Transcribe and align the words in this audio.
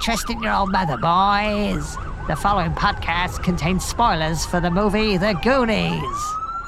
trust 0.00 0.30
in 0.30 0.42
your 0.42 0.54
old 0.54 0.72
mother, 0.72 0.96
boys. 0.96 1.96
The 2.26 2.34
following 2.34 2.72
podcast 2.72 3.42
contains 3.44 3.84
spoilers 3.84 4.46
for 4.46 4.58
the 4.58 4.70
movie 4.70 5.18
The 5.18 5.38
Goonies. 5.42 6.00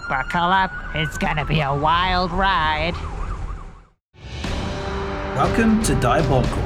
Buckle 0.06 0.52
up, 0.52 0.70
it's 0.94 1.16
gonna 1.16 1.46
be 1.46 1.60
a 1.60 1.74
wild 1.74 2.30
ride. 2.30 2.94
Welcome 5.34 5.82
to 5.84 5.94
Diabolical, 5.94 6.62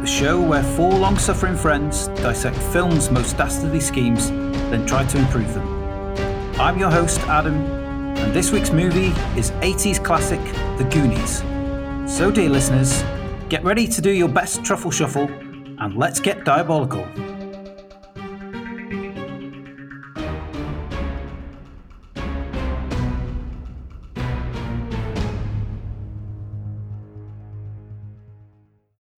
the 0.00 0.06
show 0.06 0.38
where 0.38 0.62
four 0.62 0.92
long 0.92 1.16
suffering 1.16 1.56
friends 1.56 2.08
dissect 2.08 2.56
film's 2.56 3.10
most 3.10 3.38
dastardly 3.38 3.80
schemes, 3.80 4.28
then 4.28 4.84
try 4.84 5.06
to 5.06 5.18
improve 5.18 5.54
them. 5.54 5.66
I'm 6.60 6.78
your 6.78 6.90
host, 6.90 7.18
Adam, 7.20 7.54
and 7.54 8.34
this 8.34 8.52
week's 8.52 8.70
movie 8.70 9.14
is 9.38 9.52
80s 9.62 10.04
classic 10.04 10.42
The 10.76 10.84
Goonies. 10.84 11.38
So, 12.14 12.30
dear 12.30 12.50
listeners, 12.50 13.02
get 13.48 13.64
ready 13.64 13.88
to 13.88 14.02
do 14.02 14.10
your 14.10 14.28
best 14.28 14.62
truffle 14.62 14.90
shuffle 14.90 15.30
and 15.78 15.96
let's 15.96 16.20
get 16.20 16.44
diabolical. 16.44 17.06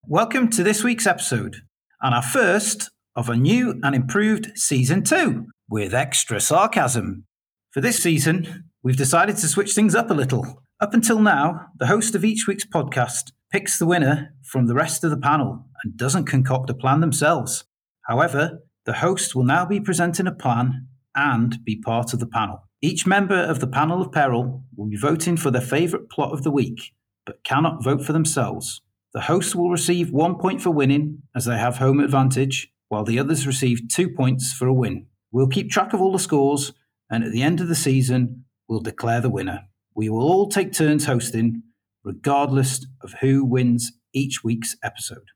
Welcome 0.08 0.48
to 0.50 0.62
this 0.62 0.82
week's 0.82 1.06
episode, 1.06 1.56
and 2.00 2.14
our 2.14 2.22
first 2.22 2.90
of 3.14 3.28
a 3.28 3.36
new 3.36 3.78
and 3.82 3.94
improved 3.94 4.52
season 4.54 5.02
two 5.02 5.46
with 5.68 5.92
extra 5.92 6.40
sarcasm. 6.40 7.24
For 7.72 7.80
this 7.80 8.02
season, 8.02 8.70
we've 8.82 8.96
decided 8.96 9.36
to 9.36 9.48
switch 9.48 9.74
things 9.74 9.94
up 9.94 10.10
a 10.10 10.14
little. 10.14 10.62
Up 10.80 10.94
until 10.94 11.20
now, 11.20 11.66
the 11.78 11.86
host 11.86 12.14
of 12.14 12.24
each 12.24 12.46
week's 12.46 12.64
podcast 12.64 13.32
picks 13.52 13.78
the 13.78 13.86
winner 13.86 14.34
from 14.42 14.66
the 14.66 14.74
rest 14.74 15.04
of 15.04 15.10
the 15.10 15.16
panel 15.16 15.66
and 15.86 15.96
doesn't 15.96 16.24
concoct 16.24 16.68
a 16.68 16.74
plan 16.74 17.00
themselves. 17.00 17.64
However, 18.08 18.58
the 18.86 18.94
host 18.94 19.36
will 19.36 19.44
now 19.44 19.64
be 19.64 19.80
presenting 19.80 20.26
a 20.26 20.32
plan 20.32 20.88
and 21.14 21.58
be 21.64 21.80
part 21.80 22.12
of 22.12 22.18
the 22.18 22.26
panel. 22.26 22.64
Each 22.82 23.06
member 23.06 23.36
of 23.36 23.60
the 23.60 23.68
panel 23.68 24.02
of 24.02 24.10
peril 24.10 24.64
will 24.76 24.88
be 24.88 24.96
voting 24.96 25.36
for 25.36 25.52
their 25.52 25.60
favourite 25.60 26.10
plot 26.10 26.32
of 26.32 26.42
the 26.42 26.50
week, 26.50 26.92
but 27.24 27.44
cannot 27.44 27.84
vote 27.84 28.04
for 28.04 28.12
themselves. 28.12 28.82
The 29.14 29.22
host 29.22 29.54
will 29.54 29.70
receive 29.70 30.10
one 30.10 30.38
point 30.38 30.60
for 30.60 30.70
winning, 30.70 31.22
as 31.36 31.44
they 31.44 31.56
have 31.56 31.78
home 31.78 32.00
advantage, 32.00 32.68
while 32.88 33.04
the 33.04 33.20
others 33.20 33.46
receive 33.46 33.88
two 33.88 34.08
points 34.08 34.52
for 34.52 34.66
a 34.66 34.74
win. 34.74 35.06
We'll 35.30 35.46
keep 35.46 35.70
track 35.70 35.92
of 35.92 36.00
all 36.00 36.12
the 36.12 36.18
scores, 36.18 36.72
and 37.08 37.22
at 37.22 37.30
the 37.30 37.42
end 37.42 37.60
of 37.60 37.68
the 37.68 37.76
season, 37.76 38.44
we'll 38.68 38.80
declare 38.80 39.20
the 39.20 39.30
winner. 39.30 39.68
We 39.94 40.08
will 40.10 40.22
all 40.22 40.48
take 40.48 40.72
turns 40.72 41.06
hosting, 41.06 41.62
regardless 42.04 42.84
of 43.02 43.14
who 43.20 43.44
wins 43.44 43.92
each 44.12 44.42
week's 44.42 44.76
episode. 44.82 45.28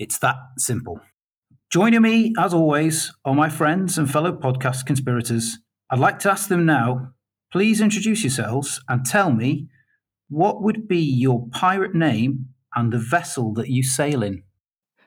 It's 0.00 0.18
that 0.20 0.36
simple. 0.56 0.98
Joining 1.70 2.00
me, 2.00 2.32
as 2.38 2.54
always, 2.54 3.12
are 3.26 3.34
my 3.34 3.50
friends 3.50 3.98
and 3.98 4.10
fellow 4.10 4.32
podcast 4.32 4.86
conspirators. 4.86 5.58
I'd 5.90 5.98
like 5.98 6.18
to 6.20 6.30
ask 6.30 6.48
them 6.48 6.64
now 6.64 7.12
please 7.52 7.80
introduce 7.82 8.22
yourselves 8.22 8.80
and 8.88 9.04
tell 9.04 9.30
me 9.30 9.68
what 10.28 10.62
would 10.62 10.88
be 10.88 11.00
your 11.00 11.48
pirate 11.50 11.94
name 11.94 12.46
and 12.74 12.92
the 12.92 12.98
vessel 12.98 13.52
that 13.54 13.68
you 13.68 13.82
sail 13.82 14.22
in. 14.22 14.42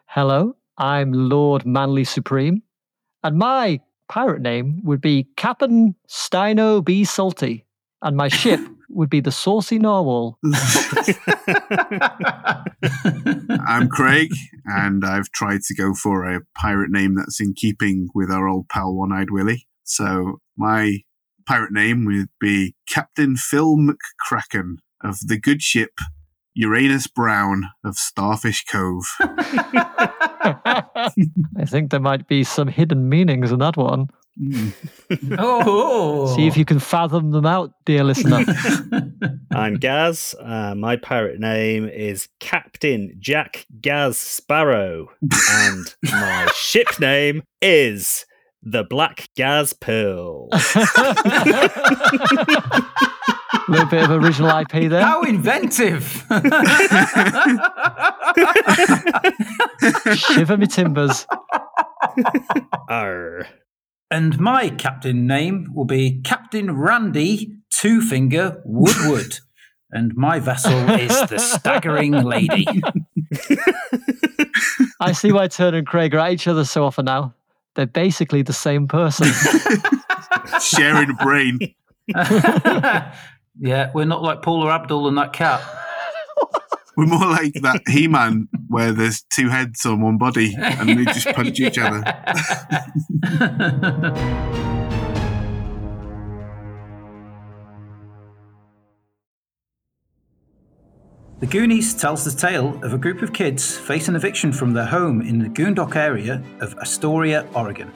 Hello, 0.06 0.58
I'm 0.78 1.12
Lord 1.12 1.66
Manly 1.66 2.04
Supreme, 2.04 2.62
and 3.24 3.38
my 3.38 3.80
pirate 4.10 4.42
name 4.42 4.82
would 4.84 5.02
be 5.02 5.28
Captain 5.38 5.96
Steino 6.08 6.86
B. 6.86 7.04
Salty, 7.04 7.66
and 8.04 8.16
my 8.16 8.28
ship 8.28 8.60
would 8.96 9.10
be 9.10 9.20
the 9.20 9.32
Saucy 9.32 9.80
Narwhal. 9.80 10.38
I'm 13.68 13.90
Craig, 13.90 14.32
and 14.66 15.06
I've 15.06 15.30
tried 15.32 15.62
to 15.64 15.76
go 15.76 15.94
for 15.94 16.24
a 16.24 16.42
pirate 16.56 16.92
name 16.92 17.16
that's 17.16 17.40
in 17.40 17.54
keeping 17.54 18.10
with 18.14 18.30
our 18.32 18.48
old 18.48 18.70
pal 18.70 18.94
One 18.94 19.12
Eyed 19.12 19.32
Willie. 19.32 19.68
So 19.84 20.40
my 20.58 21.00
pirate 21.48 21.74
name 21.74 22.06
would 22.06 22.30
be 22.40 22.76
Captain 22.88 23.36
Phil 23.36 23.76
McCracken 23.78 24.76
of 25.03 25.18
the 25.26 25.40
good 25.40 25.62
ship 25.62 25.92
Uranus 26.56 27.08
Brown 27.08 27.64
of 27.84 27.96
Starfish 27.96 28.66
Cove. 28.66 29.06
I 30.46 31.66
think 31.66 31.91
there 31.91 32.00
might 32.00 32.28
be 32.28 32.44
some 32.44 32.68
hidden 32.68 33.09
meanings 33.09 33.52
in 33.52 33.59
that 33.59 33.78
one. 33.78 34.09
oh, 35.38 36.36
See 36.36 36.47
if 36.47 36.58
you 36.58 36.66
can 36.66 36.80
fathom 36.80 37.31
them 37.31 37.46
out, 37.46 37.72
dear 37.86 38.03
listener. 38.03 38.44
I'm 39.56 39.75
Gaz. 39.75 40.36
Uh, 40.40 40.74
my 40.75 40.96
pirate 40.96 41.40
name 41.40 41.88
is 41.88 42.28
Captain 42.40 43.16
Jack 43.20 43.66
Gaz 43.80 44.18
Sparrow, 44.18 45.09
and 45.22 45.96
my 46.03 46.52
ship 46.56 47.00
name 47.00 47.44
is 47.62 48.25
the 48.64 48.84
Black 48.84 49.30
Gaz 49.35 49.74
Pearl. 49.74 50.50
A 53.68 53.72
little 53.72 53.88
bit 53.88 54.03
of 54.03 54.12
original 54.12 54.50
IP 54.50 54.72
there. 54.90 55.03
How 55.03 55.22
inventive! 55.22 56.25
Shiver 60.16 60.57
me 60.57 60.68
timbers. 60.68 61.25
Arr. 62.90 63.47
and 64.12 64.40
my 64.40 64.69
captain 64.69 65.25
name 65.25 65.68
will 65.73 65.85
be 65.85 66.22
Captain 66.23 66.75
Randy 66.75 67.56
Two 67.72 68.02
Finger 68.02 68.62
Woodward. 68.66 69.40
and 69.91 70.13
my 70.16 70.40
vessel 70.40 70.73
is 70.91 71.09
the 71.29 71.38
Staggering 71.38 72.12
Lady. 72.12 72.66
I 75.00 75.12
see 75.13 75.31
why 75.31 75.47
Turner 75.47 75.78
and 75.79 75.88
Craig 75.88 76.13
are 76.16 76.19
at 76.19 76.34
each 76.34 76.47
other 76.47 76.66
so 76.66 76.84
often 76.84 77.06
now. 77.06 77.34
They're 77.75 77.85
basically 77.88 78.44
the 78.44 78.53
same 78.53 78.88
person. 78.88 79.28
Sharing 80.62 81.09
a 81.09 81.13
brain. 81.16 81.57
Yeah, 83.59 83.91
we're 83.94 84.06
not 84.06 84.24
like 84.24 84.41
Paula 84.41 84.72
Abdul 84.72 85.08
and 85.08 85.18
that 85.18 85.34
cat. 85.34 85.62
We're 86.96 87.08
more 87.08 87.25
like 87.25 87.53
that 87.64 87.81
He 87.88 88.08
Man 88.08 88.47
where 88.68 88.91
there's 88.91 89.24
two 89.34 89.50
heads 89.50 89.84
on 89.84 90.02
one 90.02 90.19
body 90.19 90.53
and 90.56 90.90
they 90.90 91.06
just 91.06 91.25
punch 91.30 91.59
each 91.59 91.80
other. 91.80 92.03
The 101.44 101.50
Goonies 101.50 101.94
tells 101.94 102.24
the 102.24 102.31
tale 102.31 102.81
of 102.85 102.94
a 102.94 102.97
group 102.97 103.22
of 103.22 103.34
kids 103.34 103.78
facing 103.78 104.16
eviction 104.16 104.53
from 104.53 104.72
their 104.72 104.85
home 104.85 105.22
in 105.22 105.40
the 105.40 105.50
Goondock 105.50 105.97
area 105.97 106.41
of 106.62 106.74
Astoria, 106.75 107.46
Oregon, 107.53 107.91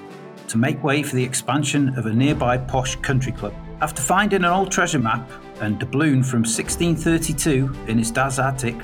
to 0.50 0.58
make 0.58 0.84
way 0.84 1.02
for 1.02 1.16
the 1.16 1.24
expansion 1.24 1.98
of 1.98 2.08
a 2.08 2.14
nearby 2.14 2.58
posh 2.58 2.98
country 2.98 3.32
club. 3.32 3.54
After 3.80 4.02
finding 4.02 4.44
an 4.44 4.52
old 4.52 4.70
treasure 4.70 5.00
map 5.00 5.32
and 5.62 5.80
doubloon 5.80 6.24
from 6.24 6.42
1632 6.42 7.74
in 7.88 7.98
his 7.98 8.12
dad's 8.12 8.40
attic, 8.40 8.76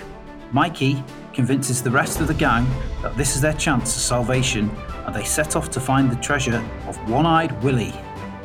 Mikey 0.51 1.03
convinces 1.33 1.81
the 1.81 1.89
rest 1.89 2.19
of 2.19 2.27
the 2.27 2.33
gang 2.33 2.67
that 3.01 3.17
this 3.17 3.35
is 3.35 3.41
their 3.41 3.53
chance 3.53 3.95
of 3.95 4.01
salvation 4.01 4.69
and 5.05 5.15
they 5.15 5.23
set 5.23 5.55
off 5.55 5.71
to 5.71 5.79
find 5.79 6.11
the 6.11 6.15
treasure 6.17 6.63
of 6.87 6.97
One 7.09 7.25
Eyed 7.25 7.61
Willie. 7.63 7.93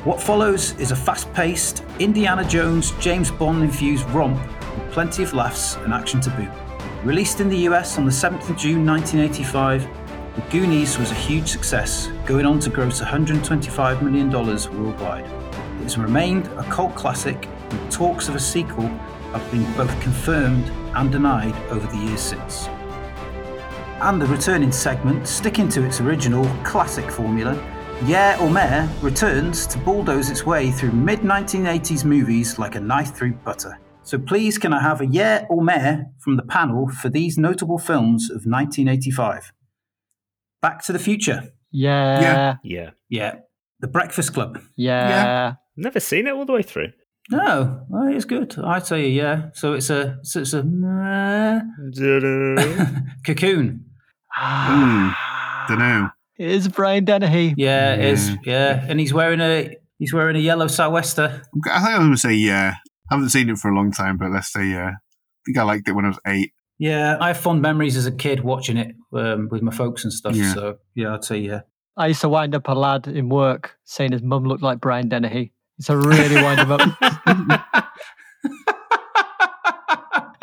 What 0.04 0.20
follows 0.20 0.72
is 0.80 0.90
a 0.90 0.96
fast 0.96 1.32
paced, 1.34 1.84
Indiana 1.98 2.48
Jones, 2.48 2.92
James 3.00 3.30
Bond 3.30 3.62
infused 3.62 4.08
romp 4.10 4.40
with 4.76 4.90
plenty 4.90 5.22
of 5.22 5.34
laughs 5.34 5.76
and 5.76 5.92
action 5.92 6.20
to 6.22 6.30
boot. 6.30 6.48
Released 7.04 7.40
in 7.40 7.48
the 7.48 7.58
US 7.68 7.98
on 7.98 8.04
the 8.04 8.10
7th 8.10 8.48
of 8.48 8.56
June 8.56 8.86
1985, 8.86 9.86
The 10.34 10.40
Goonies 10.50 10.98
was 10.98 11.10
a 11.10 11.14
huge 11.14 11.48
success, 11.48 12.08
going 12.26 12.46
on 12.46 12.58
to 12.60 12.70
gross 12.70 13.00
$125 13.00 14.02
million 14.02 14.30
worldwide. 14.30 15.24
It 15.24 15.82
has 15.82 15.98
remained 15.98 16.46
a 16.46 16.64
cult 16.70 16.94
classic, 16.94 17.48
and 17.70 17.92
talks 17.92 18.28
of 18.28 18.34
a 18.34 18.40
sequel 18.40 18.88
have 19.32 19.50
been 19.50 19.64
both 19.74 20.00
confirmed 20.00 20.70
and 20.96 21.12
denied 21.12 21.54
over 21.70 21.86
the 21.86 21.96
years 21.96 22.20
since. 22.20 22.68
And 24.00 24.22
the 24.22 24.26
returning 24.26 24.72
segment, 24.72 25.26
sticking 25.26 25.68
to 25.70 25.84
its 25.84 26.00
original 26.00 26.44
classic 26.64 27.10
formula, 27.10 27.54
Yeah 28.04 28.38
or 28.40 28.48
Meh 28.48 28.88
returns 29.00 29.66
to 29.66 29.78
bulldoze 29.78 30.30
its 30.30 30.46
way 30.46 30.70
through 30.70 30.92
mid 30.92 31.20
1980s 31.20 32.04
movies 32.04 32.58
like 32.58 32.76
a 32.76 32.80
knife 32.80 33.14
through 33.14 33.32
butter. 33.44 33.78
So 34.04 34.18
please, 34.18 34.56
can 34.56 34.72
I 34.72 34.80
have 34.80 35.00
a 35.00 35.06
yeah 35.06 35.44
or 35.50 35.62
meh 35.62 36.04
from 36.20 36.36
the 36.36 36.42
panel 36.42 36.88
for 36.88 37.10
these 37.10 37.36
notable 37.36 37.78
films 37.78 38.30
of 38.30 38.46
1985? 38.46 39.52
Back 40.62 40.82
to 40.86 40.92
the 40.92 40.98
Future. 40.98 41.52
Yeah. 41.70 42.20
Yeah. 42.20 42.56
Yeah. 42.62 42.90
Yeah. 43.08 43.34
The 43.80 43.88
Breakfast 43.88 44.32
Club. 44.32 44.60
Yeah. 44.76 45.08
Yeah. 45.08 45.54
Never 45.76 46.00
seen 46.00 46.26
it 46.26 46.34
all 46.34 46.46
the 46.46 46.52
way 46.52 46.62
through. 46.62 46.92
No, 47.30 47.86
oh, 47.92 48.08
it's 48.08 48.24
good. 48.24 48.58
I'd 48.58 48.86
say 48.86 49.04
a 49.04 49.08
yeah. 49.08 49.50
So 49.52 49.74
it's 49.74 49.90
a 49.90 50.18
so 50.22 50.40
it's 50.40 50.54
a 50.54 50.62
meh. 50.62 51.60
cocoon. 53.26 53.84
Hmm. 54.30 55.10
Dunno. 55.68 56.10
It 56.38 56.50
is 56.50 56.68
Brian 56.68 57.04
Dennehy. 57.04 57.54
Yeah, 57.56 57.94
it 57.94 58.04
is. 58.04 58.30
Yeah. 58.30 58.36
Yeah, 58.44 58.86
and 58.88 58.98
he's 58.98 59.12
wearing 59.12 59.40
a 59.40 59.76
he's 59.98 60.14
wearing 60.14 60.36
a 60.36 60.40
yellow 60.40 60.68
sou'wester. 60.68 61.42
I 61.70 61.80
think 61.80 61.94
I'm 61.94 62.00
going 62.00 62.12
to 62.12 62.18
say 62.18 62.34
yeah. 62.34 62.74
I 63.10 63.14
haven't 63.14 63.30
seen 63.30 63.50
it 63.50 63.58
for 63.58 63.70
a 63.70 63.74
long 63.74 63.90
time, 63.90 64.16
but 64.16 64.30
let's 64.30 64.52
say 64.52 64.66
yeah. 64.66 64.90
I 64.90 65.40
think 65.44 65.58
I 65.58 65.62
liked 65.64 65.88
it 65.88 65.92
when 65.92 66.04
I 66.04 66.08
was 66.08 66.20
eight. 66.26 66.52
Yeah, 66.78 67.18
I 67.20 67.28
have 67.28 67.38
fond 67.38 67.60
memories 67.60 67.96
as 67.96 68.06
a 68.06 68.12
kid 68.12 68.44
watching 68.44 68.76
it 68.76 68.94
um, 69.12 69.48
with 69.50 69.62
my 69.62 69.72
folks 69.72 70.04
and 70.04 70.12
stuff. 70.12 70.36
Yeah. 70.36 70.54
So 70.54 70.78
yeah, 70.94 71.14
I'd 71.14 71.24
say 71.24 71.38
yeah. 71.38 71.62
I 71.96 72.06
used 72.06 72.20
to 72.20 72.28
wind 72.28 72.54
up 72.54 72.68
a 72.68 72.72
lad 72.72 73.08
in 73.08 73.28
work 73.28 73.76
saying 73.84 74.12
his 74.12 74.22
mum 74.22 74.44
looked 74.44 74.62
like 74.62 74.80
Brian 74.80 75.08
Dennehy. 75.08 75.52
It's 75.78 75.88
a 75.88 75.96
really 75.96 76.42
wind 76.42 76.60
him 76.60 76.72
up. 76.72 76.80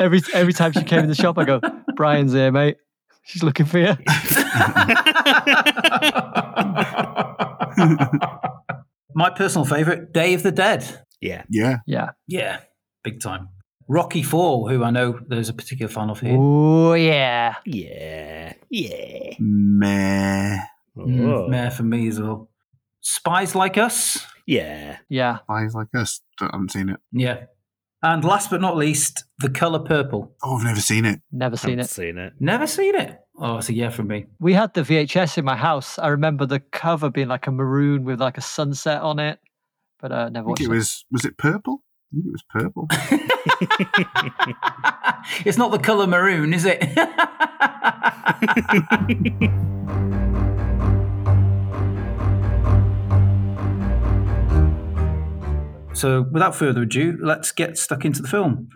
every 0.00 0.22
every 0.32 0.52
time 0.52 0.72
she 0.72 0.84
came 0.84 1.00
in 1.00 1.08
the 1.08 1.14
shop, 1.14 1.38
I 1.38 1.44
go, 1.44 1.60
Brian's 1.94 2.32
here, 2.32 2.50
mate. 2.50 2.78
She's 3.24 3.42
looking 3.42 3.66
for 3.66 3.78
you. 3.78 3.88
My 9.14 9.30
personal 9.30 9.64
favourite, 9.64 10.12
Day 10.12 10.34
of 10.34 10.42
the 10.42 10.52
Dead. 10.52 11.04
Yeah. 11.20 11.44
Yeah. 11.50 11.78
Yeah. 11.86 12.10
Yeah, 12.26 12.60
big 13.02 13.20
time. 13.20 13.48
Rocky 13.88 14.22
Four, 14.22 14.70
who 14.70 14.84
I 14.84 14.90
know 14.90 15.18
there's 15.26 15.48
a 15.48 15.54
particular 15.54 15.90
fan 15.90 16.10
of 16.10 16.20
here. 16.20 16.36
Oh 16.38 16.94
yeah. 16.94 17.54
Yeah. 17.64 18.52
Yeah. 18.70 19.34
Meh. 19.38 20.58
Mm. 20.96 21.48
Meh 21.48 21.70
for 21.70 21.82
me 21.82 22.08
as 22.08 22.20
well. 22.20 22.48
Spies 23.08 23.54
Like 23.54 23.78
Us. 23.78 24.26
Yeah. 24.46 24.96
Yeah. 25.08 25.38
Spies 25.44 25.74
like 25.74 25.86
us. 25.94 26.20
I 26.40 26.46
haven't 26.46 26.72
seen 26.72 26.88
it. 26.88 26.98
Yeah. 27.12 27.44
And 28.02 28.24
last 28.24 28.50
but 28.50 28.60
not 28.60 28.76
least, 28.76 29.22
The 29.38 29.48
Colour 29.48 29.78
Purple. 29.78 30.34
Oh, 30.42 30.56
I've 30.56 30.64
never 30.64 30.80
seen 30.80 31.04
it. 31.04 31.20
Never 31.30 31.56
seen 31.56 31.78
it. 31.78 31.88
seen 31.88 32.18
it. 32.18 32.32
Never 32.40 32.66
seen 32.66 32.96
it. 32.96 33.20
Oh, 33.38 33.58
it's 33.58 33.68
a 33.68 33.74
yeah 33.74 33.90
from 33.90 34.08
me. 34.08 34.26
We 34.40 34.54
had 34.54 34.74
the 34.74 34.82
VHS 34.82 35.38
in 35.38 35.44
my 35.44 35.54
house. 35.54 36.00
I 36.00 36.08
remember 36.08 36.46
the 36.46 36.58
cover 36.58 37.08
being 37.08 37.28
like 37.28 37.46
a 37.46 37.52
maroon 37.52 38.02
with 38.02 38.20
like 38.20 38.38
a 38.38 38.42
sunset 38.42 39.02
on 39.02 39.20
it, 39.20 39.38
but 40.00 40.10
uh, 40.10 40.28
never 40.28 40.46
I 40.46 40.48
watched 40.48 40.58
think 40.58 40.70
it. 40.70 40.74
it 40.74 40.76
was. 40.76 41.04
Was 41.12 41.24
it 41.24 41.38
purple? 41.38 41.84
I 42.12 42.16
think 42.16 42.26
it 42.26 42.32
was 42.32 42.42
purple. 42.50 42.88
it's 45.46 45.58
not 45.58 45.70
the 45.70 45.78
colour 45.78 46.08
maroon, 46.08 46.52
is 46.52 46.64
it? 46.66 46.82
so, 55.96 56.26
without 56.30 56.54
further 56.54 56.82
ado, 56.82 57.18
let's 57.22 57.52
get 57.52 57.78
stuck 57.78 58.04
into 58.04 58.22
the 58.22 58.28
film. 58.28 58.68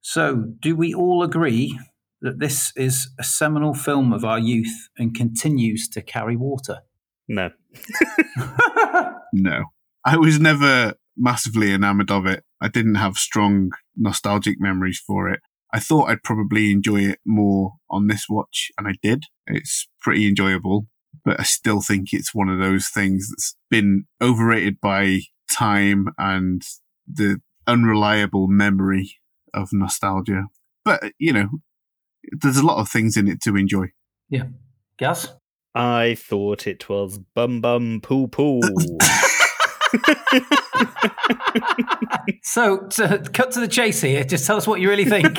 So, 0.00 0.44
do 0.60 0.76
we 0.76 0.94
all 0.94 1.22
agree 1.22 1.78
that 2.20 2.38
this 2.38 2.72
is 2.76 3.10
a 3.18 3.24
seminal 3.24 3.74
film 3.74 4.12
of 4.12 4.24
our 4.24 4.38
youth 4.38 4.88
and 4.96 5.14
continues 5.14 5.88
to 5.90 6.02
carry 6.02 6.36
water? 6.36 6.78
No. 7.26 7.50
No. 9.32 9.64
I 10.06 10.16
was 10.16 10.40
never 10.40 10.94
massively 11.16 11.72
enamored 11.72 12.10
of 12.10 12.24
it. 12.26 12.44
I 12.62 12.68
didn't 12.68 12.94
have 12.94 13.16
strong 13.16 13.72
nostalgic 13.96 14.56
memories 14.58 15.02
for 15.06 15.28
it. 15.28 15.40
I 15.72 15.80
thought 15.80 16.08
I'd 16.08 16.22
probably 16.22 16.70
enjoy 16.70 17.02
it 17.02 17.18
more 17.26 17.74
on 17.90 18.06
this 18.06 18.24
watch, 18.28 18.70
and 18.78 18.88
I 18.88 18.94
did. 19.02 19.24
It's 19.46 19.86
pretty 20.00 20.26
enjoyable, 20.26 20.86
but 21.24 21.38
I 21.38 21.42
still 21.42 21.82
think 21.82 22.08
it's 22.12 22.34
one 22.34 22.48
of 22.48 22.58
those 22.58 22.88
things 22.88 23.28
that's 23.28 23.54
been 23.70 24.06
overrated 24.22 24.80
by 24.80 25.20
time 25.50 26.08
and 26.18 26.62
the 27.06 27.40
unreliable 27.66 28.48
memory 28.48 29.16
of 29.54 29.68
nostalgia. 29.72 30.44
But, 30.84 31.12
you 31.18 31.32
know, 31.32 31.48
there's 32.32 32.56
a 32.56 32.66
lot 32.66 32.78
of 32.78 32.88
things 32.88 33.16
in 33.16 33.28
it 33.28 33.40
to 33.42 33.56
enjoy. 33.56 33.86
Yeah, 34.28 34.44
Gaz? 34.98 35.34
I 35.74 36.16
thought 36.18 36.66
it 36.66 36.88
was 36.88 37.18
bum 37.34 37.60
bum 37.60 38.00
poo 38.02 38.28
poo. 38.28 38.60
So, 42.42 42.78
to 42.78 43.22
cut 43.32 43.52
to 43.52 43.60
the 43.60 43.68
chase 43.68 44.00
here, 44.00 44.24
just 44.24 44.46
tell 44.46 44.56
us 44.56 44.66
what 44.66 44.80
you 44.80 44.88
really 44.88 45.04
think. 45.04 45.38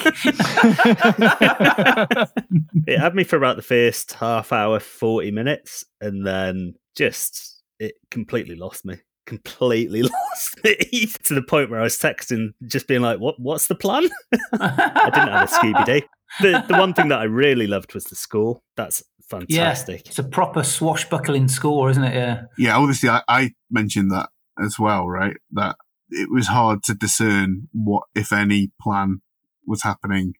it 2.88 3.00
had 3.00 3.16
me 3.16 3.24
for 3.24 3.36
about 3.36 3.56
the 3.56 3.64
first 3.64 4.14
half 4.14 4.52
hour, 4.52 4.80
40 4.80 5.32
minutes, 5.32 5.86
and 6.02 6.26
then 6.26 6.76
just 6.96 7.64
it 7.80 7.96
completely 8.12 8.56
lost 8.56 8.86
me. 8.86 8.98
Completely 9.30 10.02
lost 10.34 10.64
me 10.64 11.08
to 11.24 11.36
the 11.36 11.44
point 11.44 11.70
where 11.70 11.80
I 11.80 11.84
was 11.84 11.98
texting, 11.98 12.50
just 12.66 12.88
being 12.88 13.02
like, 13.02 13.20
"What? 13.20 13.40
What's 13.40 13.68
the 13.68 13.76
plan?" 13.76 14.10
I 14.54 15.12
didn't 15.14 15.30
have 15.30 15.50
a 15.50 15.54
Scooby 15.54 15.86
Doo. 15.86 16.02
The 16.42 16.66
the 16.68 16.78
one 16.78 16.94
thing 16.96 17.10
that 17.10 17.20
I 17.20 17.26
really 17.26 17.68
loved 17.68 17.94
was 17.94 18.06
the 18.06 18.16
score. 18.16 18.62
That's 18.76 19.04
fantastic. 19.30 19.96
Yeah, 20.06 20.10
it's 20.10 20.18
a 20.20 20.24
proper 20.24 20.64
swashbuckling 20.64 21.48
score, 21.48 21.92
isn't 21.92 22.04
it? 22.04 22.16
Yeah. 22.16 22.42
Yeah, 22.58 22.78
obviously, 22.78 23.10
I, 23.10 23.22
I 23.28 23.52
mentioned 23.70 24.10
that 24.12 24.30
as 24.64 24.80
well, 24.80 25.08
right? 25.08 25.38
That 25.52 25.76
it 26.10 26.30
was 26.32 26.48
hard 26.48 26.82
to 26.86 26.96
discern 26.96 27.68
what, 27.72 28.04
if 28.16 28.34
any, 28.34 28.72
plan 28.82 29.22
was 29.68 29.84
happening. 29.84 30.34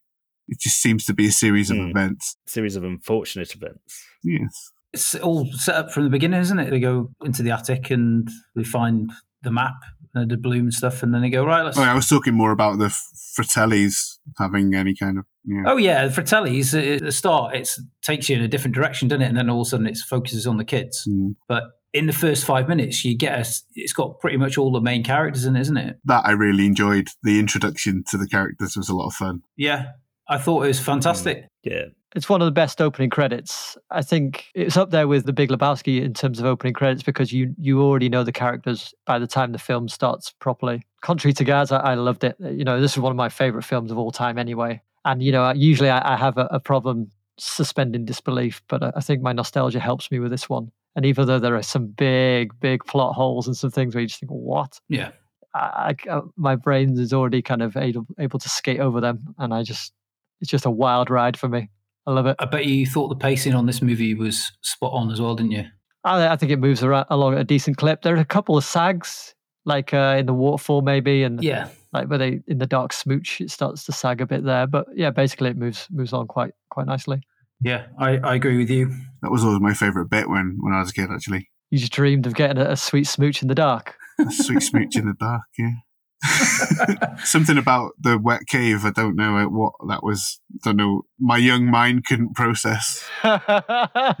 It 0.48 0.58
just 0.58 0.82
seems 0.82 1.04
to 1.06 1.14
be 1.14 1.28
a 1.28 1.32
series 1.32 1.70
of 1.70 1.76
Hmm. 1.76 1.90
events. 1.90 2.36
Series 2.46 2.74
of 2.74 2.82
unfortunate 2.82 3.54
events. 3.54 4.04
Yes. 4.24 4.72
It's 4.92 5.14
all 5.16 5.46
set 5.52 5.76
up 5.76 5.92
from 5.92 6.04
the 6.04 6.10
beginning, 6.10 6.40
isn't 6.40 6.58
it? 6.58 6.70
They 6.70 6.80
go 6.80 7.10
into 7.22 7.42
the 7.42 7.52
attic 7.52 7.90
and 7.90 8.28
they 8.56 8.64
find 8.64 9.10
the 9.42 9.50
map, 9.50 9.74
uh, 10.16 10.24
doubloon 10.24 10.60
and 10.60 10.74
stuff, 10.74 11.02
and 11.02 11.14
then 11.14 11.22
they 11.22 11.30
go, 11.30 11.44
right, 11.44 11.62
let's. 11.62 11.78
Oh, 11.78 11.82
I 11.82 11.94
was 11.94 12.08
talking 12.08 12.34
more 12.34 12.50
about 12.50 12.78
the 12.78 12.86
F- 12.86 13.08
Fratellis 13.38 14.18
having 14.38 14.74
any 14.74 14.94
kind 14.94 15.18
of. 15.18 15.24
Yeah. 15.44 15.62
Oh 15.66 15.76
yeah, 15.76 16.06
the 16.06 16.12
Fratelli's 16.12 16.74
uh, 16.74 16.78
at 16.78 17.02
the 17.02 17.12
start, 17.12 17.54
it 17.54 17.70
takes 18.02 18.28
you 18.28 18.36
in 18.36 18.42
a 18.42 18.48
different 18.48 18.74
direction, 18.74 19.08
doesn't 19.08 19.22
it? 19.22 19.28
And 19.28 19.36
then 19.36 19.48
all 19.48 19.62
of 19.62 19.66
a 19.66 19.70
sudden, 19.70 19.86
it 19.86 19.96
focuses 19.96 20.46
on 20.46 20.56
the 20.56 20.64
kids. 20.64 21.06
Mm. 21.08 21.36
But 21.48 21.64
in 21.92 22.06
the 22.06 22.12
first 22.12 22.44
five 22.44 22.68
minutes, 22.68 23.04
you 23.04 23.16
get 23.16 23.38
a, 23.38 23.50
it's 23.74 23.92
got 23.92 24.20
pretty 24.20 24.36
much 24.36 24.58
all 24.58 24.70
the 24.70 24.80
main 24.80 25.02
characters 25.02 25.44
in, 25.44 25.56
it, 25.56 25.60
isn't 25.60 25.76
it? 25.76 25.96
That 26.04 26.26
I 26.26 26.32
really 26.32 26.66
enjoyed. 26.66 27.08
The 27.22 27.38
introduction 27.38 28.04
to 28.08 28.18
the 28.18 28.28
characters 28.28 28.76
was 28.76 28.88
a 28.88 28.94
lot 28.94 29.06
of 29.06 29.14
fun. 29.14 29.42
Yeah, 29.56 29.92
I 30.28 30.38
thought 30.38 30.64
it 30.64 30.68
was 30.68 30.80
fantastic. 30.80 31.46
Yeah. 31.62 31.86
It's 32.14 32.28
one 32.28 32.42
of 32.42 32.46
the 32.46 32.50
best 32.52 32.80
opening 32.80 33.08
credits. 33.10 33.78
I 33.90 34.02
think 34.02 34.46
it's 34.54 34.76
up 34.76 34.90
there 34.90 35.06
with 35.06 35.26
The 35.26 35.32
Big 35.32 35.48
Lebowski 35.48 36.02
in 36.02 36.12
terms 36.12 36.40
of 36.40 36.44
opening 36.44 36.74
credits 36.74 37.02
because 37.04 37.32
you 37.32 37.54
you 37.56 37.80
already 37.82 38.08
know 38.08 38.24
the 38.24 38.32
characters 38.32 38.92
by 39.06 39.18
the 39.18 39.28
time 39.28 39.52
the 39.52 39.58
film 39.58 39.88
starts 39.88 40.32
properly. 40.40 40.82
Contrary 41.02 41.32
to 41.34 41.44
Gaz, 41.44 41.70
I, 41.70 41.94
loved 41.94 42.24
it. 42.24 42.36
You 42.40 42.64
know, 42.64 42.80
this 42.80 42.92
is 42.92 42.98
one 42.98 43.12
of 43.12 43.16
my 43.16 43.28
favorite 43.28 43.62
films 43.64 43.90
of 43.92 43.98
all 43.98 44.10
time 44.10 44.38
anyway. 44.38 44.82
And 45.04 45.22
you 45.22 45.30
know, 45.32 45.50
usually 45.52 45.88
I, 45.88 46.14
I 46.14 46.16
have 46.16 46.36
a, 46.36 46.48
a 46.50 46.58
problem 46.60 47.10
suspending 47.38 48.04
disbelief, 48.04 48.60
but 48.68 48.82
I, 48.82 48.92
I 48.96 49.00
think 49.00 49.22
my 49.22 49.32
nostalgia 49.32 49.80
helps 49.80 50.10
me 50.10 50.18
with 50.18 50.30
this 50.30 50.48
one. 50.48 50.70
And 50.96 51.06
even 51.06 51.26
though 51.26 51.38
there 51.38 51.54
are 51.54 51.62
some 51.62 51.86
big, 51.86 52.58
big 52.58 52.84
plot 52.84 53.14
holes 53.14 53.46
and 53.46 53.56
some 53.56 53.70
things 53.70 53.94
where 53.94 54.02
you 54.02 54.08
just 54.08 54.18
think, 54.20 54.30
"What?" 54.30 54.80
Yeah. 54.88 55.12
I, 55.54 55.94
I- 56.06 56.10
uh, 56.10 56.22
my 56.36 56.56
brain 56.56 56.98
is 56.98 57.12
already 57.12 57.40
kind 57.40 57.62
of 57.62 57.76
able, 57.76 58.06
able 58.18 58.40
to 58.40 58.48
skate 58.48 58.80
over 58.80 59.00
them, 59.00 59.34
and 59.38 59.54
I 59.54 59.62
just 59.62 59.92
it's 60.40 60.50
just 60.50 60.66
a 60.66 60.70
wild 60.70 61.08
ride 61.08 61.36
for 61.36 61.48
me. 61.48 61.70
I 62.10 62.14
love 62.14 62.26
it. 62.26 62.36
I 62.40 62.44
bet 62.46 62.66
you 62.66 62.86
thought 62.86 63.08
the 63.08 63.14
pacing 63.14 63.54
on 63.54 63.66
this 63.66 63.80
movie 63.80 64.14
was 64.14 64.50
spot 64.62 64.92
on 64.92 65.10
as 65.12 65.20
well, 65.20 65.36
didn't 65.36 65.52
you? 65.52 65.64
I, 66.04 66.28
I 66.28 66.36
think 66.36 66.50
it 66.50 66.58
moves 66.58 66.82
around, 66.82 67.06
along 67.08 67.34
at 67.34 67.40
a 67.40 67.44
decent 67.44 67.76
clip. 67.76 68.02
There 68.02 68.14
are 68.16 68.18
a 68.20 68.24
couple 68.24 68.56
of 68.56 68.64
sags, 68.64 69.34
like 69.64 69.94
uh, 69.94 70.16
in 70.18 70.26
the 70.26 70.34
waterfall 70.34 70.82
maybe, 70.82 71.22
and 71.22 71.40
Yeah. 71.42 71.68
like 71.92 72.08
where 72.08 72.18
they 72.18 72.40
in 72.48 72.58
the 72.58 72.66
dark 72.66 72.92
smooch, 72.92 73.40
it 73.40 73.50
starts 73.52 73.84
to 73.84 73.92
sag 73.92 74.20
a 74.20 74.26
bit 74.26 74.44
there. 74.44 74.66
But 74.66 74.86
yeah, 74.94 75.10
basically 75.10 75.50
it 75.50 75.56
moves 75.56 75.86
moves 75.90 76.12
on 76.12 76.26
quite 76.26 76.52
quite 76.70 76.86
nicely. 76.86 77.20
Yeah, 77.62 77.86
I, 77.98 78.16
I 78.18 78.34
agree 78.34 78.56
with 78.58 78.70
you. 78.70 78.92
That 79.22 79.30
was 79.30 79.44
always 79.44 79.60
my 79.60 79.74
favourite 79.74 80.10
bit 80.10 80.28
when, 80.28 80.56
when 80.60 80.72
I 80.72 80.80
was 80.80 80.90
a 80.90 80.92
kid, 80.94 81.10
actually. 81.12 81.48
You 81.70 81.78
just 81.78 81.92
dreamed 81.92 82.26
of 82.26 82.34
getting 82.34 82.58
a, 82.58 82.70
a 82.70 82.76
sweet 82.76 83.04
smooch 83.06 83.42
in 83.42 83.48
the 83.48 83.54
dark. 83.54 83.94
A 84.18 84.30
sweet 84.32 84.62
smooch 84.62 84.96
in 84.96 85.06
the 85.06 85.14
dark, 85.20 85.42
yeah. 85.58 85.72
Something 87.24 87.56
about 87.56 87.92
the 87.98 88.18
wet 88.18 88.46
cave, 88.46 88.84
I 88.84 88.90
don't 88.90 89.16
know 89.16 89.36
uh, 89.36 89.44
what 89.46 89.72
that 89.88 90.02
was. 90.02 90.40
Don't 90.62 90.76
know. 90.76 91.02
My 91.18 91.38
young 91.38 91.66
mind 91.66 92.04
couldn't 92.04 92.34
process 92.34 93.06
what, 93.22 93.42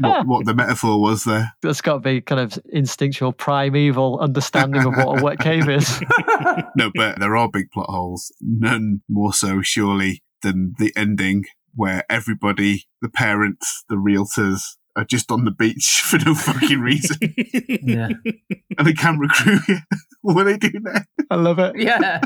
what 0.26 0.46
the 0.46 0.54
metaphor 0.54 1.00
was 1.00 1.24
there. 1.24 1.52
That's 1.62 1.80
got 1.80 1.94
to 1.94 2.00
be 2.00 2.20
kind 2.20 2.40
of 2.40 2.58
instinctual 2.72 3.32
primeval 3.32 4.18
understanding 4.20 4.84
of 4.84 4.96
what 4.96 5.20
a 5.20 5.24
wet 5.24 5.38
cave 5.38 5.68
is. 5.68 6.00
No, 6.76 6.90
but 6.94 7.18
there 7.18 7.36
are 7.36 7.48
big 7.50 7.70
plot 7.70 7.90
holes. 7.90 8.32
None 8.40 9.02
more 9.08 9.32
so, 9.32 9.60
surely, 9.60 10.22
than 10.42 10.74
the 10.78 10.92
ending 10.96 11.44
where 11.74 12.04
everybody, 12.08 12.84
the 13.02 13.08
parents, 13.08 13.84
the 13.88 13.96
realtors, 13.96 14.76
are 14.96 15.04
just 15.04 15.30
on 15.30 15.44
the 15.44 15.50
beach 15.50 16.02
for 16.04 16.18
no 16.18 16.34
fucking 16.34 16.80
reason. 16.80 17.16
Yeah. 17.82 18.08
and 18.78 18.86
the 18.86 18.94
camera 18.94 19.28
crew, 19.28 19.58
what 20.22 20.44
do 20.44 20.44
they 20.44 20.56
doing 20.58 20.82
there? 20.84 21.06
I 21.30 21.36
love 21.36 21.58
it. 21.58 21.76
yeah. 21.76 22.20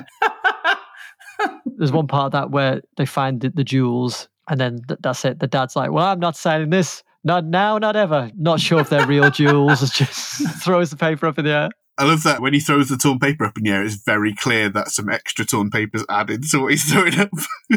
There's 1.78 1.92
one 1.92 2.06
part 2.06 2.26
of 2.26 2.32
that 2.32 2.50
where 2.50 2.80
they 2.96 3.06
find 3.06 3.40
the, 3.40 3.50
the 3.50 3.64
jewels, 3.64 4.28
and 4.48 4.60
then 4.60 4.80
th- 4.88 5.00
that's 5.02 5.24
it. 5.24 5.40
The 5.40 5.46
dad's 5.46 5.74
like, 5.76 5.90
"Well, 5.90 6.06
I'm 6.06 6.20
not 6.20 6.36
signing 6.36 6.70
this. 6.70 7.02
Not 7.24 7.44
now, 7.44 7.78
not 7.78 7.96
ever. 7.96 8.30
Not 8.36 8.60
sure 8.60 8.80
if 8.80 8.88
they're 8.90 9.06
real 9.06 9.30
jewels." 9.30 9.80
Just 9.90 10.62
throws 10.62 10.90
the 10.90 10.96
paper 10.96 11.26
up 11.26 11.38
in 11.38 11.44
the 11.44 11.50
air. 11.50 11.68
I 11.96 12.04
love 12.04 12.24
that 12.24 12.40
when 12.40 12.52
he 12.52 12.60
throws 12.60 12.88
the 12.88 12.96
torn 12.96 13.20
paper 13.20 13.44
up 13.44 13.56
in 13.56 13.64
the 13.64 13.70
air, 13.70 13.84
it's 13.84 13.94
very 13.94 14.34
clear 14.34 14.68
that 14.70 14.90
some 14.90 15.08
extra 15.08 15.44
torn 15.44 15.70
paper's 15.70 16.04
added 16.08 16.42
to 16.50 16.58
what 16.58 16.72
he's 16.72 16.84
throwing 16.90 17.18
up. 17.20 17.30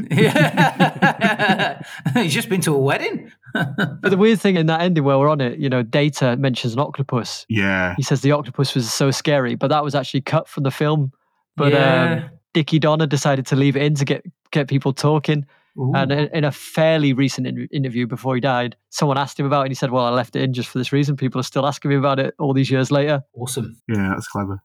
yeah. 0.09 1.81
He's 2.15 2.33
just 2.33 2.49
been 2.49 2.61
to 2.61 2.73
a 2.73 2.79
wedding. 2.79 3.31
But 3.53 4.09
the 4.09 4.17
weird 4.17 4.39
thing 4.39 4.55
in 4.55 4.67
that 4.67 4.81
ending 4.81 5.03
where 5.03 5.17
we're 5.17 5.29
on 5.29 5.41
it, 5.41 5.57
you 5.57 5.67
know, 5.67 5.81
Data 5.81 6.35
mentions 6.37 6.73
an 6.73 6.79
octopus. 6.79 7.45
yeah. 7.49 7.95
He 7.97 8.03
says 8.03 8.21
the 8.21 8.31
octopus 8.31 8.75
was 8.75 8.91
so 8.91 9.09
scary, 9.09 9.55
but 9.55 9.69
that 9.69 9.83
was 9.83 9.95
actually 9.95 10.21
cut 10.21 10.47
from 10.47 10.63
the 10.63 10.69
film. 10.69 11.11
But 11.55 11.73
yeah. 11.73 12.25
um, 12.25 12.29
Dickie 12.53 12.77
Donner 12.77 13.07
decided 13.07 13.47
to 13.47 13.55
leave 13.55 13.75
it 13.75 13.81
in 13.81 13.95
to 13.95 14.05
get 14.05 14.23
get 14.51 14.67
people 14.67 14.93
talking. 14.93 15.45
Ooh. 15.79 15.91
And 15.95 16.11
in, 16.11 16.29
in 16.33 16.43
a 16.43 16.51
fairly 16.51 17.13
recent 17.13 17.45
in- 17.45 17.67
interview 17.71 18.07
before 18.07 18.35
he 18.35 18.41
died, 18.41 18.75
someone 18.89 19.17
asked 19.17 19.39
him 19.39 19.45
about 19.45 19.61
it 19.61 19.65
and 19.65 19.71
he 19.71 19.75
said, 19.75 19.91
Well, 19.91 20.05
I 20.05 20.09
left 20.09 20.35
it 20.35 20.41
in 20.41 20.53
just 20.53 20.69
for 20.69 20.79
this 20.79 20.91
reason. 20.91 21.15
People 21.15 21.39
are 21.39 21.43
still 21.43 21.65
asking 21.65 21.89
me 21.89 21.97
about 21.97 22.19
it 22.19 22.33
all 22.39 22.53
these 22.53 22.71
years 22.71 22.91
later. 22.91 23.21
awesome. 23.35 23.77
Yeah, 23.87 24.09
that's 24.09 24.27
clever. 24.27 24.63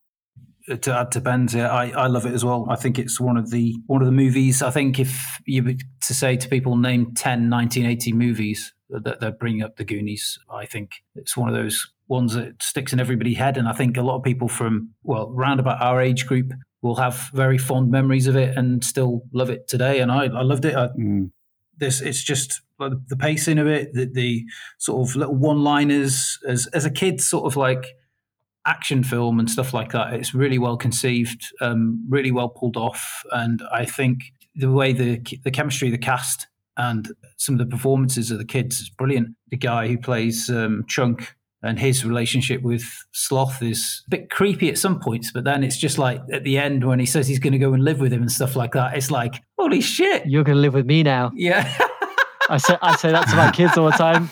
Uh, 0.70 0.76
To 0.76 0.94
add 0.94 1.12
to 1.12 1.20
Ben's, 1.20 1.54
yeah, 1.54 1.68
I, 1.68 1.90
I 1.90 2.06
love 2.06 2.24
it 2.24 2.32
as 2.32 2.44
well. 2.44 2.66
I 2.70 2.76
think 2.76 2.98
it's 2.98 3.20
one 3.20 3.36
of 3.36 3.50
the 3.50 3.74
one 3.86 4.00
of 4.00 4.06
the 4.06 4.12
movies. 4.12 4.62
I 4.62 4.70
think 4.70 4.98
if 4.98 5.40
you 5.46 5.62
were 5.62 5.74
to 5.74 6.14
say 6.14 6.36
to 6.36 6.48
people, 6.48 6.76
name 6.76 7.12
10 7.14 7.50
1980 7.50 8.12
movies 8.12 8.72
that 8.88 9.20
they're 9.20 9.32
bringing 9.32 9.62
up 9.62 9.76
the 9.76 9.84
Goonies, 9.84 10.38
I 10.50 10.66
think 10.66 10.92
it's 11.14 11.36
one 11.36 11.48
of 11.48 11.54
those 11.54 11.90
ones 12.08 12.34
that 12.34 12.62
sticks 12.62 12.92
in 12.92 13.00
everybody's 13.00 13.38
head. 13.38 13.56
And 13.56 13.66
I 13.68 13.72
think 13.72 13.96
a 13.96 14.02
lot 14.02 14.16
of 14.16 14.22
people 14.22 14.48
from 14.48 14.90
well, 15.02 15.30
round 15.32 15.60
about 15.60 15.82
our 15.82 16.00
age 16.00 16.26
group 16.26 16.52
will 16.82 16.96
have 16.96 17.30
very 17.32 17.58
fond 17.58 17.90
memories 17.90 18.26
of 18.26 18.36
it 18.36 18.56
and 18.56 18.84
still 18.84 19.22
love 19.32 19.48
it 19.50 19.68
today. 19.68 20.00
And 20.00 20.10
I, 20.12 20.24
I 20.24 20.42
loved 20.42 20.64
it. 20.64 20.74
I, 20.74 20.88
Mm. 20.88 21.30
this 21.78 22.00
it's 22.00 22.22
just 22.22 22.60
like 22.78 22.92
the 23.08 23.16
pacing 23.16 23.58
of 23.58 23.66
it, 23.66 23.94
the, 23.94 24.04
the 24.06 24.44
sort 24.78 25.08
of 25.08 25.16
little 25.16 25.36
one-liners 25.36 26.38
as 26.46 26.66
as 26.74 26.84
a 26.84 26.90
kid, 26.90 27.20
sort 27.20 27.46
of 27.46 27.56
like 27.56 27.86
action 28.66 29.02
film 29.02 29.38
and 29.40 29.50
stuff 29.50 29.72
like 29.72 29.92
that. 29.92 30.12
It's 30.14 30.34
really 30.34 30.58
well 30.58 30.76
conceived, 30.76 31.46
um, 31.60 32.04
really 32.08 32.30
well 32.30 32.48
pulled 32.48 32.76
off, 32.76 33.22
and 33.32 33.62
I 33.72 33.84
think 33.84 34.20
the 34.54 34.70
way 34.70 34.92
the 34.92 35.20
the 35.44 35.50
chemistry, 35.50 35.90
the 35.90 35.98
cast, 35.98 36.46
and 36.76 37.08
some 37.36 37.54
of 37.54 37.58
the 37.58 37.66
performances 37.76 38.30
of 38.30 38.38
the 38.38 38.44
kids 38.44 38.80
is 38.80 38.90
brilliant. 38.90 39.28
The 39.50 39.56
guy 39.56 39.88
who 39.88 39.98
plays 39.98 40.50
um, 40.50 40.84
Chunk. 40.88 41.34
And 41.62 41.78
his 41.78 42.04
relationship 42.04 42.62
with 42.62 42.82
Sloth 43.12 43.62
is 43.62 44.02
a 44.08 44.10
bit 44.10 44.30
creepy 44.30 44.68
at 44.68 44.78
some 44.78 44.98
points, 44.98 45.30
but 45.32 45.44
then 45.44 45.62
it's 45.62 45.76
just 45.76 45.96
like 45.96 46.20
at 46.32 46.42
the 46.42 46.58
end 46.58 46.84
when 46.84 46.98
he 46.98 47.06
says 47.06 47.28
he's 47.28 47.38
going 47.38 47.52
to 47.52 47.58
go 47.58 47.72
and 47.72 47.84
live 47.84 48.00
with 48.00 48.12
him 48.12 48.22
and 48.22 48.32
stuff 48.32 48.56
like 48.56 48.72
that. 48.72 48.96
It's 48.96 49.10
like, 49.10 49.42
holy 49.58 49.80
shit! 49.80 50.26
You're 50.26 50.44
going 50.44 50.56
to 50.56 50.60
live 50.60 50.74
with 50.74 50.86
me 50.86 51.02
now. 51.02 51.30
Yeah. 51.34 51.72
I 52.50 52.56
say, 52.56 52.76
I 52.82 52.96
say 52.96 53.12
that 53.12 53.28
to 53.28 53.36
my 53.36 53.50
kids 53.52 53.78
all 53.78 53.86
the 53.86 53.92
time. 53.92 54.30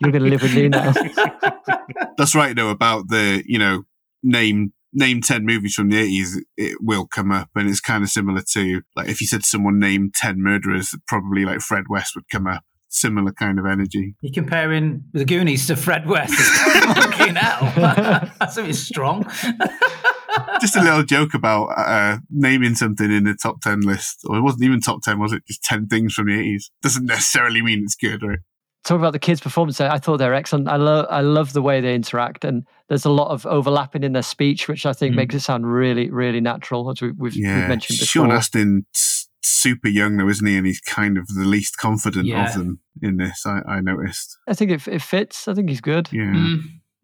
You're 0.00 0.12
going 0.12 0.24
to 0.24 0.30
live 0.30 0.42
with 0.42 0.54
me 0.54 0.68
now. 0.68 0.92
That's 2.18 2.34
right, 2.34 2.54
though, 2.54 2.68
about 2.68 3.08
the, 3.08 3.42
you 3.46 3.58
know, 3.58 3.84
name 4.22 4.72
name 4.92 5.20
10 5.20 5.46
movies 5.46 5.74
from 5.74 5.88
the 5.88 5.96
80s, 5.96 6.40
it 6.56 6.78
will 6.80 7.06
come 7.06 7.30
up. 7.30 7.48
And 7.54 7.68
it's 7.68 7.80
kind 7.80 8.02
of 8.02 8.10
similar 8.10 8.42
to, 8.52 8.82
like, 8.96 9.08
if 9.08 9.20
you 9.20 9.26
said 9.26 9.44
someone 9.44 9.78
named 9.78 10.14
10 10.14 10.42
murderers, 10.42 10.94
probably 11.06 11.44
like 11.44 11.60
Fred 11.60 11.84
West 11.88 12.14
would 12.14 12.28
come 12.30 12.46
up. 12.46 12.64
Similar 12.92 13.32
kind 13.32 13.58
of 13.60 13.66
energy. 13.66 14.16
You're 14.20 14.32
comparing 14.34 15.04
the 15.12 15.24
Goonies 15.24 15.66
to 15.68 15.76
Fred 15.76 16.06
West. 16.06 16.34
Fucking 16.34 17.36
hell. 17.36 17.72
That's 18.40 18.54
something 18.56 18.72
strong. 18.74 19.24
Just 20.60 20.76
a 20.76 20.82
little 20.82 21.02
joke 21.04 21.34
about 21.34 21.66
uh, 21.76 22.18
naming 22.30 22.74
something 22.74 23.10
in 23.10 23.24
the 23.24 23.34
top 23.34 23.60
10 23.62 23.80
list. 23.80 24.20
Or 24.26 24.36
it 24.36 24.42
wasn't 24.42 24.64
even 24.64 24.80
top 24.80 25.02
10, 25.02 25.18
was 25.18 25.32
it? 25.32 25.46
Just 25.46 25.62
10 25.64 25.86
things 25.86 26.14
from 26.14 26.26
the 26.26 26.32
80s. 26.32 26.64
Doesn't 26.82 27.06
necessarily 27.06 27.62
mean 27.62 27.80
it's 27.84 27.94
good, 27.96 28.22
right? 28.22 28.38
Talk 28.84 28.98
about 28.98 29.12
the 29.12 29.18
kids' 29.18 29.40
performance. 29.40 29.80
I 29.80 29.98
thought 29.98 30.16
they're 30.16 30.34
excellent. 30.34 30.68
I 30.68 30.76
love, 30.76 31.06
I 31.10 31.20
love 31.20 31.52
the 31.52 31.62
way 31.62 31.80
they 31.80 31.94
interact, 31.94 32.44
and 32.44 32.64
there's 32.88 33.04
a 33.04 33.10
lot 33.10 33.28
of 33.30 33.44
overlapping 33.46 34.02
in 34.04 34.12
their 34.14 34.22
speech, 34.22 34.68
which 34.68 34.86
I 34.86 34.94
think 34.94 35.12
Mm. 35.12 35.16
makes 35.16 35.34
it 35.34 35.40
sound 35.40 35.70
really, 35.70 36.10
really 36.10 36.40
natural, 36.40 36.90
as 36.90 37.00
we, 37.02 37.08
we've, 37.08 37.34
we've 37.34 37.36
Yeah. 37.36 37.68
mentioned 37.68 37.98
before. 37.98 38.06
Sean 38.26 38.30
Astin's 38.30 39.28
super 39.42 39.88
young, 39.88 40.16
though, 40.16 40.28
isn't 40.28 40.46
he? 40.46 40.56
And 40.56 40.66
he's 40.66 40.80
kind 40.80 41.16
of 41.18 41.26
the 41.28 41.44
least 41.44 41.76
confident 41.76 42.26
Yeah. 42.26 42.48
of 42.48 42.54
them 42.54 42.80
in 43.02 43.16
this, 43.16 43.44
I, 43.46 43.60
I 43.68 43.80
noticed. 43.80 44.38
I 44.48 44.54
think 44.54 44.70
it, 44.70 44.86
it 44.88 45.02
fits. 45.02 45.48
I 45.48 45.54
think 45.54 45.68
he's 45.68 45.80
good. 45.80 46.08
Yeah. 46.12 46.22
Mm. 46.32 46.60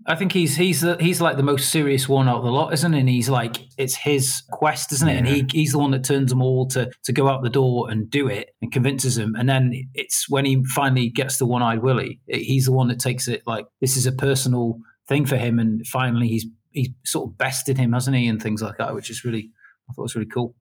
I 0.09 0.15
think 0.15 0.31
he's 0.31 0.55
he's 0.55 0.83
the, 0.83 0.97
he's 1.01 1.21
like 1.21 1.37
the 1.37 1.43
most 1.43 1.71
serious 1.71 2.09
one 2.09 2.29
out 2.29 2.37
of 2.37 2.45
the 2.45 2.51
lot, 2.53 2.73
isn't 2.73 2.93
he? 2.93 3.01
And 3.01 3.09
he's 3.09 3.29
like 3.29 3.57
it's 3.77 3.97
his 3.97 4.41
quest, 4.53 4.93
isn't 4.93 5.09
it? 5.09 5.17
And 5.17 5.27
he 5.27 5.45
he's 5.51 5.73
the 5.73 5.79
one 5.79 5.91
that 5.91 6.05
turns 6.05 6.31
them 6.31 6.41
all 6.43 6.69
to 6.69 6.89
to 7.05 7.13
go 7.13 7.29
out 7.29 7.43
the 7.43 7.51
door 7.51 7.91
and 7.91 8.09
do 8.09 8.29
it 8.29 8.51
and 8.63 8.71
convinces 8.71 9.17
them. 9.17 9.35
And 9.35 9.49
then 9.49 9.73
it's 9.95 10.29
when 10.29 10.45
he 10.45 10.63
finally 10.77 11.09
gets 11.09 11.39
the 11.39 11.47
one 11.47 11.61
eyed 11.61 11.83
Willie, 11.83 12.21
he's 12.29 12.67
the 12.67 12.73
one 12.73 12.87
that 12.87 13.01
takes 13.01 13.27
it 13.27 13.43
like 13.49 13.67
this 13.81 13.97
is 13.97 14.07
a 14.07 14.13
personal 14.13 14.79
thing 15.09 15.27
for 15.27 15.37
him. 15.37 15.59
And 15.59 15.85
finally, 15.89 16.29
he's 16.29 16.47
he's 16.71 16.91
sort 17.05 17.29
of 17.29 17.37
bested 17.37 17.77
him, 17.77 17.93
hasn't 17.93 18.17
he? 18.17 18.29
And 18.29 18.41
things 18.41 18.63
like 18.63 18.77
that, 18.79 18.95
which 18.95 19.11
is 19.11 19.25
really 19.25 19.51
I 19.91 19.93
thought 19.93 20.03
was 20.03 20.15
really 20.15 20.29
cool. 20.29 20.55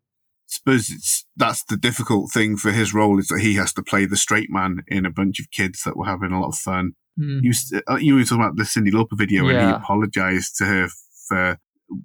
Suppose 0.48 0.90
it's 0.90 1.26
that's 1.36 1.64
the 1.66 1.78
difficult 1.78 2.32
thing 2.32 2.56
for 2.58 2.72
his 2.72 2.94
role 2.94 3.20
is 3.20 3.28
that 3.28 3.42
he 3.42 3.56
has 3.56 3.74
to 3.74 3.84
play 3.84 4.06
the 4.06 4.16
straight 4.18 4.50
man 4.50 4.84
in 4.88 5.06
a 5.06 5.12
bunch 5.12 5.40
of 5.40 5.52
kids 5.52 5.82
that 5.84 5.98
were 5.98 6.06
having 6.06 6.32
a 6.32 6.40
lot 6.40 6.50
of 6.50 6.56
fun. 6.56 6.94
Mm. 7.20 7.40
You, 7.44 7.54
uh, 7.90 7.96
you 7.96 8.16
were 8.16 8.24
talking 8.24 8.44
about 8.44 8.56
the 8.58 8.64
Cyndi 8.64 8.92
Lauper 8.92 9.18
video 9.18 9.48
and 9.48 9.58
he 9.58 9.74
apologized 9.74 10.56
to 10.58 10.66
her 10.66 10.88
for 11.28 11.58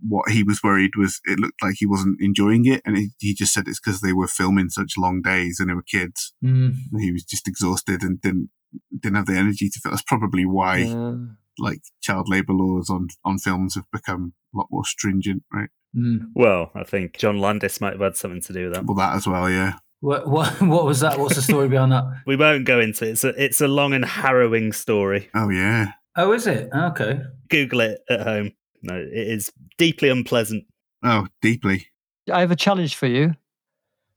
what 0.07 0.31
he 0.31 0.43
was 0.43 0.63
worried 0.63 0.91
was 0.97 1.21
it 1.25 1.39
looked 1.41 1.63
like 1.63 1.77
he 1.79 1.87
wasn't 1.87 2.21
enjoying 2.21 2.67
it, 2.67 2.83
and 2.85 2.97
he, 2.97 3.09
he 3.19 3.35
just 3.35 3.53
said 3.53 3.67
it's 3.67 3.81
because 3.81 4.01
they 4.01 4.13
were 4.13 4.27
filming 4.29 4.69
such 4.69 4.95
long 4.99 5.21
days 5.23 5.59
and 5.59 5.69
they 5.71 5.75
were 5.75 5.83
kids. 5.83 6.33
Mm. 6.45 6.75
He 6.99 7.13
was 7.13 7.25
just 7.25 7.49
exhausted 7.49 8.03
and 8.03 8.21
didn't 8.21 8.51
didn't 8.99 9.17
have 9.17 9.27
the 9.27 9.37
energy 9.37 9.69
to. 9.69 9.81
That's 9.85 10.03
probably 10.03 10.45
why 10.47 10.79
Yeah. 10.79 11.15
like 11.59 11.81
child 12.03 12.27
labor 12.29 12.53
laws 12.53 12.89
on 12.91 13.09
on 13.25 13.39
films 13.39 13.75
have 13.75 13.91
become 13.93 14.35
a 14.55 14.59
lot 14.59 14.69
more 14.71 14.85
stringent, 14.85 15.43
right? 15.53 15.71
Mm. 15.97 16.31
Well, 16.35 16.71
I 16.75 16.85
think 16.85 17.19
John 17.19 17.39
Landis 17.39 17.81
might 17.81 17.95
have 17.95 18.01
had 18.01 18.17
something 18.17 18.41
to 18.43 18.53
do 18.53 18.65
with 18.65 18.75
that. 18.75 18.85
Well, 18.85 18.97
that 18.97 19.17
as 19.17 19.27
well, 19.27 19.51
yeah. 19.51 19.75
What, 20.01 20.29
what 20.29 20.61
what 20.63 20.85
was 20.85 21.01
that? 21.01 21.19
What's 21.19 21.37
the 21.37 21.43
story 21.43 21.69
behind 21.69 21.93
that? 21.93 22.05
We 22.27 22.37
won't 22.37 22.65
go 22.65 22.81
into 22.81 23.07
it. 23.07 23.11
It's 23.11 23.25
a, 23.25 23.43
it's 23.43 23.61
a 23.61 23.69
long 23.69 23.93
and 23.93 24.05
harrowing 24.05 24.73
story. 24.73 25.29
Oh 25.35 25.49
yeah. 25.49 25.93
Oh, 26.17 26.33
is 26.33 26.47
it? 26.47 26.69
Okay. 26.75 27.21
Google 27.49 27.81
it 27.81 28.01
at 28.09 28.21
home. 28.23 28.53
No, 28.83 28.97
it 28.97 29.13
is 29.13 29.53
deeply 29.79 30.09
unpleasant. 30.09 30.65
Oh, 31.03 31.27
deeply. 31.43 31.87
I 32.33 32.41
have 32.41 32.51
a 32.51 32.57
challenge 32.57 32.95
for 32.95 33.07
you. 33.07 33.35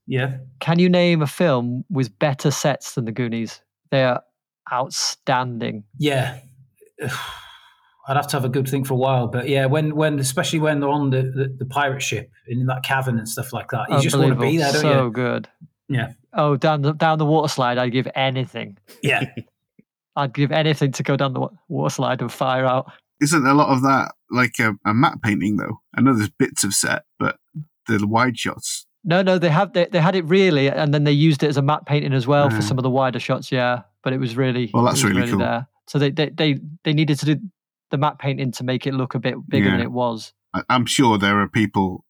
Yeah. 0.06 0.38
Can 0.60 0.78
you 0.78 0.88
name 0.88 1.22
a 1.22 1.26
film 1.26 1.84
with 1.90 2.18
better 2.18 2.50
sets 2.50 2.94
than 2.94 3.04
The 3.04 3.12
Goonies? 3.12 3.60
They 3.90 4.04
are 4.04 4.22
outstanding. 4.72 5.84
Yeah. 5.98 6.40
I'd 8.06 8.16
have 8.16 8.26
to 8.28 8.36
have 8.36 8.44
a 8.44 8.48
good 8.50 8.68
think 8.68 8.86
for 8.86 8.94
a 8.94 8.96
while, 8.98 9.28
but 9.28 9.48
yeah, 9.48 9.66
when 9.66 9.94
when 9.96 10.18
especially 10.18 10.58
when 10.58 10.80
they're 10.80 10.88
on 10.90 11.10
the, 11.10 11.22
the, 11.22 11.54
the 11.58 11.64
pirate 11.66 12.02
ship 12.02 12.30
in 12.46 12.66
that 12.66 12.82
cavern 12.82 13.18
and 13.18 13.28
stuff 13.28 13.52
like 13.52 13.70
that, 13.70 13.90
you 13.90 14.00
just 14.00 14.16
want 14.16 14.28
to 14.30 14.34
be 14.38 14.58
there, 14.58 14.66
Unbelievable. 14.68 14.90
don't 14.90 14.98
so 15.00 15.04
you? 15.06 15.10
good. 15.12 15.48
Yeah. 15.88 16.12
Oh, 16.32 16.56
down 16.56 16.82
the 16.82 16.92
down 16.92 17.18
the 17.18 17.26
water 17.26 17.48
slide, 17.48 17.78
I'd 17.78 17.92
give 17.92 18.08
anything. 18.14 18.76
Yeah, 19.02 19.24
I'd 20.16 20.34
give 20.34 20.52
anything 20.52 20.92
to 20.92 21.02
go 21.02 21.16
down 21.16 21.32
the 21.32 21.40
wa- 21.40 21.50
water 21.68 21.92
slide 21.92 22.20
and 22.20 22.30
fire 22.32 22.64
out. 22.66 22.90
Isn't 23.20 23.46
a 23.46 23.54
lot 23.54 23.68
of 23.68 23.82
that 23.82 24.12
like 24.30 24.58
a, 24.58 24.74
a 24.84 24.92
matte 24.94 25.22
painting 25.22 25.56
though? 25.56 25.80
I 25.96 26.00
know 26.00 26.12
there's 26.14 26.30
bits 26.30 26.64
of 26.64 26.74
set, 26.74 27.04
but 27.18 27.36
the 27.88 28.06
wide 28.06 28.38
shots. 28.38 28.86
No, 29.04 29.22
no, 29.22 29.38
they 29.38 29.50
have 29.50 29.72
they, 29.72 29.86
they 29.86 30.00
had 30.00 30.14
it 30.14 30.24
really, 30.24 30.68
and 30.68 30.92
then 30.94 31.04
they 31.04 31.12
used 31.12 31.42
it 31.42 31.48
as 31.48 31.56
a 31.56 31.62
matte 31.62 31.86
painting 31.86 32.12
as 32.12 32.26
well 32.26 32.48
for 32.50 32.56
Mhm. 32.56 32.62
some 32.62 32.78
of 32.78 32.82
the 32.82 32.90
wider 32.90 33.20
shots. 33.20 33.52
Yeah, 33.52 33.82
but 34.02 34.12
it 34.12 34.18
was 34.18 34.36
really 34.36 34.70
Well, 34.74 34.84
that's 34.84 35.02
was 35.02 35.12
really 35.12 35.28
cool. 35.30 35.38
there. 35.38 35.66
So 35.86 35.98
they, 35.98 36.10
they 36.10 36.30
they 36.30 36.58
they 36.84 36.92
needed 36.94 37.18
to 37.20 37.26
do 37.26 37.36
the 37.90 37.98
matte 37.98 38.18
painting 38.18 38.52
to 38.52 38.64
make 38.64 38.86
it 38.86 38.94
look 38.94 39.14
a 39.14 39.20
bit 39.20 39.34
bigger 39.48 39.70
than 39.70 39.80
it 39.80 39.92
was. 39.92 40.32
I, 40.54 40.62
I'm 40.68 40.86
sure 40.86 41.18
there 41.18 41.40
are 41.40 41.48
people 41.48 42.04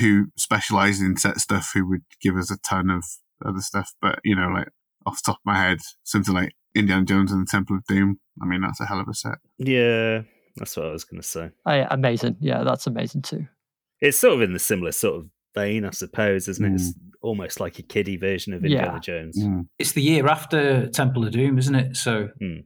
who 0.00 0.26
specialize 0.36 1.00
in 1.00 1.16
set 1.16 1.38
stuff 1.38 1.70
who 1.74 1.88
would 1.88 2.02
give 2.20 2.36
us 2.36 2.50
a 2.50 2.58
ton 2.58 2.90
of 2.90 3.04
other 3.44 3.60
stuff, 3.60 3.92
but 4.00 4.18
you 4.24 4.34
know, 4.36 4.48
like 4.48 4.68
off 5.06 5.22
the 5.22 5.32
top 5.32 5.36
of 5.36 5.46
my 5.46 5.58
head, 5.58 5.78
something 6.04 6.34
like 6.34 6.52
Indiana 6.74 7.04
Jones 7.04 7.32
and 7.32 7.46
the 7.46 7.50
Temple 7.50 7.76
of 7.76 7.84
Doom. 7.86 8.20
I 8.42 8.46
mean, 8.46 8.60
that's 8.60 8.80
a 8.80 8.86
hell 8.86 9.00
of 9.00 9.08
a 9.08 9.14
set. 9.14 9.38
Yeah, 9.58 10.22
that's 10.56 10.76
what 10.76 10.86
I 10.86 10.92
was 10.92 11.04
going 11.04 11.20
to 11.20 11.26
say. 11.26 11.50
Oh, 11.66 11.74
yeah, 11.74 11.88
amazing. 11.90 12.36
Yeah, 12.40 12.62
that's 12.64 12.86
amazing 12.86 13.22
too. 13.22 13.46
It's 14.00 14.18
sort 14.18 14.34
of 14.34 14.42
in 14.42 14.52
the 14.52 14.58
similar 14.58 14.92
sort 14.92 15.16
of 15.16 15.26
vein, 15.54 15.84
I 15.84 15.90
suppose, 15.90 16.46
isn't 16.48 16.64
it? 16.64 16.74
It's 16.74 16.92
almost 17.20 17.58
like 17.58 17.78
a 17.78 17.82
kiddie 17.82 18.16
version 18.16 18.52
of 18.52 18.64
Indiana 18.64 18.92
Yeah. 18.94 18.98
Jones. 19.00 19.38
Mm, 19.38 19.66
it's 19.78 19.92
the 19.92 20.02
year 20.02 20.28
after 20.28 20.88
Temple 20.88 21.26
of 21.26 21.32
Doom, 21.32 21.58
isn't 21.58 21.74
it? 21.74 21.96
So 21.96 22.28
mm. 22.40 22.64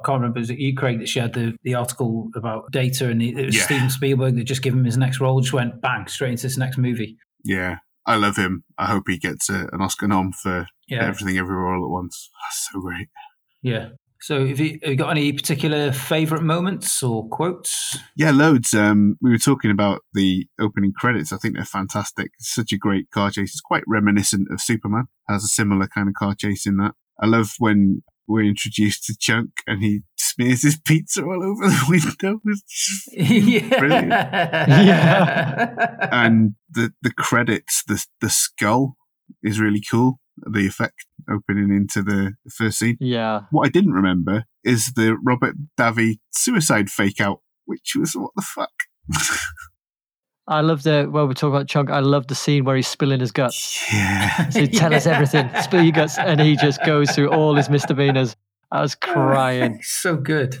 I 0.00 0.04
can't 0.06 0.20
remember. 0.20 0.40
Was 0.40 0.50
it 0.50 0.58
you, 0.58 0.74
Craig, 0.74 0.98
that 1.00 1.08
shared 1.08 1.34
the, 1.34 1.54
the 1.62 1.74
article 1.74 2.28
about 2.34 2.70
Data, 2.72 3.08
and 3.08 3.22
it 3.22 3.34
was 3.46 3.56
Yeah. 3.56 3.62
Steven 3.64 3.90
Spielberg 3.90 4.36
that 4.36 4.44
just 4.44 4.62
gave 4.62 4.72
him 4.74 4.84
his 4.84 4.96
next 4.96 5.20
role, 5.20 5.40
just 5.40 5.52
went 5.52 5.80
bang 5.80 6.06
straight 6.06 6.32
into 6.32 6.42
this 6.44 6.56
next 6.58 6.78
movie. 6.78 7.16
Yeah, 7.44 7.78
I 8.06 8.16
love 8.16 8.36
him. 8.36 8.64
I 8.78 8.86
hope 8.86 9.04
he 9.08 9.18
gets 9.18 9.48
a, 9.50 9.68
an 9.72 9.80
Oscar 9.80 10.08
nom 10.08 10.32
for 10.32 10.66
Yeah, 10.88 11.04
Everything 11.06 11.38
Everywhere 11.38 11.74
All 11.74 11.84
at 11.84 11.90
Once. 11.90 12.30
That's 12.46 12.68
so 12.72 12.80
great. 12.80 13.08
yeah. 13.62 13.88
So, 14.20 14.48
have 14.48 14.58
you, 14.58 14.80
have 14.82 14.90
you 14.90 14.96
got 14.96 15.10
any 15.10 15.32
particular 15.32 15.92
favorite 15.92 16.42
moments 16.42 17.04
or 17.04 17.28
quotes? 17.28 17.96
Yeah, 18.16 18.32
loads. 18.32 18.74
Um, 18.74 19.16
we 19.22 19.30
were 19.30 19.38
talking 19.38 19.70
about 19.70 20.00
the 20.12 20.48
opening 20.60 20.92
credits. 20.92 21.32
I 21.32 21.36
think 21.36 21.54
they're 21.54 21.64
fantastic. 21.64 22.32
It's 22.40 22.52
such 22.52 22.72
a 22.72 22.76
great 22.76 23.12
car 23.12 23.30
chase. 23.30 23.50
It's 23.52 23.60
quite 23.60 23.84
reminiscent 23.86 24.48
of 24.50 24.60
Superman. 24.60 25.04
Has 25.28 25.44
a 25.44 25.46
similar 25.46 25.86
kind 25.86 26.08
of 26.08 26.14
car 26.14 26.34
chase 26.34 26.66
in 26.66 26.78
that. 26.78 26.94
I 27.22 27.26
love 27.26 27.52
when 27.60 28.02
we're 28.28 28.44
introduced 28.44 29.04
to 29.06 29.16
Chunk 29.18 29.50
and 29.66 29.82
he 29.82 30.02
smears 30.16 30.62
his 30.62 30.78
pizza 30.78 31.22
all 31.24 31.42
over 31.42 31.66
the 31.66 31.84
window. 31.88 32.40
It's 32.44 33.08
yeah. 33.12 33.78
Brilliant. 33.78 34.10
Yeah. 34.10 36.08
and 36.12 36.54
the 36.70 36.92
the 37.02 37.12
credits, 37.12 37.82
the 37.88 38.04
the 38.20 38.30
skull 38.30 38.96
is 39.42 39.58
really 39.58 39.80
cool. 39.90 40.20
The 40.36 40.66
effect 40.66 41.06
opening 41.28 41.74
into 41.74 42.02
the, 42.02 42.34
the 42.44 42.50
first 42.50 42.78
scene. 42.78 42.96
Yeah, 43.00 43.42
What 43.50 43.66
I 43.66 43.70
didn't 43.70 43.92
remember 43.92 44.44
is 44.62 44.92
the 44.94 45.16
Robert 45.24 45.56
Davi 45.78 46.18
suicide 46.30 46.90
fake 46.90 47.20
out, 47.20 47.40
which 47.64 47.94
was 47.98 48.12
what 48.14 48.30
the 48.36 48.42
fuck. 48.42 48.70
I 50.48 50.62
love 50.62 50.82
the 50.82 51.06
when 51.10 51.28
we 51.28 51.34
talk 51.34 51.50
about 51.50 51.68
Chunk. 51.68 51.90
I 51.90 52.00
love 52.00 52.26
the 52.26 52.34
scene 52.34 52.64
where 52.64 52.74
he's 52.74 52.88
spilling 52.88 53.20
his 53.20 53.32
guts. 53.32 53.86
Yeah. 53.92 54.48
So 54.48 54.64
tell 54.66 54.94
us 54.94 55.06
everything, 55.06 55.50
spill 55.62 55.82
your 55.82 55.92
guts, 55.92 56.18
and 56.18 56.40
he 56.40 56.56
just 56.56 56.82
goes 56.84 57.10
through 57.10 57.30
all 57.30 57.54
his 57.54 57.68
misdemeanors. 57.68 58.34
I 58.72 58.80
was 58.80 58.96
oh, 59.06 59.12
crying. 59.12 59.76
He's 59.76 59.88
so 59.88 60.16
good. 60.16 60.56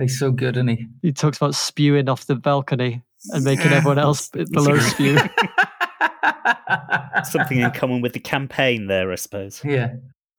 He's 0.00 0.18
so 0.18 0.32
good, 0.32 0.56
isn't 0.56 0.68
he? 0.68 0.86
He 1.02 1.12
talks 1.12 1.36
about 1.36 1.54
spewing 1.54 2.08
off 2.08 2.24
the 2.24 2.34
balcony 2.34 3.02
and 3.30 3.44
making 3.44 3.70
Yeah, 3.70 3.76
everyone 3.76 3.98
else 3.98 4.30
below 4.30 4.76
that's 4.76 4.92
spew. 4.92 5.18
Something 7.24 7.60
in 7.60 7.70
common 7.72 8.00
with 8.00 8.14
the 8.14 8.20
campaign 8.20 8.86
there, 8.86 9.12
I 9.12 9.16
suppose. 9.16 9.62
yeah. 9.64 9.94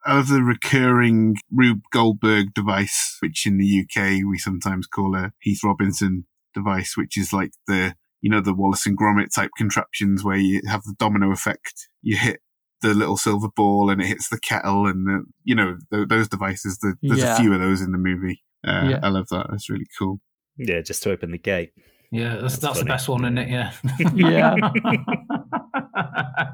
I 0.05 0.17
love 0.17 0.31
recurring 0.31 1.37
Rube 1.49 1.83
Goldberg 1.91 2.53
device, 2.53 3.17
which 3.21 3.45
in 3.45 3.57
the 3.57 3.85
UK 3.85 4.27
we 4.27 4.37
sometimes 4.37 4.85
call 4.85 5.15
a 5.15 5.31
Heath 5.39 5.63
Robinson 5.63 6.25
device, 6.53 6.97
which 6.97 7.17
is 7.17 7.31
like 7.31 7.51
the, 7.67 7.95
you 8.23 8.29
know, 8.31 8.39
the 8.39 8.53
Wallace 8.53 8.85
and 8.87 8.97
Gromit 8.97 9.27
type 9.35 9.51
contraptions 9.57 10.23
where 10.23 10.37
you 10.37 10.61
have 10.67 10.81
the 10.83 10.95
domino 10.97 11.31
effect. 11.33 11.89
You 12.01 12.15
hit 12.17 12.39
the 12.81 12.93
little 12.93 13.17
silver 13.17 13.49
ball 13.53 13.89
and 13.89 14.01
it 14.01 14.07
hits 14.07 14.29
the 14.29 14.39
kettle 14.39 14.87
and, 14.87 15.05
the, 15.05 15.23
you 15.43 15.53
know, 15.53 15.75
th- 15.93 16.07
those 16.07 16.29
devices. 16.29 16.77
The, 16.79 16.95
there's 17.01 17.19
Yeah. 17.19 17.35
a 17.35 17.39
few 17.39 17.53
of 17.53 17.59
those 17.59 17.81
in 17.81 17.91
the 17.91 17.97
movie. 17.97 18.41
Uh, 18.65 18.87
Yeah. 18.91 18.99
I 19.03 19.09
love 19.09 19.27
that. 19.31 19.47
That's 19.51 19.69
really 19.69 19.87
cool. 19.99 20.21
Yeah, 20.57 20.79
just 20.79 21.03
to 21.03 21.11
open 21.11 21.31
the 21.31 21.37
gate. 21.37 21.73
Yeah, 22.11 22.37
that's, 22.37 22.57
That's 22.57 22.59
that's, 22.59 22.79
the 22.79 22.85
best 22.85 23.09
one, 23.09 23.25
isn't 23.25 23.37
it? 23.39 23.49
Yeah. 23.49 23.73
Yeah. 24.13 24.55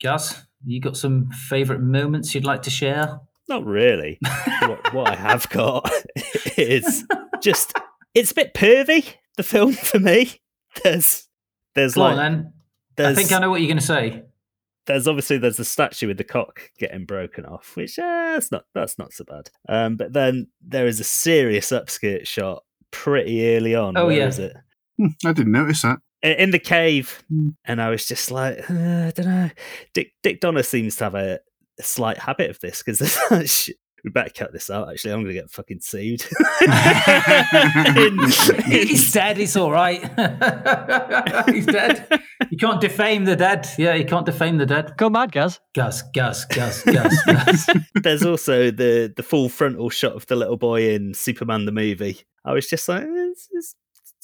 Gaz, 0.00 0.46
you 0.64 0.80
got 0.80 0.96
some 0.96 1.30
favourite 1.30 1.82
moments 1.82 2.34
you'd 2.34 2.44
like 2.44 2.62
to 2.62 2.70
share? 2.70 3.20
Not 3.48 3.64
really. 3.66 4.18
what, 4.62 4.94
what 4.94 5.08
I 5.10 5.14
have 5.16 5.48
got 5.50 5.90
is 6.56 7.04
just 7.42 7.72
it's 8.14 8.30
a 8.30 8.34
bit 8.34 8.54
pervy. 8.54 9.14
The 9.36 9.42
film 9.42 9.72
for 9.72 9.98
me. 9.98 10.40
There's 10.82 11.28
there's 11.74 11.94
Go 11.94 12.02
like 12.02 12.18
on 12.18 12.52
then. 12.96 13.06
I 13.06 13.14
think 13.14 13.32
I 13.32 13.38
know 13.38 13.50
what 13.50 13.60
you're 13.60 13.68
going 13.68 13.78
to 13.78 13.84
say. 13.84 14.22
there's 14.86 15.08
obviously 15.08 15.38
there's 15.38 15.56
the 15.56 15.64
statue 15.64 16.06
with 16.08 16.18
the 16.18 16.24
cock 16.24 16.70
getting 16.78 17.04
broken 17.04 17.44
off, 17.46 17.74
which 17.76 17.98
uh, 17.98 18.02
that's 18.34 18.52
not 18.52 18.64
that's 18.74 18.98
not 18.98 19.12
so 19.12 19.24
bad. 19.24 19.50
Um, 19.68 19.96
but 19.96 20.12
then 20.12 20.48
there 20.64 20.86
is 20.86 21.00
a 21.00 21.04
serious 21.04 21.70
upskirt 21.70 22.26
shot 22.26 22.62
pretty 22.90 23.56
early 23.56 23.74
on. 23.74 23.96
Oh, 23.96 24.06
Where 24.06 24.16
yeah. 24.18 24.26
is 24.28 24.38
it? 24.38 24.56
Hmm, 24.98 25.06
I 25.26 25.32
didn't 25.32 25.52
notice 25.52 25.82
that. 25.82 25.98
In 26.22 26.52
the 26.52 26.58
cave, 26.58 27.22
Hmm. 27.28 27.48
and 27.64 27.82
I 27.82 27.90
was 27.90 28.06
just 28.06 28.30
like, 28.30 28.58
uh, 28.70 28.72
I 29.08 29.12
don't 29.14 29.26
know. 29.26 29.50
Dick 29.92 30.12
Dick 30.22 30.40
Donner 30.40 30.62
seems 30.62 30.96
to 30.96 31.04
have 31.04 31.14
a, 31.16 31.40
a 31.78 31.82
slight 31.82 32.18
habit 32.18 32.50
of 32.50 32.60
this 32.60 32.78
because 32.82 32.98
there's 33.00 33.18
that 33.30 33.48
shit. 33.48 33.76
We 34.04 34.10
better 34.10 34.28
cut 34.30 34.52
this 34.52 34.68
out. 34.68 34.90
Actually, 34.90 35.14
I'm 35.14 35.22
going 35.22 35.34
to 35.34 35.40
get 35.40 35.50
fucking 35.50 35.80
sued. 35.80 36.22
In- 37.96 38.20
in- 38.20 38.86
He's 38.86 39.12
dead. 39.14 39.38
It's 39.38 39.56
all 39.56 39.70
right. 39.70 40.00
He's 41.48 41.64
dead. 41.66 42.06
You 42.50 42.58
can't 42.58 42.80
defame 42.80 43.24
the 43.24 43.34
dead. 43.36 43.66
Yeah, 43.78 43.94
you 43.94 44.04
can't 44.04 44.26
defame 44.26 44.58
the 44.58 44.66
dead. 44.66 44.96
Go 44.98 45.08
mad, 45.08 45.32
Gaz. 45.32 45.58
Gus, 45.74 46.02
Gus, 46.14 46.44
Gus, 46.44 46.82
Gus, 46.82 47.24
Gus. 47.24 47.66
there's 48.02 48.24
also 48.24 48.70
the 48.70 49.12
the 49.16 49.22
full 49.22 49.48
frontal 49.48 49.88
shot 49.90 50.12
of 50.12 50.26
the 50.26 50.36
little 50.36 50.56
boy 50.56 50.90
in 50.94 51.14
Superman 51.14 51.64
the 51.64 51.72
movie. 51.72 52.20
I 52.44 52.52
was 52.52 52.68
just 52.68 52.88
like, 52.88 53.04
it's, 53.06 53.48
it's, 53.52 53.74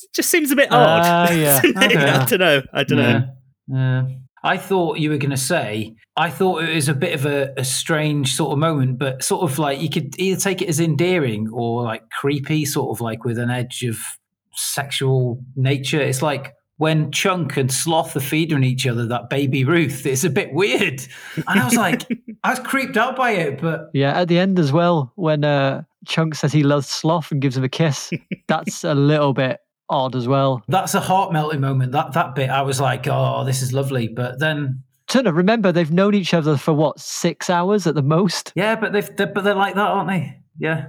it 0.03 0.13
just 0.15 0.29
seems 0.31 0.51
a 0.51 0.57
bit 0.57 0.71
odd. 0.71 1.03
Ah, 1.05 1.31
yeah. 1.33 1.61
Okay. 1.65 1.97
I 1.97 2.25
don't 2.27 2.39
know. 2.41 2.63
I 2.73 2.85
don't 2.85 2.99
know. 2.99 3.29
Yeah. 3.69 4.09
I 4.43 4.57
thought 4.57 4.99
you 4.99 5.11
were 5.11 5.19
going 5.19 5.31
to 5.31 5.37
say, 5.37 5.97
I 6.17 6.31
thought 6.31 6.63
it 6.65 6.75
was 6.75 6.89
a 6.89 6.95
bit 6.95 7.15
of 7.15 7.27
a, 7.27 7.53
a 7.57 7.65
strange 7.65 8.35
sort 8.35 8.53
of 8.53 8.59
moment, 8.59 8.99
but 8.99 9.23
sort 9.23 9.43
of 9.43 9.59
like 9.59 9.81
you 9.81 9.91
could 9.91 10.19
either 10.19 10.41
take 10.41 10.63
it 10.63 10.69
as 10.69 10.81
endearing 10.81 11.49
or 11.53 11.83
like 11.83 12.09
creepy, 12.11 12.65
sort 12.65 12.97
of 12.97 13.01
like 13.01 13.25
with 13.25 13.39
an 13.39 13.51
edge 13.51 13.83
of 13.83 13.99
sexual 14.55 15.43
nature. 15.57 16.01
It's 16.01 16.23
like 16.23 16.55
when 16.79 17.13
Chunk 17.13 17.59
and 17.59 17.71
Sloth 17.71 18.17
are 18.17 18.21
feeding 18.21 18.65
each 18.65 18.87
other, 18.87 19.07
that 19.07 19.29
baby 19.29 19.65
Ruth, 19.65 20.07
it's 20.07 20.25
a 20.25 20.31
bit 20.31 20.53
weird. 20.55 21.03
And 21.37 21.61
I 21.61 21.65
was 21.65 21.77
like, 21.77 22.07
I 22.43 22.51
was 22.51 22.59
creeped 22.61 22.97
out 22.97 23.17
by 23.17 23.33
it, 23.33 23.61
but 23.61 23.91
Yeah, 23.93 24.19
at 24.19 24.29
the 24.29 24.39
end 24.39 24.59
as 24.59 24.73
well, 24.73 25.13
when 25.17 25.45
uh, 25.45 25.83
Chunk 26.07 26.35
says 26.35 26.53
he 26.53 26.63
loves 26.63 26.89
Sloth 26.89 27.31
and 27.31 27.43
gives 27.43 27.59
him 27.59 27.65
a 27.65 27.69
kiss, 27.69 28.11
that's 28.49 28.83
a 28.85 28.95
little 28.95 29.35
bit 29.35 29.61
odd 29.91 30.15
as 30.17 30.27
well. 30.29 30.63
that's 30.69 30.95
a 30.95 31.01
heart 31.01 31.33
melting 31.33 31.61
moment. 31.61 31.93
That 31.93 32.13
that 32.15 32.35
bit, 32.35 32.49
I 32.51 32.63
was 32.63 32.81
like, 32.81 33.07
oh, 33.09 33.45
this 33.45 33.61
is 33.63 33.73
lovely. 33.73 34.09
But 34.09 34.39
then, 34.39 34.83
Turner, 35.09 35.33
remember 35.33 35.73
they've 35.73 35.91
known 35.93 36.15
each 36.15 36.33
other 36.33 36.57
for 36.57 36.73
what 36.73 36.99
six 37.01 37.51
hours 37.51 37.87
at 37.87 37.95
the 37.95 38.03
most. 38.03 38.53
yeah, 38.55 38.77
but 38.77 38.93
they've, 38.93 39.17
they're, 39.17 39.27
but 39.27 39.45
they're 39.45 39.55
like 39.55 39.75
that, 39.75 39.81
aren't 39.89 40.09
they? 40.09 40.39
Yeah. 40.59 40.87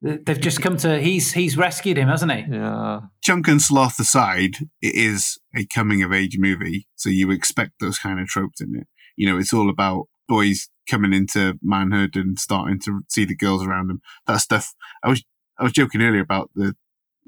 They- 0.00 0.18
They've 0.18 0.40
just 0.40 0.62
come 0.62 0.76
to 0.78 1.00
he's 1.00 1.32
he's 1.32 1.56
rescued 1.56 1.96
him, 1.98 2.06
hasn't 2.08 2.30
he? 2.32 2.44
Yeah, 2.52 3.00
Chunk 3.22 3.48
and 3.48 3.60
Sloth 3.60 3.98
aside, 3.98 4.56
it 4.80 4.94
is 4.94 5.38
a 5.56 5.66
coming 5.66 6.02
of 6.04 6.12
age 6.12 6.36
movie, 6.38 6.86
so 6.94 7.08
you 7.10 7.32
expect 7.32 7.72
those 7.80 7.98
kind 7.98 8.20
of 8.20 8.28
tropes 8.28 8.60
in 8.60 8.76
it. 8.76 8.86
You 9.16 9.28
know, 9.28 9.36
it's 9.38 9.52
all 9.52 9.68
about 9.68 10.04
boys 10.28 10.68
coming 10.88 11.12
into 11.12 11.58
manhood 11.62 12.14
and 12.14 12.38
starting 12.38 12.78
to 12.82 13.00
see 13.08 13.24
the 13.24 13.34
girls 13.34 13.66
around 13.66 13.88
them. 13.88 14.00
That 14.28 14.36
stuff. 14.36 14.72
I 15.02 15.08
was 15.08 15.24
I 15.58 15.64
was 15.64 15.72
joking 15.72 16.00
earlier 16.00 16.20
about 16.22 16.50
the 16.54 16.76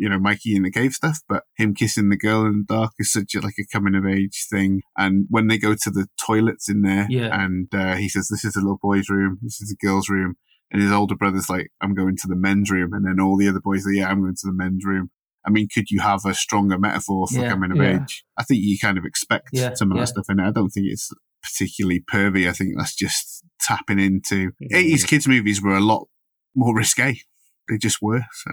you 0.00 0.08
know 0.08 0.18
Mikey 0.18 0.56
in 0.56 0.62
the 0.64 0.70
cave 0.70 0.92
stuff, 0.92 1.18
but 1.28 1.44
him 1.56 1.74
kissing 1.74 2.08
the 2.08 2.16
girl 2.16 2.46
in 2.46 2.64
the 2.66 2.74
dark 2.74 2.92
is 2.98 3.12
such 3.12 3.34
a, 3.34 3.40
like 3.40 3.54
a 3.60 3.66
coming 3.72 3.94
of 3.94 4.06
age 4.06 4.46
thing. 4.50 4.80
And 4.96 5.26
when 5.28 5.46
they 5.48 5.58
go 5.58 5.74
to 5.74 5.90
the 5.90 6.06
toilets 6.26 6.68
in 6.68 6.82
there, 6.82 7.06
Yeah. 7.10 7.30
and 7.40 7.68
uh, 7.74 7.96
he 7.96 8.08
says, 8.08 8.28
"This 8.28 8.44
is 8.44 8.54
the 8.54 8.60
little 8.60 8.78
boy's 8.82 9.08
room. 9.08 9.38
This 9.42 9.60
is 9.60 9.68
the 9.68 9.86
girl's 9.86 10.08
room." 10.08 10.34
And 10.72 10.80
his 10.80 10.92
older 10.92 11.16
brother's 11.16 11.50
like, 11.50 11.72
I'm 11.80 11.94
going 11.94 12.16
to 12.18 12.28
the 12.28 12.36
men's 12.36 12.70
room. 12.70 12.92
And 12.92 13.04
then 13.04 13.18
all 13.20 13.36
the 13.36 13.48
other 13.48 13.58
boys 13.60 13.84
are, 13.88 13.92
yeah, 13.92 14.08
I'm 14.08 14.20
going 14.22 14.36
to 14.36 14.46
the 14.46 14.52
men's 14.52 14.84
room. 14.86 15.10
I 15.44 15.50
mean, 15.50 15.66
could 15.74 15.90
you 15.90 15.98
have 16.00 16.20
a 16.24 16.32
stronger 16.32 16.78
metaphor 16.78 17.26
for 17.26 17.40
Yeah, 17.40 17.48
coming 17.48 17.72
of 17.72 17.78
yeah. 17.78 18.00
age? 18.04 18.24
I 18.38 18.44
think 18.44 18.60
you 18.62 18.78
kind 18.80 18.96
of 18.96 19.04
expect 19.04 19.48
Yeah, 19.52 19.74
some 19.74 19.90
of 19.90 19.98
that 19.98 20.06
stuff 20.06 20.26
in 20.30 20.38
it. 20.38 20.46
I 20.46 20.52
don't 20.52 20.68
think 20.70 20.86
it's 20.88 21.10
particularly 21.42 22.04
pervy. 22.08 22.48
I 22.48 22.52
think 22.52 22.74
that's 22.78 22.94
just 22.94 23.42
tapping 23.60 23.98
into 23.98 24.52
Mhm. 24.62 24.76
80s 24.76 25.04
kids 25.04 25.26
movies 25.26 25.60
were 25.60 25.74
a 25.74 25.80
lot 25.80 26.06
more 26.54 26.72
risque. 26.76 27.16
They 27.68 27.76
just 27.76 27.98
were. 28.00 28.22
So 28.44 28.52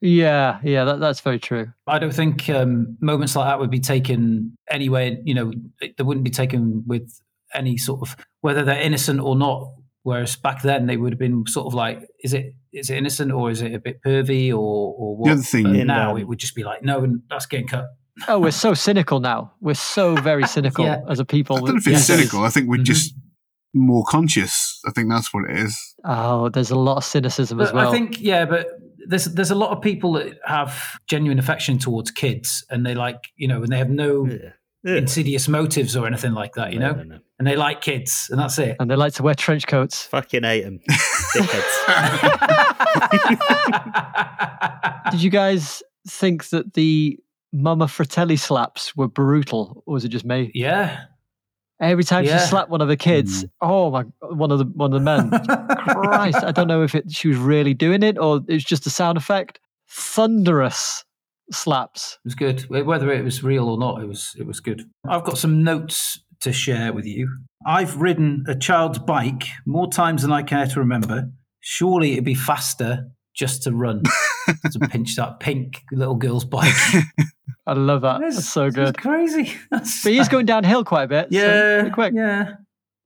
yeah, 0.00 0.58
yeah. 0.62 0.84
That, 0.84 1.00
that's 1.00 1.20
very 1.20 1.38
true. 1.38 1.72
I 1.86 1.98
don't 1.98 2.14
think 2.14 2.48
um, 2.50 2.96
moments 3.00 3.34
like 3.36 3.46
that 3.48 3.58
would 3.58 3.70
be 3.70 3.80
taken 3.80 4.56
anywhere. 4.70 5.16
You 5.24 5.34
know, 5.34 5.52
they 5.80 6.02
wouldn't 6.04 6.24
be 6.24 6.30
taken 6.30 6.84
with 6.86 7.08
any 7.54 7.76
sort 7.78 8.00
of 8.02 8.16
whether 8.40 8.64
they're 8.64 8.80
innocent 8.80 9.20
or 9.20 9.36
not. 9.36 9.72
Whereas 10.02 10.36
back 10.36 10.60
then 10.62 10.86
they 10.86 10.98
would 10.98 11.12
have 11.14 11.18
been 11.18 11.44
sort 11.46 11.66
of 11.66 11.72
like, 11.72 12.06
is 12.22 12.34
it 12.34 12.54
is 12.74 12.90
it 12.90 12.98
innocent 12.98 13.32
or 13.32 13.50
is 13.50 13.62
it 13.62 13.72
a 13.74 13.78
bit 13.78 14.02
pervy 14.04 14.50
or 14.50 14.94
or 14.98 15.16
what? 15.16 15.26
The 15.26 15.32
other 15.32 15.42
thing- 15.42 15.62
But 15.72 15.86
now 15.86 16.10
um, 16.10 16.18
it 16.18 16.28
would 16.28 16.38
just 16.38 16.54
be 16.54 16.62
like, 16.64 16.82
no, 16.82 17.02
and 17.02 17.22
that's 17.30 17.46
getting 17.46 17.68
cut. 17.68 17.86
Oh, 18.28 18.38
we're 18.38 18.50
so 18.66 18.74
cynical 18.74 19.20
now. 19.20 19.52
We're 19.62 19.72
so 19.74 20.14
very 20.16 20.46
cynical 20.46 20.84
Yeah. 20.84 21.00
as 21.08 21.20
a 21.20 21.24
people. 21.24 21.56
I 21.56 21.60
don't 21.60 21.68
know 21.70 21.74
if 21.76 21.76
it's 21.78 21.86
these 21.86 22.06
days. 22.06 22.18
cynical. 22.18 22.44
I 22.44 22.50
think 22.50 22.68
we're 22.68 22.76
Mhm. 22.80 22.84
just 22.84 23.14
more 23.72 24.04
conscious. 24.04 24.78
I 24.86 24.90
think 24.90 25.08
that's 25.08 25.32
what 25.32 25.48
it 25.50 25.58
is. 25.58 25.94
Oh, 26.04 26.50
there's 26.50 26.70
a 26.70 26.76
lot 26.78 26.98
of 26.98 27.04
cynicism 27.04 27.60
as 27.60 27.72
well. 27.72 27.88
I 27.88 27.90
think 27.90 28.20
yeah, 28.20 28.44
but 28.44 28.66
there's 29.06 29.24
there's 29.26 29.50
a 29.50 29.54
lot 29.54 29.70
of 29.70 29.82
people 29.82 30.12
that 30.14 30.38
have 30.46 30.98
genuine 31.06 31.38
affection 31.38 31.78
towards 31.78 32.10
kids, 32.10 32.64
and 32.70 32.84
they 32.86 32.94
like 32.94 33.28
you 33.36 33.48
know, 33.48 33.62
and 33.62 33.70
they 33.72 33.78
have 33.78 33.90
no 33.90 34.26
Yeah. 34.26 34.50
Yeah. 34.82 34.96
insidious 34.96 35.48
motives 35.48 35.96
or 35.96 36.06
anything 36.06 36.34
like 36.34 36.54
that, 36.56 36.72
you 36.74 36.78
No, 36.78 36.92
know, 36.92 36.96
no, 36.98 37.14
no. 37.16 37.18
and 37.38 37.48
they 37.48 37.56
like 37.56 37.80
kids, 37.80 38.28
and 38.30 38.38
that's 38.38 38.58
it. 38.58 38.76
and 38.78 38.90
they 38.90 38.96
like 38.96 39.14
to 39.14 39.22
wear 39.22 39.34
trench 39.34 39.66
coats. 39.66 40.02
Fucking 40.06 40.42
hate 40.42 40.62
them. 40.64 40.78
Dickheads. 41.34 41.74
Did 45.10 45.22
you 45.22 45.30
guys 45.30 45.82
think 46.08 46.48
that 46.50 46.74
the 46.74 47.18
Mama 47.52 47.88
Fratelli 47.88 48.36
slaps 48.36 48.94
were 48.96 49.08
brutal, 49.08 49.82
or 49.86 49.94
was 49.94 50.04
it 50.04 50.08
just 50.08 50.24
me? 50.24 50.50
yeah. 50.54 51.04
Every 51.90 52.04
time 52.04 52.24
Yeah. 52.24 52.38
she 52.38 52.46
slapped 52.48 52.70
one 52.70 52.80
of 52.80 52.88
the 52.88 52.96
kids, 52.96 53.44
mm. 53.44 53.50
oh 53.60 53.90
my, 53.90 54.02
one 54.20 54.50
of 54.50 54.58
the 54.58 54.64
one 54.64 54.92
of 54.92 55.00
the 55.00 55.04
men. 55.04 55.30
Christ, 55.78 56.42
I 56.42 56.52
don't 56.52 56.68
know 56.68 56.82
if 56.82 56.94
it, 56.94 57.10
she 57.10 57.28
was 57.28 57.36
really 57.36 57.74
doing 57.74 58.02
it 58.02 58.18
or 58.18 58.38
it 58.48 58.54
was 58.54 58.64
just 58.64 58.86
a 58.86 58.90
sound 58.90 59.18
effect. 59.18 59.60
Thunderous 59.88 61.04
slaps. 61.50 62.18
It 62.24 62.28
was 62.28 62.34
good. 62.34 62.60
Whether 62.68 63.12
it 63.12 63.24
was 63.24 63.42
real 63.42 63.68
or 63.68 63.78
not, 63.78 64.02
it 64.02 64.06
was 64.06 64.34
it 64.38 64.46
was 64.46 64.60
good. 64.60 64.82
I've 65.08 65.24
got 65.24 65.38
some 65.38 65.62
notes 65.62 66.20
to 66.40 66.52
share 66.52 66.92
with 66.92 67.04
you. 67.06 67.28
I've 67.66 67.96
ridden 67.96 68.44
a 68.48 68.54
child's 68.54 68.98
bike 68.98 69.44
more 69.66 69.90
times 69.90 70.22
than 70.22 70.32
I 70.32 70.42
care 70.42 70.66
to 70.66 70.80
remember. 70.80 71.30
Surely 71.60 72.12
it'd 72.12 72.24
be 72.24 72.34
faster 72.34 73.08
just 73.34 73.62
to 73.64 73.72
run. 73.72 74.02
to 74.72 74.78
pinch 74.88 75.16
that 75.16 75.40
pink 75.40 75.82
little 75.92 76.14
girl's 76.14 76.44
bike. 76.44 76.72
I 77.66 77.72
love 77.72 78.02
that. 78.02 78.16
It's- 78.16 78.36
That's 78.36 78.48
so 78.48 78.66
it's 78.66 78.76
good. 78.76 78.98
crazy. 78.98 79.54
That's- 79.70 80.02
But 80.04 80.12
he's 80.12 80.28
going 80.28 80.46
downhill 80.46 80.84
quite 80.84 81.04
a 81.04 81.08
bit. 81.08 81.28
yeah, 81.30 81.80
pretty 81.80 81.94
quick. 81.94 82.12
yeah, 82.14 82.52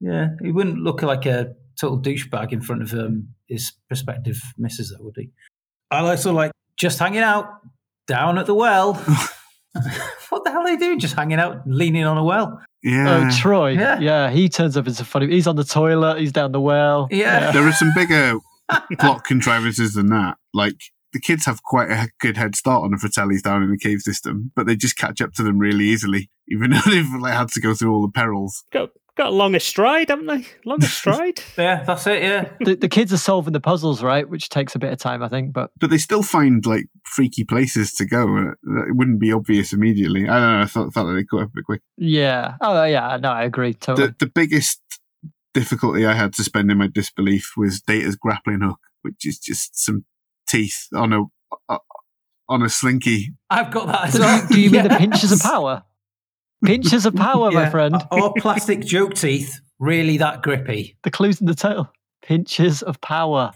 yeah. 0.01 0.27
He 0.41 0.51
wouldn't 0.51 0.77
look 0.79 1.01
like 1.01 1.25
a 1.25 1.53
total 1.79 1.99
douchebag 2.01 2.51
in 2.51 2.61
front 2.61 2.81
of 2.83 2.93
um, 2.93 3.29
his 3.47 3.71
prospective 3.87 4.39
missus, 4.57 4.91
though, 4.95 5.03
would 5.05 5.15
he? 5.17 5.29
I 5.91 5.99
also 5.99 6.33
like 6.33 6.51
just 6.77 6.99
hanging 6.99 7.21
out 7.21 7.47
down 8.07 8.37
at 8.37 8.45
the 8.45 8.53
well. 8.53 8.93
what 10.29 10.43
the 10.43 10.51
hell 10.51 10.61
are 10.61 10.65
they 10.67 10.77
doing? 10.77 10.99
Just 10.99 11.15
hanging 11.15 11.39
out, 11.39 11.61
leaning 11.65 12.03
on 12.05 12.17
a 12.17 12.23
well. 12.23 12.59
Yeah. 12.83 13.27
Oh, 13.27 13.37
Troy. 13.37 13.71
Yeah. 13.71 13.99
Yeah. 13.99 14.29
he 14.29 14.49
turns 14.49 14.77
up 14.77 14.87
as 14.87 14.99
a 14.99 15.05
funny. 15.05 15.27
He's 15.29 15.47
on 15.47 15.55
the 15.55 15.63
toilet. 15.63 16.19
He's 16.19 16.31
down 16.31 16.51
the 16.51 16.61
well. 16.61 17.07
Yeah. 17.11 17.51
there 17.51 17.63
are 17.67 17.71
some 17.73 17.91
bigger 17.95 18.37
plot 18.99 19.23
contrivances 19.23 19.93
than 19.93 20.07
that. 20.07 20.37
Like 20.53 20.75
the 21.13 21.19
kids 21.19 21.45
have 21.45 21.63
quite 21.63 21.89
a 21.89 22.09
good 22.19 22.37
head 22.37 22.55
start 22.55 22.83
on 22.83 22.91
the 22.91 22.97
Fratellis 22.97 23.41
down 23.41 23.63
in 23.63 23.71
the 23.71 23.77
cave 23.77 24.01
system, 24.01 24.51
but 24.55 24.67
they 24.67 24.75
just 24.75 24.97
catch 24.97 25.21
up 25.21 25.33
to 25.33 25.43
them 25.43 25.57
really 25.59 25.85
easily, 25.85 26.29
even 26.49 26.71
though 26.71 26.81
they've 26.85 27.11
like, 27.19 27.33
had 27.33 27.49
to 27.49 27.61
go 27.61 27.73
through 27.73 27.91
all 27.93 28.01
the 28.01 28.11
perils. 28.11 28.63
Got 28.71 28.89
got 29.17 29.27
a 29.27 29.31
longer 29.31 29.59
stride, 29.59 30.07
haven't 30.09 30.27
they? 30.27 30.45
Longer 30.65 30.87
stride. 30.99 31.41
Yeah, 31.57 31.83
that's 31.83 32.07
it. 32.07 32.21
Yeah. 32.23 32.49
The, 32.61 32.75
the 32.75 32.87
kids 32.87 33.11
are 33.11 33.17
solving 33.17 33.51
the 33.51 33.59
puzzles, 33.59 34.01
right? 34.01 34.29
Which 34.29 34.47
takes 34.47 34.75
a 34.75 34.79
bit 34.79 34.93
of 34.93 34.99
time, 34.99 35.21
I 35.21 35.27
think. 35.27 35.51
But 35.51 35.71
But 35.77 35.89
they 35.89 35.97
still 35.97 36.23
find 36.23 36.65
like 36.65 36.85
freaky 37.03 37.43
places 37.43 37.93
to 37.95 38.05
go. 38.05 38.37
uh, 38.37 38.51
It 38.87 38.95
wouldn't 38.95 39.19
be 39.19 39.33
obvious 39.33 39.73
immediately. 39.73 40.29
I 40.29 40.39
don't 40.39 40.53
know. 40.53 40.61
I 40.61 40.65
thought, 40.67 40.93
thought 40.93 41.05
that 41.07 41.13
they 41.15 41.23
got 41.23 41.41
up 41.41 41.47
a 41.49 41.51
bit 41.55 41.65
quick. 41.65 41.81
yeah, 41.97 42.53
oh 42.61 42.83
yeah, 42.85 43.17
no, 43.21 43.29
I 43.31 43.43
agree 43.43 43.73
totally. 43.73 44.07
The, 44.09 44.15
the 44.19 44.31
biggest 44.33 44.79
difficulty 45.59 46.05
I 46.05 46.13
had 46.13 46.35
suspending 46.35 46.77
my 46.77 46.87
disbelief 46.87 47.51
was 47.57 47.81
Data's 47.81 48.15
grappling 48.15 48.61
hook, 48.61 48.79
which 49.01 49.25
is 49.25 49.37
just 49.37 49.77
some 49.77 50.05
teeth 50.47 50.87
on 50.95 51.11
a 51.11 51.23
uh, 51.67 51.79
on 52.47 52.63
a 52.63 52.69
slinky. 52.69 53.33
I've 53.49 53.69
got 53.69 53.87
that 53.87 54.07
as 54.07 54.13
do, 54.13 54.19
well. 54.21 54.41
you, 54.41 54.47
do 54.47 54.61
you 54.61 54.69
mean 54.69 54.83
the 54.83 54.89
pinches 54.97 55.33
of 55.33 55.41
power? 55.41 55.83
Pinches 56.63 57.05
of 57.05 57.13
power, 57.15 57.51
my 57.51 57.69
friend. 57.69 57.95
Or 58.09 58.33
plastic 58.37 58.81
joke 58.81 59.15
teeth, 59.15 59.59
really 59.79 60.17
that 60.17 60.43
grippy. 60.43 60.97
The 61.03 61.11
clues 61.11 61.41
in 61.41 61.47
the 61.47 61.55
title. 61.55 61.91
Pinches 62.21 62.81
of 62.81 62.99
power. 63.01 63.51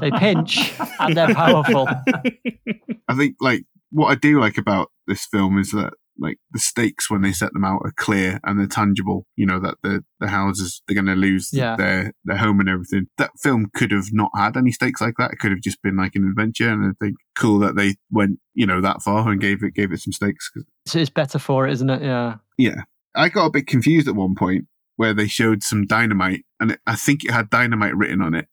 They 0.00 0.10
pinch 0.12 0.74
and 0.98 1.16
they're 1.16 1.34
powerful. 1.34 1.88
I 3.08 3.14
think 3.16 3.36
like 3.40 3.64
what 3.90 4.08
I 4.08 4.14
do 4.14 4.40
like 4.40 4.56
about 4.56 4.90
this 5.06 5.26
film 5.26 5.58
is 5.58 5.72
that 5.72 5.92
like 6.18 6.36
the 6.52 6.58
stakes 6.58 7.10
when 7.10 7.22
they 7.22 7.32
set 7.32 7.52
them 7.52 7.64
out 7.64 7.80
are 7.84 7.92
clear 7.96 8.38
and 8.44 8.58
they're 8.58 8.66
tangible. 8.66 9.26
You 9.36 9.46
know 9.46 9.58
that 9.60 9.76
the 9.82 10.04
the 10.20 10.28
houses 10.28 10.82
they're 10.86 10.94
going 10.94 11.06
to 11.06 11.14
lose 11.20 11.50
Yeah. 11.52 11.76
their 11.76 12.12
their 12.24 12.36
home 12.36 12.60
and 12.60 12.68
everything. 12.68 13.06
That 13.18 13.30
film 13.42 13.66
could 13.74 13.90
have 13.90 14.12
not 14.12 14.30
had 14.36 14.56
any 14.56 14.72
stakes 14.72 15.00
like 15.00 15.14
that. 15.18 15.32
It 15.32 15.38
could 15.38 15.50
have 15.52 15.60
just 15.62 15.82
been 15.82 15.96
like 15.96 16.14
an 16.14 16.28
adventure. 16.28 16.68
And 16.68 16.84
I 16.84 16.90
think 17.04 17.16
cool 17.36 17.58
that 17.60 17.76
they 17.76 17.94
went 18.10 18.38
you 18.54 18.66
know 18.66 18.80
that 18.80 19.02
far 19.02 19.28
and 19.30 19.40
gave 19.40 19.62
it 19.62 19.74
gave 19.74 19.92
it 19.92 20.00
some 20.00 20.12
stakes. 20.12 20.48
'Cause, 20.50 20.64
So 20.86 20.98
it's 20.98 21.10
better 21.10 21.38
for 21.38 21.66
it, 21.66 21.72
isn't 21.72 21.90
it? 21.90 22.02
Yeah. 22.02 22.36
yeah, 22.58 22.82
I 23.14 23.28
got 23.28 23.46
a 23.46 23.50
bit 23.50 23.66
confused 23.66 24.08
at 24.08 24.14
one 24.14 24.34
point 24.34 24.66
where 24.96 25.14
they 25.14 25.26
showed 25.26 25.62
some 25.62 25.86
dynamite 25.86 26.44
and 26.60 26.72
it, 26.72 26.80
I 26.86 26.94
think 26.96 27.24
it 27.24 27.30
had 27.30 27.48
dynamite 27.50 27.96
written 27.96 28.20
on 28.20 28.34
it. 28.34 28.46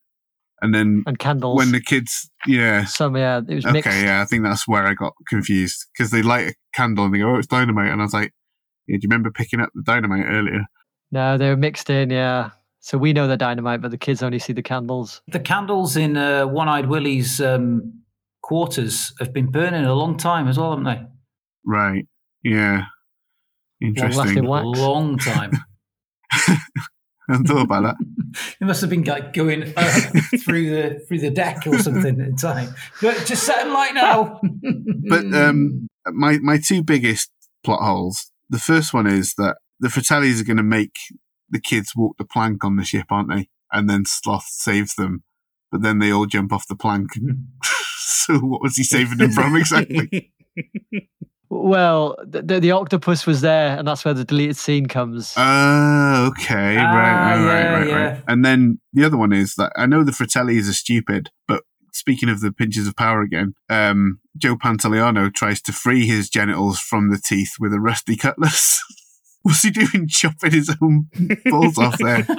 And 0.62 0.74
then 0.74 1.04
And 1.08 1.18
candles. 1.18 1.58
when 1.58 1.72
the 1.72 1.82
kids, 1.82 2.30
yeah, 2.46 2.84
so 2.86 3.16
yeah, 3.16 3.40
it 3.48 3.56
was 3.56 3.66
mixed. 3.66 3.88
Okay, 3.88 4.04
yeah, 4.04 4.22
I 4.22 4.26
think 4.26 4.44
that's 4.44 4.68
where 4.68 4.86
I 4.86 4.94
got 4.94 5.14
confused 5.28 5.86
because 5.94 6.12
they 6.12 6.22
light 6.22 6.50
a 6.50 6.54
candle 6.74 7.06
and 7.06 7.14
they 7.14 7.20
go, 7.20 7.30
"Oh, 7.32 7.36
it's 7.38 7.48
dynamite," 7.48 7.92
and 7.92 8.02
I 8.02 8.04
was 8.04 8.14
like, 8.14 8.34
yeah, 8.88 8.98
"Do 8.98 9.00
you 9.04 9.08
remember 9.10 9.32
picking 9.32 9.62
up 9.62 9.70
the 9.74 9.84
dynamite 9.84 10.26
earlier?" 10.28 10.66
No, 11.12 11.38
they 11.38 11.50
were 11.50 11.58
mixed 11.58 11.90
in, 11.90 12.10
yeah. 12.10 12.50
So 12.82 12.98
we 12.98 13.14
know 13.14 13.28
they're 13.28 13.38
dynamite, 13.38 13.82
but 13.82 13.92
the 13.92 13.98
kids 13.98 14.22
only 14.22 14.40
see 14.40 14.54
the 14.54 14.62
candles. 14.62 15.22
The 15.28 15.40
candles 15.40 15.96
in 15.98 16.18
uh, 16.18 16.46
One 16.48 16.68
Eyed 16.70 16.88
Willie's 16.88 17.42
um, 17.42 18.02
quarters 18.42 19.14
have 19.20 19.34
been 19.34 19.52
burning 19.52 19.86
a 19.86 19.94
long 19.94 20.18
time 20.18 20.48
as 20.48 20.58
well, 20.58 20.72
haven't 20.72 20.86
they? 20.86 21.02
Right? 21.66 22.06
Yeah. 22.44 22.86
Interesting. 23.82 24.46
wax. 24.46 24.64
A 24.64 24.68
long 24.68 25.18
time. 25.18 25.52
I 27.30 27.34
hadn't 27.34 27.48
thought 27.48 27.62
about 27.62 27.84
that. 27.84 27.96
it 28.60 28.66
must 28.66 28.82
have 28.82 28.90
been 28.90 29.04
like 29.04 29.34
going 29.34 29.72
uh, 29.78 29.84
through 30.44 30.70
the 30.70 31.00
through 31.08 31.20
the 31.20 31.30
deck 31.30 31.68
or 31.68 31.78
something 31.80 32.20
in 32.20 32.36
time. 32.36 32.74
But 33.02 33.26
just 33.26 33.44
set 33.44 33.60
'em 33.66 33.72
light 33.74 33.94
now. 33.94 34.42
But 35.08 35.34
um, 35.34 35.88
my 36.08 36.40
my 36.40 36.58
two 36.58 36.84
biggest 36.84 37.30
plot 37.64 37.82
holes. 37.82 38.32
The 38.50 38.60
first 38.60 38.94
one 38.94 39.06
is 39.06 39.36
that 39.36 39.58
the 39.80 39.90
Fratellis 39.90 40.42
are 40.42 40.46
going 40.46 40.58
to 40.58 40.64
make 40.64 40.98
the 41.50 41.62
kids 41.62 41.94
walk 41.96 42.18
the 42.18 42.26
plank 42.26 42.64
on 42.64 42.76
the 42.78 42.84
ship, 42.84 43.06
aren't 43.12 43.30
they? 43.30 43.48
And 43.72 43.90
then 43.90 44.06
Sloth 44.06 44.48
saves 44.48 44.96
them, 44.96 45.24
but 45.72 45.82
then 45.84 46.00
they 46.00 46.12
all 46.12 46.26
jump 46.26 46.52
off 46.52 46.68
the 46.68 46.76
plank. 46.76 47.10
so 47.98 48.40
what 48.40 48.62
was 48.62 48.76
he 48.76 48.84
saving 48.84 49.20
them 49.20 49.32
from 49.32 49.56
exactly? 49.56 50.34
Well, 51.52 52.16
the, 52.24 52.44
the, 52.44 52.60
the 52.60 52.72
octopus 52.72 53.26
was 53.26 53.42
there, 53.42 53.78
and 53.78 53.88
that's 53.88 54.06
where 54.06 54.14
the 54.14 54.24
deleted 54.24 54.58
scene 54.58 54.86
comes. 54.86 55.34
Oh, 55.36 56.32
okay. 56.32 56.78
Ah, 56.78 56.94
right, 56.94 57.14
right, 57.14 57.46
right, 57.46 57.64
yeah, 57.64 57.74
right, 57.74 57.88
yeah. 57.88 57.96
right. 57.96 58.24
And 58.28 58.46
then 58.46 58.80
the 58.94 59.04
other 59.04 59.18
one 59.18 59.34
is 59.34 59.56
that 59.56 59.72
I 59.76 59.88
know 59.88 60.04
the 60.04 60.12
Fratellis 60.12 60.70
are 60.70 60.74
stupid, 60.74 61.32
but 61.48 61.64
speaking 61.92 62.30
of 62.30 62.42
the 62.42 62.52
pinches 62.52 62.88
of 62.88 62.96
power 62.96 63.22
again, 63.22 63.56
um, 63.68 64.20
Joe 64.38 64.56
Pantoliano 64.56 65.34
tries 65.34 65.62
to 65.64 65.74
free 65.74 66.06
his 66.06 66.30
genitals 66.30 66.80
from 66.80 67.10
the 67.10 67.18
teeth 67.18 67.56
with 67.60 67.74
a 67.74 67.80
rusty 67.80 68.16
cutlass. 68.16 68.80
What's 69.42 69.64
he 69.64 69.72
doing 69.72 70.08
chopping 70.08 70.52
his 70.52 70.76
own 70.82 71.08
balls 71.46 71.78
off 71.78 71.98
there? 71.98 72.28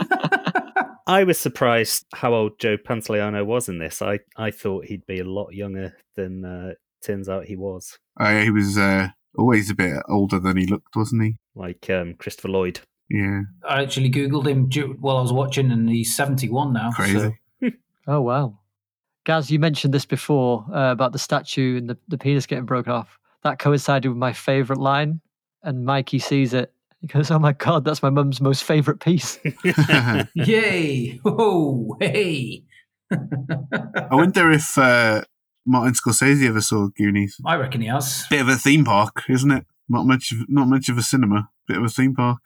I 1.06 1.24
was 1.24 1.40
surprised 1.40 2.04
how 2.14 2.34
old 2.34 2.60
Joe 2.60 2.76
Pantoliano 2.76 3.44
was 3.44 3.68
in 3.68 3.78
this. 3.78 4.00
I, 4.02 4.20
I 4.36 4.50
thought 4.50 4.84
he'd 4.84 5.06
be 5.06 5.18
a 5.18 5.24
lot 5.24 5.52
younger 5.52 5.96
than 6.14 6.44
uh, 6.44 6.74
turns 7.02 7.28
out 7.28 7.46
he 7.46 7.56
was. 7.56 7.98
Uh, 8.18 8.40
he 8.42 8.50
was 8.50 8.76
uh, 8.78 9.08
always 9.36 9.70
a 9.70 9.74
bit 9.74 10.02
older 10.08 10.38
than 10.38 10.56
he 10.56 10.66
looked, 10.66 10.94
wasn't 10.96 11.22
he? 11.22 11.36
Like 11.54 11.88
um, 11.90 12.14
Christopher 12.14 12.48
Lloyd. 12.48 12.80
Yeah, 13.08 13.42
I 13.68 13.82
actually 13.82 14.10
googled 14.10 14.46
him 14.46 14.68
ju- 14.68 14.96
while 15.00 15.16
I 15.16 15.22
was 15.22 15.32
watching, 15.32 15.70
and 15.72 15.88
he's 15.88 16.14
seventy-one 16.16 16.72
now. 16.72 16.90
Crazy. 16.92 17.18
So. 17.62 17.70
Oh, 18.06 18.22
wow. 18.22 18.58
Gaz, 19.24 19.50
you 19.50 19.58
mentioned 19.58 19.92
this 19.94 20.06
before 20.06 20.64
uh, 20.74 20.90
about 20.90 21.12
the 21.12 21.18
statue 21.18 21.76
and 21.76 21.88
the, 21.88 21.98
the 22.08 22.18
penis 22.18 22.46
getting 22.46 22.64
broken 22.64 22.92
off. 22.92 23.18
That 23.44 23.58
coincided 23.58 24.08
with 24.08 24.16
my 24.16 24.32
favourite 24.32 24.80
line, 24.80 25.20
and 25.62 25.84
Mikey 25.84 26.18
sees 26.18 26.54
it. 26.54 26.72
He 27.00 27.06
goes, 27.06 27.30
Oh 27.30 27.38
my 27.38 27.52
God, 27.52 27.84
that's 27.84 28.02
my 28.02 28.10
mum's 28.10 28.40
most 28.40 28.64
favourite 28.64 29.00
piece. 29.00 29.38
Yay! 30.34 31.20
Oh, 31.24 31.96
hey! 32.00 32.64
I 33.12 34.08
wonder 34.14 34.50
if 34.50 34.76
uh, 34.78 35.22
Martin 35.66 35.94
Scorsese 35.94 36.46
ever 36.46 36.60
saw 36.60 36.88
Goonies. 36.96 37.36
I 37.44 37.56
reckon 37.56 37.80
he 37.80 37.88
has. 37.88 38.26
Bit 38.30 38.42
of 38.42 38.48
a 38.48 38.56
theme 38.56 38.84
park, 38.84 39.24
isn't 39.28 39.50
it? 39.50 39.66
Not 39.88 40.06
much, 40.06 40.30
of, 40.32 40.48
not 40.48 40.68
much 40.68 40.88
of 40.88 40.98
a 40.98 41.02
cinema. 41.02 41.50
Bit 41.66 41.78
of 41.78 41.84
a 41.84 41.88
theme 41.88 42.14
park. 42.14 42.38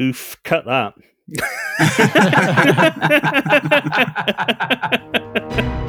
Oof, 0.00 0.38
cut 0.42 0.64
that. 0.64 0.94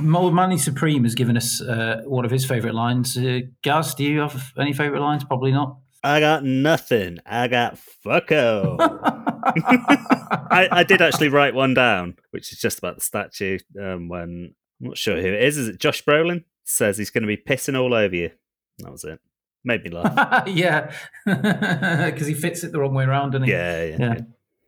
Manny 0.00 0.58
Supreme 0.58 1.04
has 1.04 1.14
given 1.14 1.36
us 1.36 1.60
uh, 1.60 2.02
one 2.06 2.24
of 2.24 2.30
his 2.30 2.44
favourite 2.44 2.74
lines. 2.74 3.16
Uh, 3.16 3.40
Gaz, 3.62 3.94
do 3.94 4.04
you 4.04 4.20
have 4.20 4.52
any 4.58 4.72
favourite 4.72 5.00
lines? 5.00 5.24
Probably 5.24 5.52
not. 5.52 5.78
I 6.02 6.20
got 6.20 6.44
nothing. 6.44 7.18
I 7.26 7.48
got 7.48 7.78
fucko. 8.04 8.76
I, 10.50 10.68
I 10.70 10.84
did 10.84 11.02
actually 11.02 11.28
write 11.28 11.54
one 11.54 11.74
down, 11.74 12.16
which 12.30 12.52
is 12.52 12.60
just 12.60 12.78
about 12.78 12.96
the 12.96 13.00
statue. 13.00 13.58
Um, 13.80 14.08
when 14.08 14.54
I'm 14.80 14.88
not 14.88 14.98
sure 14.98 15.20
who 15.20 15.26
it 15.26 15.42
is. 15.42 15.58
Is 15.58 15.68
it 15.68 15.80
Josh 15.80 16.04
Brolin? 16.04 16.44
Says 16.64 16.98
he's 16.98 17.10
going 17.10 17.22
to 17.22 17.26
be 17.26 17.36
pissing 17.36 17.78
all 17.78 17.94
over 17.94 18.14
you. 18.14 18.30
That 18.78 18.92
was 18.92 19.04
it. 19.04 19.20
Made 19.64 19.82
me 19.82 19.90
laugh. 19.90 20.46
yeah, 20.48 20.92
because 21.26 22.26
he 22.26 22.34
fits 22.34 22.62
it 22.62 22.72
the 22.72 22.78
wrong 22.78 22.94
way 22.94 23.04
around, 23.04 23.32
doesn't 23.32 23.46
he? 23.46 23.52
yeah, 23.52 23.84
yeah. 23.84 23.96
Yeah. 23.98 24.20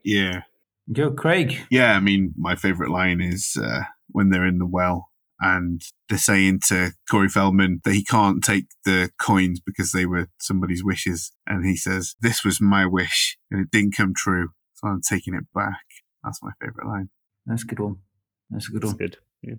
Yeah. 0.03 0.43
Go, 0.93 1.13
Craig. 1.13 1.61
Yeah, 1.71 1.93
I 1.93 2.01
mean, 2.01 2.35
my 2.37 2.57
favorite 2.57 2.91
line 2.91 3.21
is 3.21 3.57
uh, 3.63 3.83
when 4.09 4.31
they're 4.31 4.47
in 4.47 4.59
the 4.59 4.67
well 4.67 5.10
and 5.41 5.83
they're 6.09 6.19
saying 6.19 6.61
to 6.69 6.93
Corey 7.11 7.29
Feldman 7.29 7.81
that 7.85 7.95
he 7.95 8.05
can't 8.05 8.43
take 8.45 8.67
the 8.85 9.11
coins 9.21 9.61
because 9.61 9.93
they 9.93 10.07
were 10.07 10.29
somebody's 10.39 10.85
wishes. 10.85 11.33
And 11.47 11.65
he 11.65 11.77
says, 11.77 12.15
This 12.21 12.45
was 12.45 12.61
my 12.61 12.87
wish 12.87 13.39
and 13.51 13.61
it 13.61 13.71
didn't 13.71 13.97
come 13.97 14.13
true. 14.15 14.51
So 14.75 14.89
I'm 14.89 15.01
taking 15.09 15.35
it 15.35 15.45
back. 15.55 15.83
That's 16.23 16.43
my 16.43 16.51
favorite 16.61 16.87
line. 16.87 17.09
That's 17.47 17.63
a 17.63 17.67
good 17.67 17.81
one. 17.81 17.97
That's 18.51 18.69
a 18.69 18.73
good 18.73 18.83
That's 18.83 18.93
one. 18.93 18.99
good. 18.99 19.17
Yeah. 19.43 19.55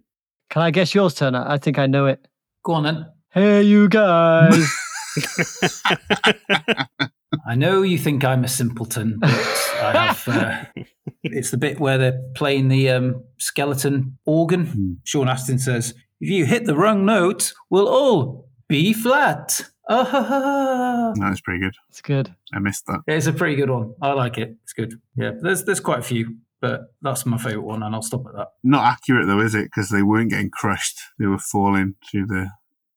Can 0.49 0.61
I 0.61 0.71
guess 0.71 0.93
yours, 0.93 1.15
Turner? 1.15 1.43
I 1.47 1.57
think 1.57 1.79
I 1.79 1.87
know 1.87 2.05
it. 2.05 2.27
Go 2.63 2.73
on 2.73 2.83
then. 2.83 3.05
Hey, 3.29 3.63
you 3.63 3.89
guys. 3.89 4.55
I 7.45 7.55
know 7.55 7.81
you 7.81 7.97
think 7.97 8.23
I'm 8.23 8.43
a 8.43 8.47
simpleton, 8.47 9.17
but 9.19 9.29
I 9.29 10.13
have. 10.13 10.27
Uh, 10.27 10.83
it's 11.23 11.51
the 11.51 11.57
bit 11.57 11.79
where 11.79 11.97
they're 11.97 12.21
playing 12.35 12.67
the 12.67 12.89
um, 12.89 13.23
skeleton 13.37 14.17
organ. 14.25 14.65
Hmm. 14.65 14.93
Sean 15.03 15.29
Astin 15.29 15.59
says, 15.59 15.93
"If 16.19 16.29
you 16.29 16.45
hit 16.45 16.65
the 16.65 16.75
wrong 16.75 17.05
note, 17.05 17.53
we'll 17.69 17.87
all 17.87 18.49
be 18.67 18.93
flat." 18.93 19.61
Oh, 19.89 20.03
ha, 20.03 20.23
ha, 20.23 20.39
ha. 20.39 21.13
That 21.15 21.29
was 21.29 21.41
pretty 21.41 21.59
good. 21.59 21.75
it's 21.89 22.01
good. 22.01 22.33
I 22.53 22.59
missed 22.59 22.85
that. 22.85 23.01
Yeah, 23.07 23.15
it's 23.15 23.27
a 23.27 23.33
pretty 23.33 23.55
good 23.55 23.69
one. 23.69 23.93
I 24.01 24.13
like 24.13 24.37
it. 24.37 24.55
It's 24.63 24.73
good. 24.73 24.93
Yeah, 25.15 25.31
there's 25.41 25.63
there's 25.63 25.79
quite 25.79 25.99
a 25.99 26.03
few, 26.03 26.37
but 26.59 26.93
that's 27.01 27.25
my 27.25 27.37
favourite 27.37 27.65
one, 27.65 27.83
and 27.83 27.95
I'll 27.95 28.01
stop 28.01 28.25
at 28.27 28.35
that. 28.35 28.47
Not 28.63 28.85
accurate 28.85 29.27
though, 29.27 29.39
is 29.39 29.55
it? 29.55 29.63
Because 29.63 29.89
they 29.89 30.03
weren't 30.03 30.29
getting 30.29 30.49
crushed. 30.49 30.99
They 31.17 31.27
were 31.27 31.39
falling 31.39 31.95
through 32.09 32.27
the, 32.27 32.49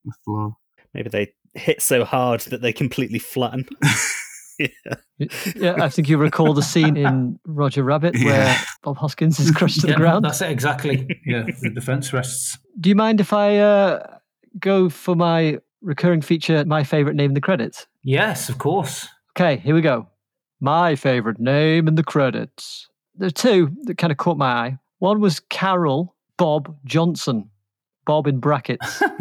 the 0.03 0.13
floor. 0.23 0.57
Maybe 0.93 1.09
they 1.09 1.33
hit 1.53 1.81
so 1.81 2.05
hard 2.05 2.41
that 2.41 2.61
they 2.61 2.73
completely 2.73 3.19
flatten. 3.19 3.67
yeah. 4.59 4.67
Yeah, 5.55 5.83
I 5.83 5.89
think 5.89 6.09
you 6.09 6.17
recall 6.17 6.53
the 6.53 6.61
scene 6.61 6.97
in 6.97 7.39
Roger 7.45 7.83
Rabbit 7.83 8.15
where 8.23 8.57
Bob 8.83 8.97
Hoskins 8.97 9.39
is 9.39 9.51
crushed 9.51 9.81
to 9.81 9.87
the 9.87 9.93
ground. 9.93 10.25
That's 10.25 10.41
it 10.41 10.49
exactly. 10.49 11.07
Yeah, 11.25 11.43
the 11.61 11.69
defence 11.69 12.11
rests. 12.11 12.57
Do 12.79 12.89
you 12.89 12.95
mind 12.95 13.19
if 13.19 13.31
I 13.31 13.57
uh, 13.57 14.17
go 14.59 14.89
for 14.89 15.15
my 15.15 15.59
recurring 15.81 16.21
feature, 16.21 16.65
my 16.65 16.83
favorite 16.83 17.15
name 17.15 17.31
in 17.31 17.33
the 17.33 17.41
credits? 17.41 17.87
Yes, 18.03 18.49
of 18.49 18.57
course. 18.57 19.07
Okay, 19.37 19.57
here 19.57 19.75
we 19.75 19.81
go. 19.81 20.07
My 20.59 20.95
favorite 20.95 21.39
name 21.39 21.87
in 21.87 21.95
the 21.95 22.03
credits. 22.03 22.89
There 23.15 23.27
are 23.27 23.31
two 23.31 23.71
that 23.83 23.97
kind 23.97 24.11
of 24.11 24.17
caught 24.17 24.37
my 24.37 24.51
eye. 24.51 24.77
One 24.99 25.19
was 25.19 25.39
Carol 25.39 26.15
Bob 26.37 26.75
Johnson. 26.85 27.49
Bob 28.05 28.27
in 28.27 28.39
brackets. 28.39 29.01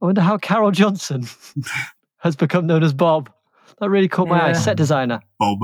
I 0.00 0.06
wonder 0.06 0.20
how 0.20 0.38
Carol 0.38 0.70
Johnson 0.70 1.24
has 2.18 2.36
become 2.36 2.66
known 2.66 2.82
as 2.82 2.92
Bob. 2.92 3.32
That 3.80 3.90
really 3.90 4.08
caught 4.08 4.28
my 4.28 4.48
eye. 4.48 4.52
Set 4.52 4.76
designer. 4.76 5.20
Bob. 5.38 5.60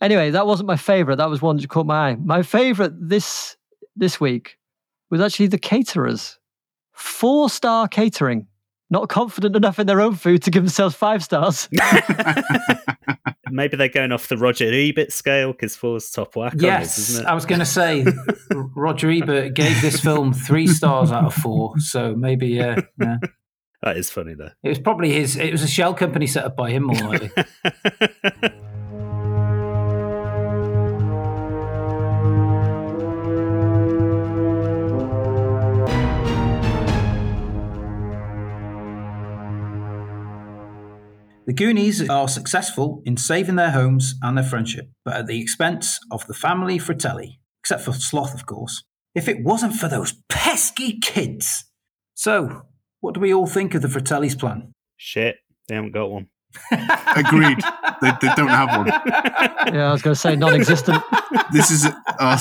Anyway, 0.00 0.30
that 0.30 0.46
wasn't 0.46 0.68
my 0.68 0.76
favorite. 0.76 1.16
That 1.16 1.28
was 1.28 1.42
one 1.42 1.56
that 1.56 1.68
caught 1.68 1.86
my 1.86 2.10
eye. 2.10 2.14
My 2.16 2.42
favorite 2.42 2.92
this 3.00 3.56
this 3.96 4.20
week 4.20 4.58
was 5.10 5.20
actually 5.20 5.48
the 5.48 5.58
caterers. 5.58 6.38
Four 6.92 7.50
star 7.50 7.88
catering. 7.88 8.46
Not 8.90 9.10
confident 9.10 9.54
enough 9.54 9.78
in 9.78 9.86
their 9.86 10.00
own 10.00 10.14
food 10.14 10.42
to 10.44 10.50
give 10.50 10.62
themselves 10.62 10.94
five 10.94 11.22
stars. 11.22 11.68
Maybe 13.50 13.76
they're 13.76 13.88
going 13.88 14.12
off 14.12 14.28
the 14.28 14.36
Roger 14.36 14.70
Ebert 14.72 15.12
scale 15.12 15.52
because 15.52 15.76
four's 15.76 16.10
top 16.10 16.36
whack. 16.36 16.54
yes, 16.56 16.96
this, 16.96 17.08
isn't 17.10 17.24
it? 17.24 17.28
I 17.28 17.34
was 17.34 17.44
going 17.44 17.58
to 17.58 17.66
say 17.66 18.06
Roger 18.54 19.10
Ebert 19.10 19.54
gave 19.54 19.80
this 19.82 20.00
film 20.00 20.32
three 20.32 20.66
stars 20.66 21.12
out 21.12 21.24
of 21.24 21.34
four. 21.34 21.78
So 21.78 22.14
maybe, 22.14 22.60
uh, 22.60 22.80
yeah. 23.00 23.16
That 23.82 23.96
is 23.96 24.10
funny 24.10 24.34
though. 24.34 24.50
It 24.62 24.68
was 24.68 24.78
probably 24.78 25.12
his. 25.12 25.36
It 25.36 25.52
was 25.52 25.62
a 25.62 25.68
shell 25.68 25.94
company 25.94 26.26
set 26.26 26.44
up 26.44 26.56
by 26.56 26.70
him, 26.70 26.84
more 26.84 26.96
likely. 26.96 27.30
The 41.48 41.54
Goonies 41.54 42.06
are 42.10 42.28
successful 42.28 43.00
in 43.06 43.16
saving 43.16 43.56
their 43.56 43.70
homes 43.70 44.16
and 44.20 44.36
their 44.36 44.44
friendship, 44.44 44.90
but 45.02 45.14
at 45.14 45.26
the 45.26 45.40
expense 45.40 45.98
of 46.12 46.26
the 46.26 46.34
family 46.34 46.76
Fratelli, 46.76 47.40
except 47.62 47.80
for 47.80 47.94
Sloth, 47.94 48.34
of 48.34 48.44
course. 48.44 48.84
If 49.14 49.28
it 49.28 49.42
wasn't 49.42 49.74
for 49.74 49.88
those 49.88 50.12
pesky 50.28 50.98
kids. 50.98 51.64
So, 52.12 52.66
what 53.00 53.14
do 53.14 53.20
we 53.20 53.32
all 53.32 53.46
think 53.46 53.74
of 53.74 53.82
the 53.82 53.88
Fratelli's 53.88 54.34
plan? 54.34 54.72
Shit, 54.96 55.36
they 55.68 55.74
haven't 55.74 55.92
got 55.92 56.10
one. 56.10 56.28
Agreed. 57.16 57.58
They, 58.00 58.10
they 58.22 58.28
don't 58.36 58.48
have 58.48 58.76
one. 58.76 58.86
yeah, 58.86 59.88
I 59.88 59.92
was 59.92 60.02
going 60.02 60.14
to 60.14 60.20
say 60.20 60.36
non 60.36 60.54
existent. 60.54 61.02
This 61.52 61.70
is 61.70 61.86
our 62.18 62.38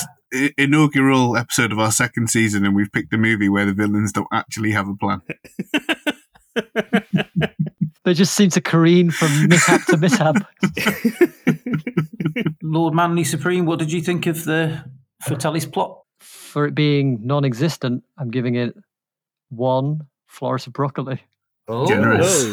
inaugural 0.57 1.37
episode 1.37 1.71
of 1.71 1.79
our 1.79 1.91
second 1.91 2.29
season, 2.29 2.65
and 2.65 2.75
we've 2.75 2.91
picked 2.91 3.13
a 3.13 3.17
movie 3.17 3.47
where 3.47 3.65
the 3.65 3.73
villains 3.73 4.11
don't 4.11 4.27
actually 4.31 4.71
have 4.71 4.87
a 4.89 4.95
plan. 4.95 5.21
They 8.03 8.13
just 8.13 8.35
seem 8.35 8.49
to 8.51 8.61
careen 8.61 9.11
from 9.11 9.49
mishap 9.49 9.85
to 9.87 9.97
mishap. 9.97 10.35
Lord 12.63 12.93
Manly 12.93 13.25
Supreme, 13.25 13.65
what 13.65 13.79
did 13.79 13.91
you 13.91 14.01
think 14.01 14.25
of 14.27 14.45
the 14.45 14.81
Fratelli's 15.25 15.65
plot? 15.65 15.99
For 16.21 16.65
it 16.65 16.73
being 16.73 17.19
non 17.27 17.43
existent, 17.43 18.05
I'm 18.17 18.31
giving 18.31 18.55
it 18.55 18.73
one 19.49 20.07
Florence 20.37 20.67
of 20.67 20.73
broccoli. 20.73 21.19
Oh, 21.67 21.87
Generous. 21.87 22.45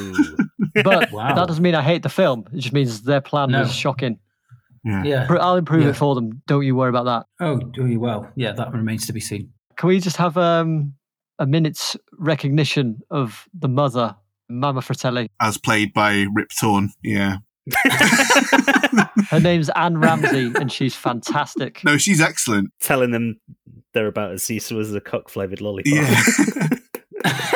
But 0.82 1.10
Wow. 1.12 1.34
that 1.34 1.46
doesn't 1.46 1.62
mean 1.62 1.74
I 1.74 1.82
hate 1.82 2.02
the 2.02 2.08
film. 2.08 2.46
It 2.52 2.58
just 2.60 2.72
means 2.72 3.02
their 3.02 3.20
plan 3.20 3.50
No. 3.50 3.60
was 3.60 3.72
shocking. 3.74 4.18
Yeah. 4.84 5.04
Yeah. 5.04 5.26
I'll 5.40 5.56
improve 5.56 5.82
Yeah. 5.84 5.90
it 5.90 5.96
for 5.96 6.14
them. 6.14 6.42
Don't 6.46 6.64
you 6.64 6.74
worry 6.74 6.88
about 6.90 7.04
that. 7.04 7.26
Oh, 7.44 7.58
do 7.58 7.86
you 7.86 8.00
well? 8.00 8.28
Yeah, 8.36 8.52
that 8.52 8.72
remains 8.72 9.06
to 9.06 9.12
be 9.12 9.20
seen. 9.20 9.50
Can 9.76 9.88
we 9.88 10.00
just 10.00 10.16
have 10.16 10.36
um, 10.36 10.94
a 11.38 11.46
minute's 11.46 11.96
recognition 12.18 13.00
of 13.10 13.46
the 13.58 13.68
mother, 13.68 14.16
Mama 14.48 14.82
Fratelli? 14.82 15.28
As 15.40 15.58
played 15.58 15.92
by 15.92 16.26
Rip 16.34 16.48
Torn. 16.58 16.90
Yeah. 17.02 17.36
Her 19.30 19.40
name's 19.40 19.70
Anne 19.70 19.98
Ramsey, 19.98 20.52
and 20.58 20.70
she's 20.72 20.94
fantastic. 20.94 21.82
No, 21.84 21.96
she's 21.96 22.20
excellent. 22.20 22.70
Telling 22.80 23.10
them 23.10 23.40
they're 23.94 24.06
about 24.06 24.32
as 24.32 24.48
useful 24.50 24.80
as 24.80 24.92
a 24.94 25.00
cock 25.00 25.28
flavored 25.30 25.60
lollipop. 25.60 25.92
Yeah. 25.92 26.68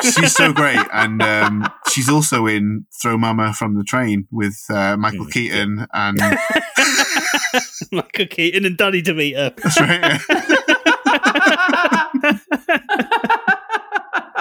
she's 0.03 0.33
so 0.35 0.53
great. 0.53 0.79
And 0.93 1.23
um, 1.23 1.69
she's 1.91 2.09
also 2.09 2.47
in 2.47 2.87
Throw 3.03 3.17
Mama 3.19 3.53
from 3.53 3.75
the 3.77 3.85
Train 3.85 4.27
with 4.31 4.57
uh, 4.71 4.97
Michael 4.97 5.27
Mm. 5.27 5.33
Keaton. 5.33 5.87
And 5.93 6.19
Michael 7.93 8.27
Keaton 8.27 8.65
and 8.65 8.77
Danny 8.77 9.03
DeVito. 9.03 9.55
that's 9.57 9.81
right. 9.81 10.21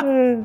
yeah. 0.04 0.44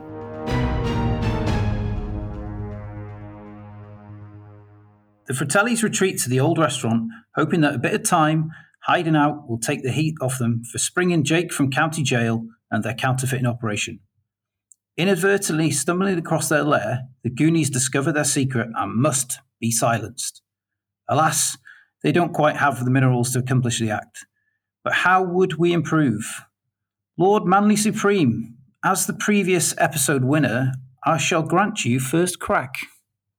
The 5.26 5.34
Fratellis 5.34 5.82
retreat 5.82 6.18
to 6.20 6.28
the 6.28 6.40
old 6.40 6.58
restaurant, 6.58 7.04
hoping 7.36 7.60
that 7.60 7.74
a 7.74 7.78
bit 7.78 7.94
of 7.94 8.02
time 8.04 8.50
hiding 8.84 9.14
out 9.14 9.48
will 9.48 9.58
take 9.58 9.82
the 9.82 9.92
heat 9.92 10.14
off 10.20 10.38
them 10.38 10.62
for 10.70 10.78
springing 10.78 11.22
Jake 11.22 11.52
from 11.52 11.70
county 11.70 12.02
jail 12.02 12.44
and 12.70 12.82
their 12.82 12.94
counterfeiting 12.94 13.46
operation. 13.46 14.00
Inadvertently 14.96 15.70
stumbling 15.70 16.18
across 16.18 16.48
their 16.48 16.64
lair, 16.64 17.08
the 17.22 17.30
Goonies 17.30 17.70
discover 17.70 18.12
their 18.12 18.24
secret 18.24 18.68
and 18.76 18.94
must 18.94 19.38
be 19.58 19.70
silenced. 19.70 20.42
Alas, 21.08 21.56
they 22.02 22.12
don't 22.12 22.34
quite 22.34 22.56
have 22.56 22.84
the 22.84 22.90
minerals 22.90 23.32
to 23.32 23.38
accomplish 23.38 23.80
the 23.80 23.90
act. 23.90 24.26
But 24.84 24.92
how 24.92 25.22
would 25.22 25.54
we 25.54 25.72
improve? 25.72 26.24
Lord 27.16 27.46
Manly 27.46 27.76
Supreme, 27.76 28.56
as 28.84 29.06
the 29.06 29.12
previous 29.14 29.74
episode 29.78 30.24
winner, 30.24 30.72
I 31.04 31.16
shall 31.16 31.42
grant 31.42 31.84
you 31.84 32.00
first 32.00 32.38
crack. 32.38 32.74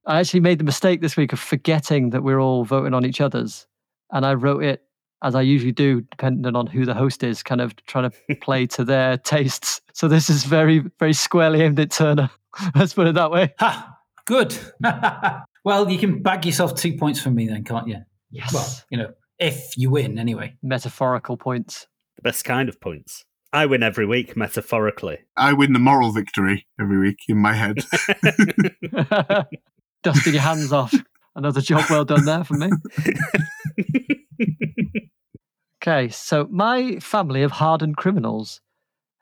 I 0.05 0.19
actually 0.19 0.39
made 0.39 0.59
the 0.59 0.63
mistake 0.63 1.01
this 1.01 1.17
week 1.17 1.33
of 1.33 1.39
forgetting 1.39 2.09
that 2.09 2.23
we're 2.23 2.39
all 2.39 2.65
voting 2.65 2.93
on 2.93 3.05
each 3.05 3.21
other's. 3.21 3.67
And 4.11 4.25
I 4.25 4.33
wrote 4.33 4.63
it 4.63 4.81
as 5.23 5.35
I 5.35 5.41
usually 5.41 5.71
do, 5.71 6.01
depending 6.01 6.55
on 6.55 6.67
who 6.67 6.85
the 6.85 6.93
host 6.93 7.23
is, 7.23 7.41
kind 7.41 7.61
of 7.61 7.75
trying 7.87 8.11
to 8.11 8.35
play 8.41 8.67
to 8.67 8.83
their 8.83 9.17
tastes. 9.17 9.81
So 9.93 10.07
this 10.07 10.29
is 10.29 10.43
very, 10.43 10.83
very 10.99 11.13
squarely 11.13 11.61
aimed 11.61 11.79
at 11.79 11.91
Turner. 11.91 12.29
Let's 12.75 12.93
put 12.93 13.07
it 13.07 13.15
that 13.15 13.31
way. 13.31 13.53
Ha! 13.59 13.97
Good. 14.25 14.55
well, 15.65 15.89
you 15.89 15.97
can 15.97 16.21
bag 16.21 16.45
yourself 16.45 16.75
two 16.75 16.95
points 16.97 17.21
from 17.21 17.35
me 17.35 17.47
then, 17.47 17.63
can't 17.63 17.87
you? 17.87 17.97
Yes. 18.31 18.53
Well, 18.53 18.67
you 18.89 18.97
know, 18.97 19.11
if 19.39 19.77
you 19.77 19.89
win 19.89 20.19
anyway. 20.19 20.55
Metaphorical 20.61 21.37
points. 21.37 21.87
The 22.17 22.21
best 22.21 22.45
kind 22.45 22.69
of 22.69 22.79
points. 22.79 23.25
I 23.51 23.65
win 23.65 23.83
every 23.83 24.05
week, 24.05 24.35
metaphorically. 24.35 25.19
I 25.37 25.53
win 25.53 25.73
the 25.73 25.79
moral 25.79 26.11
victory 26.11 26.65
every 26.79 26.97
week 26.97 27.19
in 27.27 27.37
my 27.37 27.53
head. 27.53 27.85
Dusting 30.03 30.33
your 30.33 30.41
hands 30.41 30.73
off. 30.73 30.93
Another 31.35 31.61
job 31.61 31.85
well 31.89 32.05
done 32.05 32.25
there 32.25 32.43
for 32.43 32.55
me. 32.55 32.69
Okay, 35.85 36.07
so 36.07 36.47
my 36.49 36.97
family 36.99 37.43
of 37.43 37.51
hardened 37.51 37.97
criminals 37.97 38.61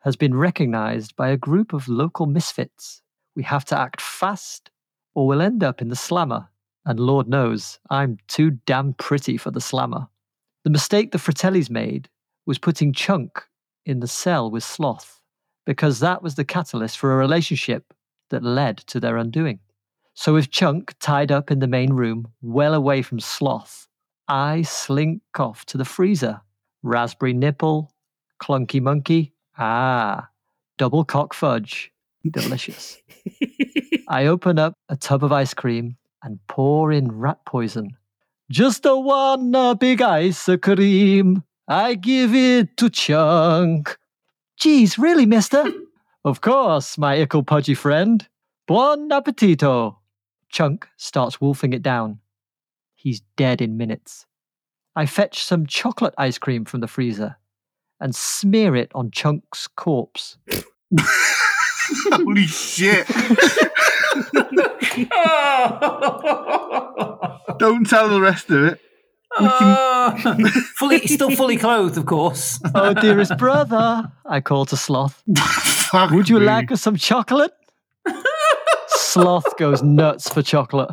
has 0.02 0.14
been 0.14 0.32
recognized 0.32 1.16
by 1.16 1.28
a 1.28 1.36
group 1.36 1.72
of 1.72 1.88
local 1.88 2.26
misfits. 2.26 3.02
We 3.34 3.42
have 3.42 3.64
to 3.64 3.76
act 3.76 4.00
fast 4.00 4.70
or 5.12 5.26
we'll 5.26 5.42
end 5.42 5.64
up 5.64 5.82
in 5.82 5.88
the 5.88 5.96
slammer. 5.96 6.48
And 6.86 7.00
Lord 7.00 7.26
knows, 7.26 7.80
I'm 7.90 8.16
too 8.28 8.52
damn 8.64 8.94
pretty 8.94 9.36
for 9.36 9.50
the 9.50 9.60
slammer. 9.60 10.06
The 10.62 10.70
mistake 10.70 11.10
the 11.10 11.18
Fratellis 11.18 11.68
made 11.68 12.08
was 12.46 12.58
putting 12.58 12.92
Chunk 12.92 13.42
in 13.84 13.98
the 13.98 14.06
cell 14.06 14.48
with 14.48 14.62
Sloth, 14.62 15.20
because 15.66 15.98
that 15.98 16.22
was 16.22 16.36
the 16.36 16.44
catalyst 16.44 16.96
for 16.96 17.12
a 17.12 17.16
relationship 17.16 17.92
that 18.30 18.44
led 18.44 18.78
to 18.86 19.00
their 19.00 19.16
undoing. 19.16 19.58
So 20.14 20.34
with 20.34 20.52
Chunk 20.52 20.94
tied 21.00 21.32
up 21.32 21.50
in 21.50 21.58
the 21.58 21.66
main 21.66 21.92
room, 21.92 22.28
well 22.40 22.72
away 22.72 23.02
from 23.02 23.18
Sloth, 23.18 23.88
I 24.28 24.62
slink 24.62 25.22
off 25.36 25.64
to 25.66 25.76
the 25.76 25.84
freezer. 25.84 26.40
Raspberry 26.82 27.32
nipple, 27.32 27.92
clunky 28.40 28.80
monkey, 28.80 29.32
ah, 29.58 30.28
double 30.78 31.04
cock 31.04 31.34
fudge, 31.34 31.92
delicious. 32.28 33.00
I 34.08 34.26
open 34.26 34.58
up 34.58 34.74
a 34.88 34.96
tub 34.96 35.24
of 35.24 35.32
ice 35.32 35.54
cream 35.54 35.96
and 36.22 36.38
pour 36.48 36.92
in 36.92 37.10
rat 37.12 37.38
poison. 37.46 37.96
Just 38.50 38.84
a 38.84 38.96
one 38.96 39.54
uh, 39.54 39.74
big 39.74 40.02
ice 40.02 40.48
cream. 40.60 41.42
I 41.68 41.94
give 41.94 42.34
it 42.34 42.76
to 42.76 42.90
Chunk. 42.90 43.96
Geez, 44.58 44.98
really, 44.98 45.26
mister? 45.26 45.64
of 46.24 46.40
course, 46.40 46.98
my 46.98 47.14
ickle 47.14 47.42
pudgy 47.42 47.74
friend. 47.74 48.26
Buon 48.66 49.08
appetito. 49.08 49.96
Chunk 50.50 50.88
starts 50.96 51.40
wolfing 51.40 51.72
it 51.72 51.82
down. 51.82 52.18
He's 52.94 53.22
dead 53.36 53.60
in 53.60 53.76
minutes. 53.76 54.26
I 54.94 55.06
fetch 55.06 55.44
some 55.44 55.66
chocolate 55.66 56.14
ice 56.18 56.38
cream 56.38 56.64
from 56.64 56.80
the 56.80 56.88
freezer 56.88 57.36
and 58.00 58.14
smear 58.14 58.76
it 58.76 58.90
on 58.94 59.10
Chunk's 59.10 59.68
corpse. 59.68 60.36
Holy 62.10 62.46
shit. 62.46 63.06
Don't 67.58 67.88
tell 67.88 68.08
the 68.08 68.20
rest 68.20 68.50
of 68.50 68.64
it. 68.64 68.80
Ah! 69.38 70.14
fully, 70.76 70.98
he's 70.98 71.14
still 71.14 71.30
fully 71.30 71.56
clothed, 71.56 71.96
of 71.96 72.04
course. 72.04 72.60
Oh, 72.74 72.92
dearest 72.92 73.38
brother, 73.38 74.10
I 74.26 74.40
call 74.40 74.66
to 74.66 74.76
Sloth. 74.76 75.22
Fuck 75.38 76.10
Would 76.10 76.28
you 76.28 76.40
me. 76.40 76.46
like 76.46 76.76
some 76.76 76.96
chocolate? 76.96 77.52
Sloth 78.88 79.56
goes 79.56 79.82
nuts 79.82 80.28
for 80.28 80.42
chocolate. 80.42 80.90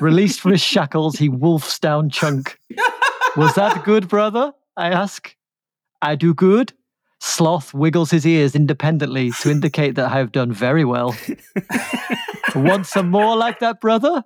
Released 0.00 0.40
from 0.40 0.52
his 0.52 0.60
shackles, 0.60 1.16
he 1.16 1.28
wolfs 1.28 1.78
down 1.78 2.10
Chunk. 2.10 2.58
Was 3.36 3.54
that 3.54 3.84
good, 3.84 4.08
brother? 4.08 4.52
I 4.76 4.90
ask. 4.90 5.34
I 6.02 6.14
do 6.14 6.34
good. 6.34 6.72
Sloth 7.20 7.74
wiggles 7.74 8.10
his 8.10 8.26
ears 8.26 8.54
independently 8.54 9.32
to 9.40 9.50
indicate 9.50 9.96
that 9.96 10.12
I 10.12 10.18
have 10.18 10.32
done 10.32 10.52
very 10.52 10.84
well. 10.84 11.16
Want 12.54 12.86
some 12.86 13.10
more 13.10 13.36
like 13.36 13.58
that, 13.58 13.80
brother? 13.80 14.22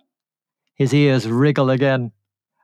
His 0.74 0.92
ears 0.92 1.28
wriggle 1.28 1.70
again. 1.70 2.12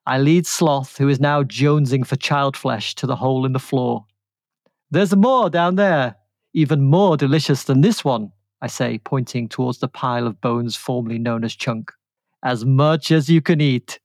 I 0.06 0.18
lead 0.18 0.46
Sloth, 0.46 0.96
who 0.96 1.08
is 1.08 1.20
now 1.20 1.42
jonesing 1.42 2.06
for 2.06 2.16
child 2.16 2.56
flesh, 2.56 2.94
to 2.96 3.06
the 3.06 3.16
hole 3.16 3.44
in 3.44 3.52
the 3.52 3.58
floor. 3.58 4.06
There's 4.90 5.14
more 5.14 5.50
down 5.50 5.76
there, 5.76 6.16
even 6.54 6.82
more 6.82 7.16
delicious 7.16 7.64
than 7.64 7.82
this 7.82 8.04
one, 8.04 8.32
I 8.62 8.68
say, 8.68 8.98
pointing 8.98 9.48
towards 9.48 9.78
the 9.78 9.88
pile 9.88 10.26
of 10.26 10.40
bones 10.40 10.76
formerly 10.76 11.18
known 11.18 11.44
as 11.44 11.54
Chunk. 11.54 11.92
As 12.42 12.64
much 12.64 13.10
as 13.10 13.28
you 13.28 13.40
can 13.40 13.60
eat. 13.60 14.00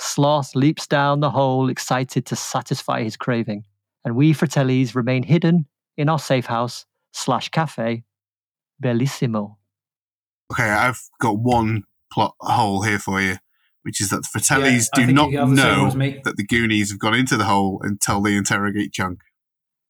Sloth 0.00 0.54
leaps 0.54 0.86
down 0.86 1.20
the 1.20 1.30
hole, 1.30 1.68
excited 1.68 2.24
to 2.26 2.36
satisfy 2.36 3.02
his 3.02 3.16
craving, 3.16 3.64
and 4.04 4.14
we 4.14 4.32
Fratellis 4.32 4.94
remain 4.94 5.24
hidden 5.24 5.66
in 5.96 6.08
our 6.08 6.20
safe 6.20 6.46
house 6.46 6.86
slash 7.12 7.48
cafe, 7.48 8.04
Bellissimo. 8.82 9.56
Okay, 10.52 10.70
I've 10.70 11.02
got 11.20 11.38
one 11.38 11.82
plot 12.12 12.34
hole 12.40 12.82
here 12.82 13.00
for 13.00 13.20
you, 13.20 13.38
which 13.82 14.00
is 14.00 14.10
that 14.10 14.22
the 14.22 14.28
Yeah, 14.34 14.40
Fratellis 14.40 14.88
I 14.94 15.06
do 15.06 15.12
not 15.12 15.30
you 15.30 15.38
have 15.38 15.50
the 15.50 15.56
same 15.56 15.88
one 15.88 15.98
know 15.98 16.20
that 16.24 16.36
the 16.36 16.46
Goonies 16.46 16.90
have 16.90 17.00
gone 17.00 17.14
into 17.14 17.36
the 17.36 17.44
hole 17.44 17.80
until 17.82 18.22
they 18.22 18.36
interrogate 18.36 18.92
Chunk. 18.92 19.20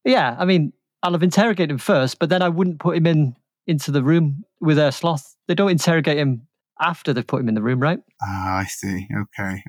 Yeah, 0.04 0.36
I 0.38 0.46
mean, 0.46 0.72
I'll 1.02 1.12
have 1.12 1.22
interrogated 1.22 1.70
him 1.70 1.78
first, 1.78 2.18
but 2.18 2.30
then 2.30 2.42
I 2.42 2.48
wouldn't 2.48 2.80
put 2.80 2.96
him 2.96 3.06
in 3.06 3.36
into 3.66 3.90
the 3.90 4.02
room 4.02 4.44
with 4.60 4.78
a 4.78 4.90
sloth. 4.90 5.36
They 5.46 5.54
don't 5.54 5.70
interrogate 5.70 6.16
him 6.16 6.47
after 6.80 7.12
they've 7.12 7.26
put 7.26 7.40
him 7.40 7.48
in 7.48 7.54
the 7.54 7.62
room, 7.62 7.80
right? 7.80 7.98
Ah, 8.22 8.58
I 8.58 8.64
see. 8.64 9.06
Okay. 9.16 9.62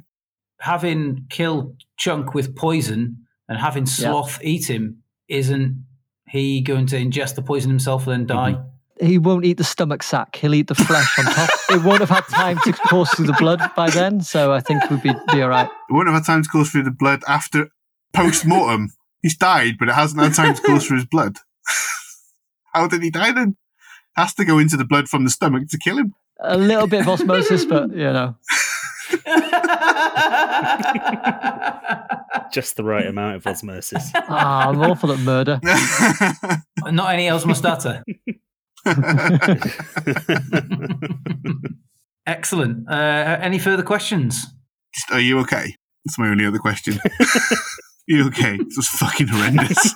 Having 0.60 1.26
killed 1.30 1.84
Chunk 1.98 2.34
with 2.34 2.56
poison 2.56 3.26
and 3.48 3.58
having 3.58 3.86
Sloth 3.86 4.40
eat 4.44 4.70
him, 4.70 5.04
isn't 5.28 5.86
he 6.28 6.62
going 6.62 6.86
to 6.88 6.98
ingest 6.98 7.36
the 7.36 7.42
poison 7.42 7.70
himself 7.70 8.08
and 8.08 8.28
then 8.28 8.36
die? 8.36 8.62
He 9.02 9.18
won't 9.18 9.46
eat 9.46 9.58
the 9.58 9.64
stomach 9.64 10.04
sack. 10.04 10.36
He'll 10.36 10.54
eat 10.54 10.68
the 10.68 10.76
flesh 10.76 11.18
on 11.20 11.26
top. 11.26 11.50
It 11.70 11.84
won't 11.84 12.00
have 12.00 12.10
had 12.10 12.28
time 12.28 12.58
to 12.64 12.74
course 12.74 13.14
through 13.14 13.28
the 13.28 13.34
blood 13.34 13.62
by 13.76 13.92
then, 13.92 14.22
so 14.22 14.52
I 14.52 14.60
think 14.60 14.90
we'd 14.90 15.04
be, 15.04 15.14
be 15.32 15.44
all 15.44 15.50
right. 15.50 15.68
It 15.68 15.94
won't 15.94 16.08
have 16.08 16.16
had 16.16 16.26
time 16.26 16.42
to 16.42 16.50
course 16.50 16.72
through 16.72 16.82
the 16.82 16.90
blood 16.90 17.24
after 17.28 17.70
post 18.12 18.44
mortem. 18.44 18.90
He's 19.22 19.38
died, 19.38 19.76
but 19.78 19.88
it 19.88 19.94
hasn't 19.94 20.20
had 20.20 20.34
time 20.34 20.56
to 20.56 20.62
course 20.64 20.88
through 20.88 20.98
his 20.98 21.06
blood. 21.06 21.38
How 22.74 22.88
did 22.88 23.04
he 23.04 23.12
die 23.12 23.34
then? 23.34 23.58
Has 24.16 24.34
to 24.36 24.46
go 24.46 24.58
into 24.58 24.78
the 24.78 24.86
blood 24.86 25.10
from 25.10 25.26
the 25.26 25.30
stomach 25.30 25.68
to 25.70 25.78
kill 25.78 25.98
him. 26.00 26.16
A 26.42 26.58
little 26.58 26.88
bit 26.88 27.02
of 27.02 27.10
osmosis, 27.10 27.66
but 27.66 27.92
you 27.92 27.98
know. 27.98 28.36
Just 32.52 32.78
the 32.78 32.84
right 32.84 33.06
amount 33.06 33.36
of 33.36 33.46
osmosis. 33.48 34.12
Ah, 34.16 34.70
I'm 34.70 34.82
awful 34.82 35.12
at 35.12 35.20
murder. 35.20 35.60
Not 36.86 37.14
any 37.14 37.28
Osmostata. 37.28 38.04
Excellent. 42.26 42.90
Uh, 42.90 43.38
any 43.42 43.60
further 43.60 43.84
questions? 43.84 44.46
Are 45.12 45.20
you 45.20 45.40
okay? 45.40 45.76
That's 46.06 46.18
my 46.18 46.30
only 46.30 46.46
other 46.46 46.60
question. 46.60 47.00
you 48.08 48.26
okay? 48.28 48.56
It 48.56 48.74
was 48.76 48.88
fucking 48.88 49.28
horrendous. 49.28 49.94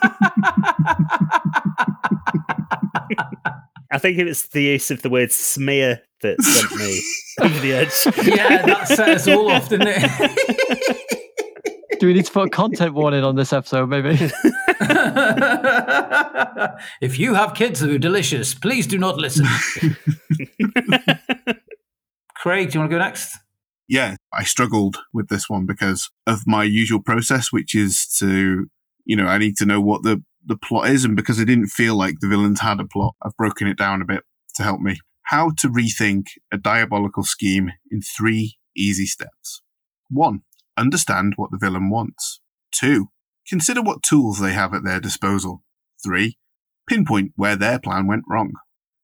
I 3.91 3.99
think 3.99 4.17
it 4.17 4.25
was 4.25 4.43
the 4.47 4.63
use 4.63 4.91
of 4.91 5.01
the 5.01 5.10
word 5.10 5.32
smear 5.32 6.01
that 6.24 6.42
sent 6.42 6.76
me 6.76 7.00
over 7.42 7.60
the 7.60 7.74
edge. 7.74 7.92
Yeah, 8.28 8.66
that 8.66 8.88
set 8.88 9.10
us 9.10 9.28
all 9.28 9.52
off, 9.52 9.70
didn't 9.70 9.90
it? 9.90 11.20
Do 12.00 12.08
we 12.08 12.14
need 12.14 12.26
to 12.26 12.32
put 12.32 12.48
a 12.48 12.50
content 12.50 12.96
warning 12.96 13.24
on 13.24 13.36
this 13.36 13.54
episode, 13.54 13.88
maybe? 13.88 14.10
if 17.02 17.20
you 17.20 17.36
have 17.36 17.54
kids 17.54 17.80
who 17.80 17.94
are 17.96 18.00
delicious, 18.00 18.54
please 18.54 18.88
do 18.88 18.98
not 18.98 19.18
listen. 19.18 19.46
Craig, 22.36 22.72
do 22.72 22.74
you 22.74 22.80
want 22.82 22.90
to 22.92 22.96
go 22.96 22.98
next? 22.98 23.38
yeah, 23.88 24.16
I 24.34 24.44
struggled 24.44 24.98
with 25.14 25.28
this 25.28 25.50
one 25.50 25.66
because 25.66 26.10
of 26.26 26.48
my 26.48 26.64
usual 26.64 27.02
process, 27.02 27.52
which 27.52 27.76
is 27.76 28.08
to, 28.20 28.66
you 29.06 29.16
know, 29.16 29.28
I 29.28 29.38
need 29.38 29.58
to 29.58 29.66
know 29.66 29.82
what 29.82 30.04
the, 30.04 30.24
the 30.46 30.58
plot 30.58 30.90
is. 30.90 31.06
And 31.06 31.16
because 31.16 31.40
I 31.40 31.44
didn't 31.44 31.68
feel 31.68 31.96
like 31.96 32.16
the 32.20 32.28
villains 32.28 32.60
had 32.60 32.80
a 32.80 32.88
plot, 32.88 33.16
I've 33.22 33.38
broken 33.38 33.68
it 33.68 33.78
down 33.78 34.02
a 34.02 34.06
bit 34.06 34.24
to 34.56 34.64
help 34.64 34.80
me. 34.80 35.00
How 35.34 35.50
to 35.58 35.67
rethink 35.67 36.26
a 36.52 36.60
diabolical 36.60 37.24
scheme 37.24 37.72
in 37.89 38.02
three 38.04 38.60
easy 38.78 39.08
steps. 39.08 39.63
One, 40.08 40.41
understand 40.78 41.34
what 41.38 41.50
the 41.50 41.58
villain 41.58 41.89
wants. 41.89 42.39
Two, 42.72 43.08
consider 43.48 43.82
what 43.82 44.04
tools 44.04 44.39
they 44.39 44.54
have 44.54 44.76
at 44.76 44.84
their 44.84 45.00
disposal. 45.00 45.63
Three, 46.06 46.38
pinpoint 46.88 47.32
where 47.36 47.56
their 47.56 47.80
plan 47.80 48.06
went 48.06 48.26
wrong. 48.30 48.52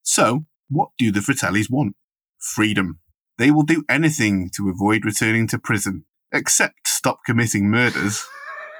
So, 0.03 0.45
what 0.69 0.89
do 0.99 1.11
the 1.11 1.21
Fratellis 1.21 1.65
want? 1.67 1.95
Freedom. 2.37 2.99
They 3.39 3.49
will 3.49 3.63
do 3.63 3.83
anything 3.89 4.51
to 4.55 4.69
avoid 4.69 5.05
returning 5.05 5.47
to 5.47 5.57
prison, 5.57 6.05
except 6.31 6.87
stop 6.87 7.21
committing 7.25 7.71
murders. 7.71 8.23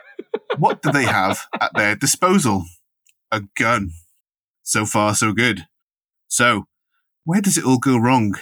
what 0.59 0.83
do 0.83 0.91
they 0.91 1.05
have 1.05 1.47
at 1.59 1.71
their 1.73 1.95
disposal? 1.95 2.65
A 3.31 3.41
gun. 3.57 3.89
So 4.62 4.85
far, 4.85 5.15
so 5.15 5.33
good. 5.33 5.65
So, 6.27 6.67
where 7.23 7.41
does 7.41 7.58
it 7.58 7.65
all 7.65 7.79
go 7.79 7.97
wrong? 7.97 8.36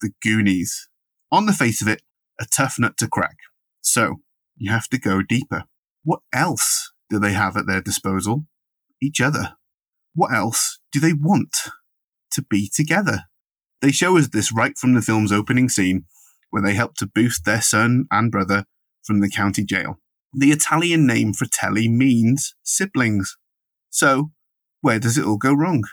The 0.00 0.10
Goonies. 0.22 0.88
On 1.32 1.46
the 1.46 1.52
face 1.52 1.82
of 1.82 1.88
it, 1.88 2.02
a 2.40 2.44
tough 2.44 2.76
nut 2.78 2.96
to 2.98 3.08
crack. 3.08 3.36
So, 3.80 4.16
you 4.56 4.70
have 4.70 4.88
to 4.88 4.98
go 4.98 5.22
deeper. 5.22 5.64
What 6.04 6.20
else 6.32 6.92
do 7.10 7.18
they 7.18 7.32
have 7.32 7.56
at 7.56 7.66
their 7.66 7.80
disposal? 7.80 8.46
Each 9.02 9.20
other. 9.20 9.56
What 10.14 10.32
else 10.32 10.78
do 10.92 11.00
they 11.00 11.12
want? 11.12 11.56
To 12.32 12.42
be 12.42 12.70
together. 12.72 13.24
They 13.80 13.92
show 13.92 14.16
us 14.16 14.28
this 14.28 14.52
right 14.52 14.76
from 14.76 14.94
the 14.94 15.02
film's 15.02 15.32
opening 15.32 15.68
scene, 15.68 16.04
where 16.50 16.62
they 16.62 16.74
help 16.74 16.94
to 16.96 17.06
boost 17.06 17.44
their 17.44 17.60
son 17.60 18.06
and 18.10 18.30
brother 18.30 18.64
from 19.04 19.20
the 19.20 19.30
county 19.30 19.64
jail. 19.64 20.00
The 20.32 20.50
Italian 20.50 21.06
name 21.06 21.32
Fratelli 21.32 21.88
means 21.88 22.54
siblings. 22.62 23.36
So, 23.90 24.32
where 24.80 24.98
does 24.98 25.16
it 25.16 25.24
all 25.24 25.38
go 25.38 25.52
wrong? 25.52 25.84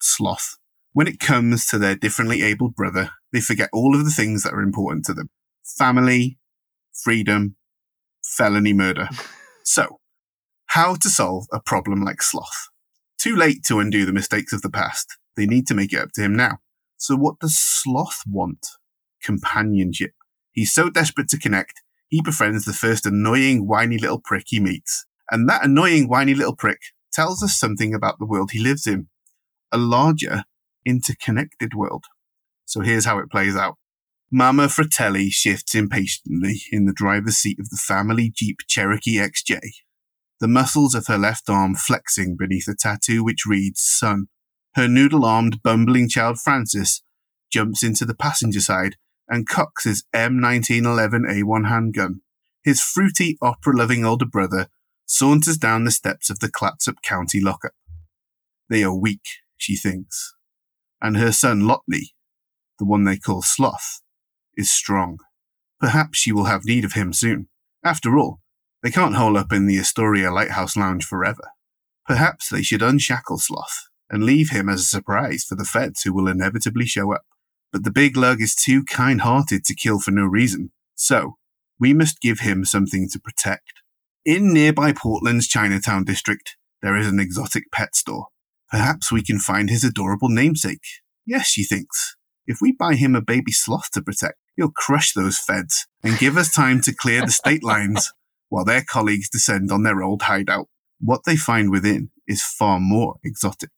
Sloth. 0.00 0.56
When 0.94 1.08
it 1.08 1.18
comes 1.18 1.66
to 1.66 1.78
their 1.78 1.96
differently 1.96 2.42
abled 2.42 2.76
brother, 2.76 3.10
they 3.32 3.40
forget 3.40 3.68
all 3.72 3.96
of 3.96 4.04
the 4.04 4.12
things 4.12 4.44
that 4.44 4.54
are 4.54 4.62
important 4.62 5.04
to 5.06 5.12
them 5.12 5.28
family, 5.64 6.38
freedom, 6.92 7.56
felony 8.24 8.72
murder. 8.72 9.08
So, 9.66 9.98
how 10.66 10.94
to 10.96 11.08
solve 11.08 11.46
a 11.50 11.58
problem 11.58 12.02
like 12.02 12.20
Sloth? 12.20 12.68
Too 13.16 13.34
late 13.34 13.64
to 13.64 13.78
undo 13.78 14.04
the 14.04 14.12
mistakes 14.12 14.52
of 14.52 14.60
the 14.60 14.68
past. 14.68 15.16
They 15.38 15.46
need 15.46 15.66
to 15.68 15.74
make 15.74 15.94
it 15.94 16.00
up 16.00 16.10
to 16.16 16.20
him 16.20 16.36
now. 16.36 16.58
So, 16.98 17.16
what 17.16 17.38
does 17.40 17.58
Sloth 17.58 18.24
want? 18.30 18.66
Companionship. 19.22 20.10
He's 20.52 20.70
so 20.70 20.90
desperate 20.90 21.28
to 21.30 21.38
connect, 21.38 21.80
he 22.08 22.20
befriends 22.20 22.66
the 22.66 22.74
first 22.74 23.06
annoying, 23.06 23.66
whiny 23.66 23.96
little 23.96 24.20
prick 24.20 24.44
he 24.48 24.60
meets. 24.60 25.06
And 25.30 25.48
that 25.48 25.64
annoying, 25.64 26.08
whiny 26.08 26.34
little 26.34 26.54
prick 26.54 26.80
tells 27.10 27.42
us 27.42 27.58
something 27.58 27.94
about 27.94 28.18
the 28.18 28.26
world 28.26 28.50
he 28.50 28.60
lives 28.60 28.86
in 28.86 29.08
a 29.72 29.78
larger, 29.78 30.44
interconnected 30.86 31.74
world. 31.74 32.04
So, 32.64 32.80
here's 32.80 33.04
how 33.04 33.18
it 33.18 33.30
plays 33.30 33.56
out. 33.56 33.76
Mama 34.30 34.68
Fratelli 34.68 35.30
shifts 35.30 35.74
impatiently 35.74 36.62
in 36.72 36.86
the 36.86 36.92
driver's 36.92 37.36
seat 37.36 37.58
of 37.60 37.70
the 37.70 37.76
family 37.76 38.32
Jeep 38.34 38.58
Cherokee 38.66 39.16
XJ, 39.16 39.60
the 40.40 40.48
muscles 40.48 40.94
of 40.94 41.06
her 41.06 41.18
left 41.18 41.48
arm 41.48 41.74
flexing 41.74 42.36
beneath 42.36 42.66
a 42.66 42.74
tattoo 42.74 43.22
which 43.22 43.46
reads 43.46 43.80
Son. 43.80 44.26
Her 44.74 44.88
noodle 44.88 45.24
armed, 45.24 45.62
bumbling 45.62 46.08
child 46.08 46.40
Francis 46.40 47.02
jumps 47.50 47.84
into 47.84 48.04
the 48.04 48.14
passenger 48.14 48.60
side 48.60 48.96
and 49.28 49.48
cocks 49.48 49.84
his 49.84 50.04
M1911A1 50.12 51.68
handgun. 51.68 52.22
His 52.64 52.82
fruity, 52.82 53.38
opera 53.40 53.76
loving 53.76 54.04
older 54.04 54.26
brother 54.26 54.68
saunters 55.06 55.58
down 55.58 55.84
the 55.84 55.90
steps 55.90 56.30
of 56.30 56.40
the 56.40 56.50
Clatsop 56.50 57.02
County 57.02 57.40
lockup. 57.40 57.74
They 58.68 58.82
are 58.82 58.94
weak, 58.94 59.26
she 59.56 59.76
thinks, 59.76 60.33
and 61.04 61.18
her 61.18 61.32
son 61.32 61.60
Lotney, 61.60 62.14
the 62.78 62.86
one 62.86 63.04
they 63.04 63.18
call 63.18 63.42
Sloth, 63.42 64.00
is 64.56 64.70
strong. 64.70 65.18
Perhaps 65.78 66.16
she 66.16 66.32
will 66.32 66.46
have 66.46 66.64
need 66.64 66.82
of 66.82 66.94
him 66.94 67.12
soon. 67.12 67.48
After 67.84 68.16
all, 68.18 68.40
they 68.82 68.90
can't 68.90 69.14
hole 69.14 69.36
up 69.36 69.52
in 69.52 69.66
the 69.66 69.78
Astoria 69.78 70.32
Lighthouse 70.32 70.78
Lounge 70.78 71.04
forever. 71.04 71.50
Perhaps 72.06 72.48
they 72.48 72.62
should 72.62 72.80
unshackle 72.80 73.36
Sloth 73.36 73.88
and 74.08 74.24
leave 74.24 74.48
him 74.48 74.70
as 74.70 74.80
a 74.80 74.84
surprise 74.84 75.44
for 75.44 75.56
the 75.56 75.66
feds 75.66 76.02
who 76.02 76.14
will 76.14 76.26
inevitably 76.26 76.86
show 76.86 77.12
up. 77.12 77.24
But 77.70 77.84
the 77.84 77.92
big 77.92 78.16
lug 78.16 78.40
is 78.40 78.54
too 78.54 78.82
kind 78.82 79.20
hearted 79.20 79.64
to 79.66 79.74
kill 79.74 80.00
for 80.00 80.10
no 80.10 80.24
reason, 80.24 80.72
so 80.94 81.36
we 81.78 81.92
must 81.92 82.22
give 82.22 82.40
him 82.40 82.64
something 82.64 83.10
to 83.10 83.20
protect. 83.20 83.82
In 84.24 84.54
nearby 84.54 84.94
Portland's 84.94 85.48
Chinatown 85.48 86.04
district, 86.04 86.56
there 86.80 86.96
is 86.96 87.06
an 87.06 87.20
exotic 87.20 87.64
pet 87.70 87.94
store. 87.94 88.28
Perhaps 88.74 89.12
we 89.12 89.22
can 89.22 89.38
find 89.38 89.70
his 89.70 89.84
adorable 89.84 90.28
namesake. 90.28 90.82
Yes, 91.24 91.46
she 91.46 91.62
thinks. 91.62 92.16
If 92.44 92.58
we 92.60 92.72
buy 92.72 92.96
him 92.96 93.14
a 93.14 93.22
baby 93.22 93.52
sloth 93.52 93.88
to 93.92 94.02
protect, 94.02 94.34
he'll 94.56 94.72
crush 94.72 95.12
those 95.12 95.38
feds 95.38 95.86
and 96.02 96.18
give 96.18 96.36
us 96.36 96.52
time 96.52 96.80
to 96.80 96.92
clear 96.92 97.20
the 97.20 97.30
state 97.30 97.62
lines 97.72 98.12
while 98.48 98.64
their 98.64 98.82
colleagues 98.82 99.30
descend 99.30 99.70
on 99.70 99.84
their 99.84 100.02
old 100.02 100.22
hideout. 100.22 100.66
What 100.98 101.20
they 101.24 101.36
find 101.36 101.70
within 101.70 102.10
is 102.26 102.42
far 102.42 102.80
more 102.80 103.14
exotic. 103.22 103.70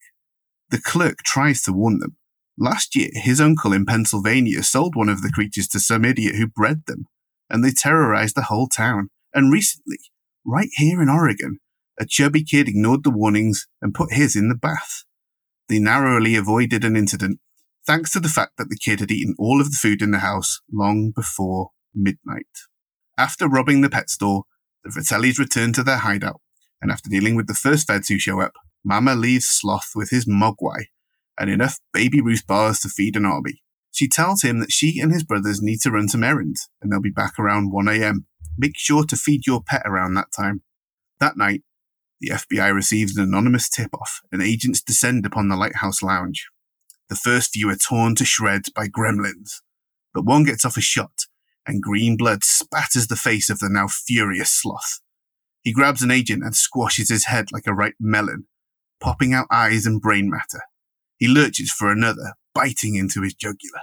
The 0.70 0.80
clerk 0.80 1.18
tries 1.18 1.61
to 1.64 1.74
warn 1.74 1.99
them. 1.99 2.16
Last 2.57 2.97
year, 2.97 3.11
his 3.12 3.38
uncle 3.38 3.74
in 3.74 3.84
Pennsylvania 3.84 4.62
sold 4.62 4.97
one 4.97 5.11
of 5.11 5.20
the 5.20 5.30
creatures 5.30 5.68
to 5.68 5.78
some 5.78 6.07
idiot 6.07 6.36
who 6.36 6.47
bred 6.47 6.84
them, 6.86 7.05
and 7.51 7.62
they 7.62 7.70
terrorized 7.70 8.34
the 8.34 8.44
whole 8.44 8.66
town. 8.66 9.11
And 9.34 9.53
recently, 9.53 9.99
right 10.47 10.70
here 10.72 11.03
in 11.03 11.11
Oregon, 11.11 11.59
a 11.99 12.07
chubby 12.07 12.44
kid 12.44 12.68
ignored 12.68 13.05
the 13.05 13.11
warnings 13.11 13.66
and 13.80 13.94
put 13.94 14.12
his 14.12 14.36
in 14.36 14.49
the 14.49 14.55
bath. 14.55 15.05
They 15.68 15.78
narrowly 15.78 16.36
avoided 16.36 16.84
an 16.84 16.97
incident 16.97 17.40
thanks 17.86 18.12
to 18.12 18.20
the 18.20 18.28
fact 18.28 18.53
that 18.59 18.68
the 18.68 18.78
kid 18.78 19.01
had 19.01 19.11
eaten 19.11 19.34
all 19.38 19.61
of 19.61 19.70
the 19.70 19.78
food 19.80 20.03
in 20.03 20.11
the 20.11 20.18
house 20.18 20.61
long 20.72 21.12
before 21.14 21.70
midnight. 21.94 22.47
After 23.16 23.49
robbing 23.49 23.80
the 23.80 23.88
pet 23.88 24.11
store, 24.11 24.44
the 24.84 24.90
Fratellis 24.90 25.38
return 25.38 25.72
to 25.74 25.82
their 25.82 25.99
hideout, 25.99 26.40
and 26.82 26.90
after 26.90 27.09
dealing 27.09 27.36
with 27.36 27.47
the 27.47 27.55
first 27.55 27.86
feds 27.86 28.09
who 28.09 28.18
show 28.18 28.40
up, 28.40 28.53
Mama 28.84 29.14
leaves 29.14 29.47
Sloth 29.47 29.92
with 29.94 30.11
his 30.11 30.26
mogwai 30.26 30.86
and 31.38 31.51
enough 31.51 31.78
baby 31.92 32.20
Ruth 32.20 32.47
bars 32.47 32.80
to 32.80 32.88
feed 32.88 33.16
an 33.16 33.24
army. 33.26 33.62
She 33.92 34.09
tells 34.09 34.42
him 34.42 34.61
that 34.61 34.72
she 34.72 35.01
and 35.01 35.12
his 35.12 35.24
brothers 35.24 35.62
need 35.62 35.80
to 35.80 35.90
run 35.90 36.09
some 36.09 36.24
errands, 36.24 36.68
and 36.80 36.92
they'll 36.92 37.01
be 37.01 37.11
back 37.11 37.38
around 37.38 37.72
1am. 37.72 38.24
Make 38.59 38.76
sure 38.76 39.05
to 39.05 39.16
feed 39.16 39.47
your 39.47 39.62
pet 39.66 39.82
around 39.84 40.14
that 40.14 40.28
time. 40.36 40.62
That 41.18 41.36
night, 41.36 41.62
the 42.21 42.31
FBI 42.31 42.75
receives 42.75 43.17
an 43.17 43.23
anonymous 43.25 43.69
tip 43.69 43.93
off, 43.95 44.21
and 44.33 44.43
agents 44.43 44.83
descend 44.83 45.27
upon 45.27 45.49
the 45.49 45.57
lighthouse 45.57 46.03
lounge. 46.03 46.49
The 47.09 47.17
first 47.17 47.51
few 47.53 47.69
are 47.71 47.77
torn 47.77 48.14
to 48.17 48.25
shreds 48.25 48.71
by 48.71 48.89
gremlins, 48.89 49.61
but 50.14 50.25
one 50.25 50.45
gets 50.45 50.64
off 50.64 50.77
a 50.77 50.81
shot, 50.81 51.27
and 51.67 51.83
green 51.83 52.17
blood 52.17 52.43
spatters 52.43 53.09
the 53.09 53.17
face 53.17 53.51
of 53.51 53.59
the 53.59 53.69
now 53.69 53.87
furious 53.89 54.51
sloth. 54.51 55.01
He 55.62 55.73
grabs 55.73 56.03
an 56.03 56.11
agent 56.11 56.43
and 56.45 56.55
squashes 56.55 57.11
his 57.11 57.27
head 57.27 57.53
like 57.53 57.67
a 57.67 57.75
ripe 57.75 57.97
melon, 58.01 58.47
popping 59.01 59.35
out 59.35 59.47
eyes 59.51 59.85
and 59.85 60.01
brain 60.01 60.31
matter. 60.31 60.62
He 61.19 61.29
lurches 61.29 61.71
for 61.71 61.91
another, 61.91 62.35
biting 62.55 62.95
into 62.95 63.23
his 63.23 63.35
jugular. 63.35 63.81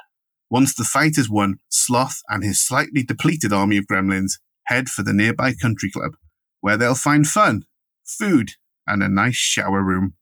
Once 0.50 0.76
the 0.76 0.84
fight 0.84 1.18
is 1.18 1.30
won, 1.30 1.58
Sloth 1.70 2.22
and 2.30 2.44
his 2.44 2.62
slightly 2.62 3.04
depleted 3.04 3.52
army 3.52 3.78
of 3.78 3.86
gremlins 3.86 4.40
head 4.66 4.88
for 4.88 5.04
the 5.04 5.14
nearby 5.14 5.54
country 5.54 5.92
club, 5.92 6.14
where 6.62 6.78
they'll 6.78 6.96
find 6.96 7.28
fun, 7.28 7.64
food, 8.06 8.51
and 8.88 9.01
a 9.04 9.10
nice 9.10 9.36
shower 9.36 9.82
room. 9.84 10.14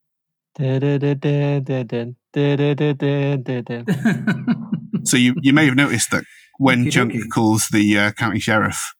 So 5.03 5.17
you, 5.17 5.35
you 5.41 5.53
may 5.53 5.65
have 5.65 5.75
noticed 5.75 6.11
that 6.11 6.23
when 6.59 6.81
Okey 6.81 6.91
Chunk 6.91 7.13
dokey. 7.13 7.29
calls 7.33 7.67
the 7.71 7.97
uh, 7.97 8.11
county 8.11 8.39
sheriff, 8.39 8.93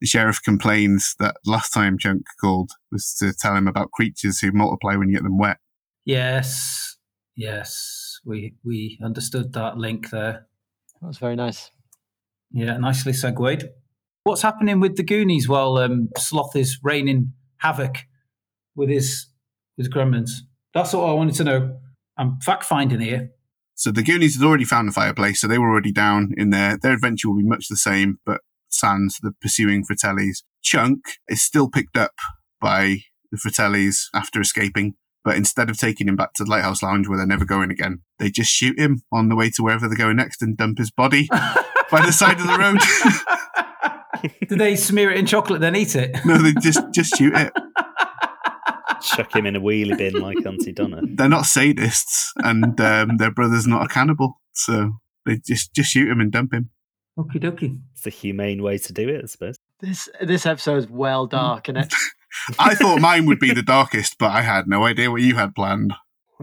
the 0.00 0.06
sheriff 0.06 0.42
complains 0.42 1.14
that 1.18 1.36
last 1.46 1.72
time 1.72 1.96
Chunk 1.98 2.26
called 2.40 2.72
was 2.92 3.14
to 3.20 3.32
tell 3.32 3.56
him 3.56 3.66
about 3.66 3.90
creatures 3.92 4.40
who 4.40 4.52
multiply 4.52 4.96
when 4.96 5.08
you 5.08 5.14
get 5.16 5.22
them 5.22 5.38
wet. 5.38 5.56
yes, 6.04 6.96
yes, 7.34 8.20
we 8.24 8.54
we 8.64 8.98
understood 9.02 9.52
that 9.54 9.78
link 9.78 10.10
there. 10.10 10.46
That 11.00 11.06
was 11.06 11.18
very 11.18 11.36
nice. 11.36 11.70
Yeah, 12.52 12.76
nicely 12.76 13.12
segued. 13.12 13.64
What's 14.24 14.42
happening 14.42 14.80
with 14.80 14.96
the 14.96 15.04
Goonies 15.04 15.48
while 15.48 15.76
um, 15.78 16.08
Sloth 16.18 16.56
is 16.56 16.78
raining 16.82 17.32
havoc 17.58 17.98
with 18.76 18.88
his 18.88 19.26
his 19.76 19.88
gremlins? 19.88 20.30
That's 20.74 20.92
what 20.92 21.08
I 21.08 21.12
wanted 21.12 21.34
to 21.36 21.44
know. 21.44 21.78
I'm 22.18 22.38
fact 22.40 22.64
finding 22.64 23.00
here. 23.00 23.30
So 23.74 23.90
the 23.90 24.02
Goonies 24.02 24.38
had 24.38 24.46
already 24.46 24.64
found 24.64 24.88
the 24.88 24.92
fireplace, 24.92 25.40
so 25.40 25.46
they 25.46 25.58
were 25.58 25.70
already 25.70 25.92
down 25.92 26.32
in 26.36 26.50
there. 26.50 26.78
Their 26.80 26.94
adventure 26.94 27.28
will 27.28 27.36
be 27.36 27.44
much 27.48 27.68
the 27.68 27.76
same, 27.76 28.18
but 28.24 28.40
sans 28.68 29.18
the 29.22 29.32
pursuing 29.40 29.84
Fratellis. 29.84 30.42
Chunk 30.62 31.00
is 31.28 31.42
still 31.42 31.68
picked 31.68 31.96
up 31.96 32.12
by 32.60 33.00
the 33.30 33.38
Fratellis 33.38 34.06
after 34.14 34.40
escaping, 34.40 34.94
but 35.24 35.36
instead 35.36 35.68
of 35.68 35.76
taking 35.76 36.08
him 36.08 36.16
back 36.16 36.32
to 36.34 36.44
the 36.44 36.50
Lighthouse 36.50 36.82
Lounge 36.82 37.06
where 37.06 37.18
they're 37.18 37.26
never 37.26 37.44
going 37.44 37.70
again, 37.70 38.00
they 38.18 38.30
just 38.30 38.50
shoot 38.50 38.78
him 38.78 39.02
on 39.12 39.28
the 39.28 39.36
way 39.36 39.50
to 39.50 39.62
wherever 39.62 39.88
they're 39.88 39.96
going 39.96 40.16
next 40.16 40.40
and 40.40 40.56
dump 40.56 40.78
his 40.78 40.90
body 40.90 41.28
by 41.90 42.04
the 42.04 42.12
side 42.12 42.40
of 42.40 42.46
the 42.46 42.56
road. 42.56 44.40
Did 44.48 44.58
they 44.58 44.76
smear 44.76 45.10
it 45.10 45.18
in 45.18 45.26
chocolate 45.26 45.60
then 45.60 45.76
eat 45.76 45.94
it? 45.94 46.16
no, 46.24 46.38
they 46.38 46.54
just 46.60 46.80
just 46.92 47.16
shoot 47.16 47.34
it. 47.34 47.52
Chuck 49.06 49.34
him 49.34 49.46
in 49.46 49.56
a 49.56 49.60
wheelie 49.60 49.96
bin 49.96 50.14
like 50.14 50.44
Auntie 50.44 50.72
Donna. 50.72 51.00
They're 51.02 51.28
not 51.28 51.44
sadists, 51.44 52.30
and 52.38 52.80
um, 52.80 53.16
their 53.18 53.30
brother's 53.30 53.66
not 53.66 53.84
a 53.84 53.88
cannibal, 53.88 54.40
so 54.52 54.92
they 55.24 55.38
just 55.38 55.74
just 55.74 55.90
shoot 55.90 56.10
him 56.10 56.20
and 56.20 56.32
dump 56.32 56.52
him. 56.52 56.70
Okie 57.18 57.40
dokie. 57.42 57.78
It's 57.92 58.02
the 58.02 58.10
humane 58.10 58.62
way 58.62 58.78
to 58.78 58.92
do 58.92 59.08
it, 59.08 59.22
I 59.24 59.26
suppose. 59.26 59.56
This 59.80 60.08
this 60.20 60.44
episode 60.46 60.76
is 60.76 60.88
well 60.88 61.26
dark, 61.26 61.68
isn't 61.68 61.78
it? 61.84 61.94
I 62.58 62.74
thought 62.74 63.00
mine 63.00 63.26
would 63.26 63.38
be 63.38 63.52
the 63.54 63.62
darkest, 63.62 64.18
but 64.18 64.30
I 64.30 64.42
had 64.42 64.66
no 64.66 64.84
idea 64.84 65.10
what 65.10 65.22
you 65.22 65.36
had 65.36 65.54
planned. 65.54 65.94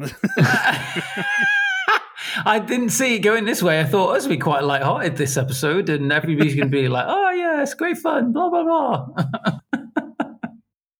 I 2.46 2.60
didn't 2.60 2.90
see 2.90 3.16
it 3.16 3.20
going 3.20 3.46
this 3.46 3.62
way. 3.62 3.80
I 3.80 3.84
thought 3.84 4.10
it 4.10 4.14
was 4.14 4.28
be 4.28 4.38
quite 4.38 4.64
light-hearted 4.64 5.18
this 5.18 5.38
episode, 5.38 5.90
and 5.90 6.12
everybody's 6.12 6.56
going 6.56 6.72
to 6.72 6.76
be 6.76 6.88
like, 6.88 7.06
"Oh 7.08 7.30
yeah, 7.32 7.62
it's 7.62 7.76
great 7.76 7.98
fun." 7.98 8.34
Blah 8.34 8.50
blah 8.50 8.64
blah. 8.64 9.08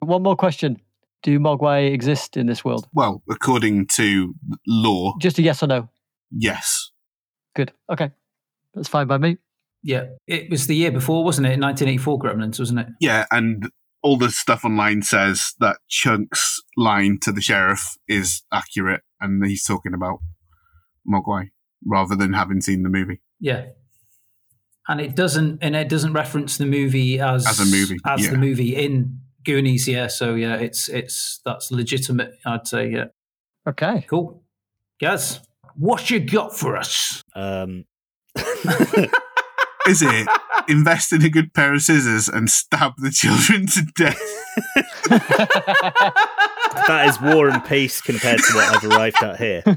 One 0.00 0.22
more 0.22 0.36
question: 0.36 0.80
Do 1.24 1.38
Mogwai 1.40 1.92
exist 1.92 2.36
in 2.36 2.46
this 2.46 2.64
world? 2.64 2.86
Well, 2.92 3.22
according 3.28 3.86
to 3.96 4.34
law, 4.66 5.14
Just 5.20 5.38
a 5.38 5.42
yes 5.42 5.60
or 5.62 5.66
no. 5.66 5.88
yes. 6.30 6.90
Good. 7.56 7.72
Okay, 7.90 8.10
that's 8.74 8.88
fine 8.88 9.06
by 9.08 9.18
me. 9.18 9.38
yeah, 9.82 10.04
it 10.26 10.50
was 10.50 10.66
the 10.68 10.76
year 10.76 10.92
before, 10.92 11.24
wasn't 11.24 11.46
it? 11.46 11.58
1984 11.58 12.18
Gremlins, 12.18 12.58
wasn't 12.60 12.80
it? 12.80 12.86
Yeah, 13.00 13.24
and 13.32 13.68
all 14.02 14.16
the 14.18 14.30
stuff 14.30 14.64
online 14.64 15.02
says 15.02 15.54
that 15.60 15.78
Chunk's 15.88 16.60
line 16.76 17.18
to 17.22 17.32
the 17.32 17.40
sheriff 17.40 17.96
is 18.06 18.42
accurate, 18.52 19.00
and 19.20 19.44
he's 19.46 19.64
talking 19.64 19.94
about 19.94 20.18
Mogwai 21.10 21.50
rather 21.86 22.14
than 22.16 22.32
having 22.34 22.60
seen 22.60 22.82
the 22.82 22.88
movie. 22.90 23.20
Yeah. 23.40 23.66
And 24.88 25.00
it 25.00 25.16
doesn't, 25.16 25.60
and 25.62 25.74
it 25.74 25.88
doesn't 25.88 26.12
reference 26.12 26.58
the 26.58 26.66
movie 26.66 27.18
as 27.18 27.46
As 27.46 27.60
a 27.60 27.64
movie, 27.64 27.96
as 28.04 28.24
yeah. 28.24 28.30
the 28.30 28.36
movie 28.38 28.76
in 28.76 29.20
Goonies. 29.44 29.86
Yeah, 29.88 30.06
so 30.08 30.34
yeah, 30.34 30.56
it's 30.56 30.88
it's 30.88 31.40
that's 31.44 31.70
legitimate. 31.70 32.32
I'd 32.46 32.66
say. 32.66 32.90
Yeah, 32.90 33.06
Okay. 33.66 34.04
cool. 34.08 34.42
Gaz, 35.00 35.40
what 35.76 36.10
you 36.10 36.20
got 36.20 36.56
for 36.56 36.76
us? 36.76 37.22
Um, 37.34 37.84
Is 39.86 40.00
it 40.00 40.26
invest 40.66 41.12
in 41.12 41.22
a 41.22 41.28
good 41.28 41.52
pair 41.52 41.74
of 41.74 41.82
scissors 41.82 42.26
and 42.26 42.48
stab 42.48 42.92
the 42.96 43.10
children 43.10 43.66
to 43.66 43.82
death? 43.94 44.18
that 46.86 47.04
is 47.08 47.20
war 47.20 47.50
and 47.50 47.62
peace 47.66 48.00
compared 48.00 48.38
to 48.38 48.54
what 48.54 48.76
I've 48.76 48.84
arrived 48.90 49.22
at 49.22 49.36
here. 49.36 49.62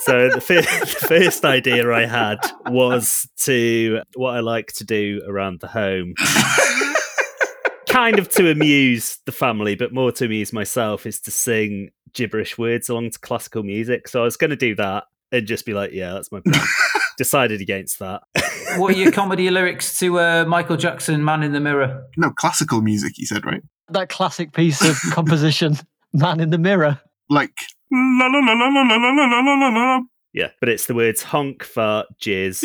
so 0.00 0.28
the, 0.28 0.40
fir- 0.40 0.60
the 0.60 1.04
first 1.08 1.44
idea 1.46 1.90
I 1.90 2.04
had 2.04 2.38
was 2.66 3.26
to 3.44 4.02
what 4.16 4.34
I 4.36 4.40
like 4.40 4.72
to 4.74 4.84
do 4.84 5.22
around 5.26 5.60
the 5.60 5.68
home. 5.68 6.12
Kind 8.00 8.18
of 8.18 8.28
to 8.30 8.50
amuse 8.50 9.18
the 9.26 9.32
family, 9.32 9.74
but 9.74 9.92
more 9.92 10.10
to 10.12 10.24
amuse 10.24 10.52
myself, 10.52 11.06
is 11.06 11.20
to 11.20 11.30
sing 11.30 11.90
gibberish 12.14 12.56
words 12.56 12.88
along 12.88 13.10
to 13.10 13.18
classical 13.18 13.62
music. 13.62 14.08
So 14.08 14.22
I 14.22 14.24
was 14.24 14.36
going 14.36 14.50
to 14.50 14.56
do 14.56 14.74
that 14.76 15.04
and 15.32 15.46
just 15.46 15.66
be 15.66 15.74
like, 15.74 15.92
yeah, 15.92 16.14
that's 16.14 16.32
my 16.32 16.40
plan. 16.40 16.64
Decided 17.18 17.60
against 17.60 17.98
that. 17.98 18.22
What 18.76 18.94
are 18.94 18.98
your 18.98 19.12
comedy 19.12 19.50
lyrics 19.50 19.98
to 19.98 20.18
uh, 20.18 20.44
Michael 20.46 20.78
Jackson, 20.78 21.22
"Man 21.22 21.42
in 21.42 21.52
the 21.52 21.60
Mirror"? 21.60 22.04
No, 22.16 22.30
classical 22.30 22.80
music, 22.80 23.12
he 23.16 23.26
said, 23.26 23.44
right? 23.44 23.62
that 23.90 24.08
classic 24.08 24.52
piece 24.52 24.80
of 24.82 24.96
composition, 25.10 25.76
"Man 26.14 26.40
in 26.40 26.50
the 26.50 26.58
Mirror." 26.58 27.00
Like, 27.28 27.52
la 27.92 28.26
la 28.26 28.38
la 28.38 28.52
la 28.52 28.68
la 28.68 28.82
la 28.82 28.96
la 28.96 29.24
la 29.26 29.40
la 29.40 29.68
la 29.68 29.68
la. 29.68 30.00
yeah, 30.32 30.48
but 30.60 30.68
it's 30.68 30.86
the 30.86 30.94
words 30.94 31.22
honk, 31.22 31.62
fart, 31.62 32.06
jizz, 32.22 32.64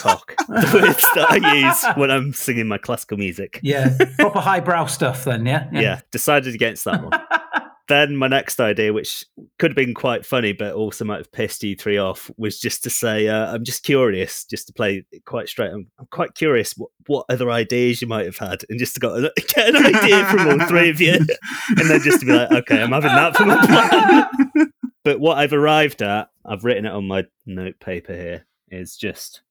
cock. 0.00 0.34
The 0.48 0.80
words 0.82 1.06
that 1.14 1.30
I 1.30 1.68
use 1.68 1.96
when 1.96 2.10
I'm 2.10 2.32
singing 2.32 2.66
my 2.66 2.78
classical 2.78 3.16
music. 3.16 3.60
Yeah, 3.62 3.96
proper 4.18 4.40
highbrow 4.40 4.86
stuff. 4.86 5.24
Then, 5.24 5.46
yeah, 5.46 5.68
Yeah, 5.72 6.00
decided 6.10 6.54
against 6.54 6.84
that 6.84 7.02
one. 7.02 7.12
then 7.90 8.16
my 8.16 8.28
next 8.28 8.60
idea, 8.60 8.92
which 8.92 9.26
could 9.58 9.72
have 9.72 9.76
been 9.76 9.94
quite 9.94 10.24
funny, 10.24 10.52
but 10.52 10.74
also 10.74 11.04
might 11.04 11.18
have 11.18 11.32
pissed 11.32 11.62
you 11.62 11.74
three 11.74 11.98
off, 11.98 12.30
was 12.38 12.58
just 12.58 12.82
to 12.84 12.90
say, 12.90 13.28
uh, 13.28 13.52
I'm 13.52 13.64
just 13.64 13.82
curious, 13.82 14.44
just 14.44 14.68
to 14.68 14.72
play 14.72 15.04
quite 15.26 15.48
straight. 15.48 15.72
I'm, 15.72 15.88
I'm 15.98 16.06
quite 16.10 16.34
curious 16.34 16.72
what, 16.76 16.90
what 17.06 17.26
other 17.28 17.50
ideas 17.50 18.00
you 18.00 18.06
might 18.06 18.26
have 18.26 18.38
had, 18.38 18.62
and 18.70 18.78
just 18.78 18.94
to 18.94 19.00
got, 19.00 19.20
get 19.54 19.74
an 19.74 19.76
idea 19.76 20.24
from 20.26 20.48
all 20.48 20.66
three 20.68 20.88
of 20.88 21.00
you, 21.00 21.14
and 21.14 21.90
then 21.90 22.00
just 22.00 22.20
to 22.20 22.26
be 22.26 22.32
like, 22.32 22.52
okay, 22.52 22.80
I'm 22.80 22.92
having 22.92 23.10
that 23.10 23.36
for 23.36 23.44
my 23.44 23.66
plan. 23.66 24.72
but 25.04 25.20
what 25.20 25.38
I've 25.38 25.52
arrived 25.52 26.00
at, 26.00 26.30
I've 26.46 26.64
written 26.64 26.86
it 26.86 26.92
on 26.92 27.08
my 27.08 27.26
note 27.44 27.80
paper 27.80 28.14
here, 28.14 28.46
is 28.70 28.96
just 28.96 29.42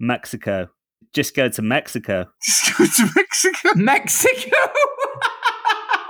Mexico. 0.00 0.68
Just 1.14 1.34
go 1.34 1.48
to 1.48 1.62
Mexico. 1.62 2.26
Just 2.42 2.76
go 2.78 2.84
to 2.84 3.10
Mexico. 3.16 3.70
Mexico. 3.74 4.56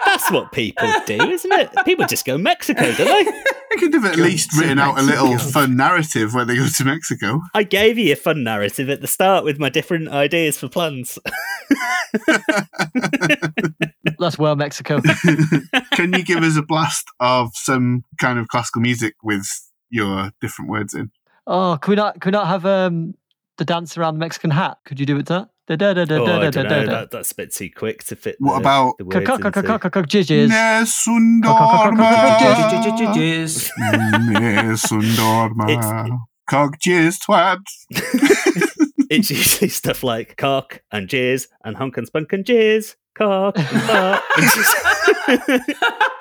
That's 0.05 0.31
what 0.31 0.53
people 0.53 0.91
do, 1.07 1.21
isn't 1.23 1.53
it? 1.53 1.71
People 1.85 2.07
just 2.07 2.25
go 2.25 2.39
Mexico, 2.39 2.81
don't 2.93 2.97
they? 2.97 3.33
I 3.71 3.77
could 3.79 3.93
have 3.93 4.05
at 4.07 4.17
Go 4.17 4.23
least 4.23 4.51
to 4.53 4.61
written 4.61 4.79
out 4.79 4.99
a 4.99 5.03
little 5.03 5.29
Mexico. 5.33 5.51
fun 5.53 5.77
narrative 5.77 6.33
when 6.35 6.47
they 6.47 6.57
go 6.57 6.67
to 6.67 6.85
Mexico. 6.85 7.43
I 7.55 7.63
gave 7.63 7.99
you 7.99 8.13
a 8.13 8.17
fun 8.17 8.43
narrative 8.43 8.89
at 8.89 9.03
the 9.03 9.07
start 9.07 9.45
with 9.45 9.59
my 9.59 9.69
different 9.69 10.09
ideas 10.09 10.59
for 10.59 10.69
plans. 10.69 11.19
That's 14.19 14.39
well 14.39 14.57
Mexico. 14.57 15.01
Can 15.93 16.13
you 16.15 16.25
give 16.25 16.43
us 16.43 16.57
a 16.57 16.63
blast 16.63 17.07
of 17.21 17.51
some 17.55 18.05
kind 18.21 18.39
of 18.39 18.49
classical 18.49 18.81
music 18.81 19.15
with 19.23 19.47
your 19.91 20.31
different 20.41 20.71
words 20.71 20.95
in? 20.95 21.11
Oh, 21.47 21.79
can 21.81 21.93
we 21.93 21.97
not? 21.97 22.21
Can 22.21 22.31
we 22.31 22.33
not 22.33 22.47
have 22.47 22.67
um 22.67 23.15
the 23.59 23.65
dance 23.65 23.99
around 23.99 24.15
the 24.15 24.21
Mexican 24.21 24.51
hat? 24.51 24.79
Could 24.85 24.99
you 24.99 25.07
do 25.07 25.19
it 25.19 25.27
to 25.27 25.33
that? 25.35 25.49
Da, 25.67 25.77
da, 25.77 25.93
da, 25.93 26.05
da, 26.07 26.15
oh, 26.23 26.25
da, 26.27 26.37
I 26.39 26.51
don't 26.51 26.53
da, 26.55 26.63
know. 26.63 26.87
da. 26.87 26.91
That, 27.01 27.11
that's 27.11 27.33
a 27.33 27.35
bit 27.35 27.53
too 27.55 27.69
quick 27.75 28.03
to 28.05 28.17
fit. 28.17 28.37
What 28.39 28.55
the, 28.55 28.61
about- 28.61 28.97
the 28.99 29.05
Cock, 29.05 29.15
words 29.15 29.27
cock, 29.27 29.41
cock, 29.43 29.57
into. 29.59 29.69
cock, 29.69 29.81
cock, 29.83 29.93
cock, 29.93 30.07
jizz. 30.07 30.49
Nessun 30.49 31.43
Cock, 31.43 31.59
cock, 31.59 31.95
cock, 31.95 31.99
cock, 31.99 32.39
cock, 32.41 32.99
dorma. 32.99 33.15
Jizz. 33.15 33.71
Nessun 34.33 35.03
dorma. 35.19 36.19
Jizz 36.81 37.19
twat. 37.29 37.59
It's 39.11 39.31
usually 39.31 39.71
stuff 39.71 40.03
like 40.03 40.37
cock 40.37 40.83
and 40.93 41.09
jizz 41.09 41.47
and 41.65 41.75
honk 41.79 41.97
and 41.97 42.07
spunk 42.07 42.31
and 42.35 42.45
jizz, 42.45 42.95
cock 43.15 43.57
and 43.59 43.67
fart 43.83 44.23
and 44.37 44.47
jizz. 44.47 45.75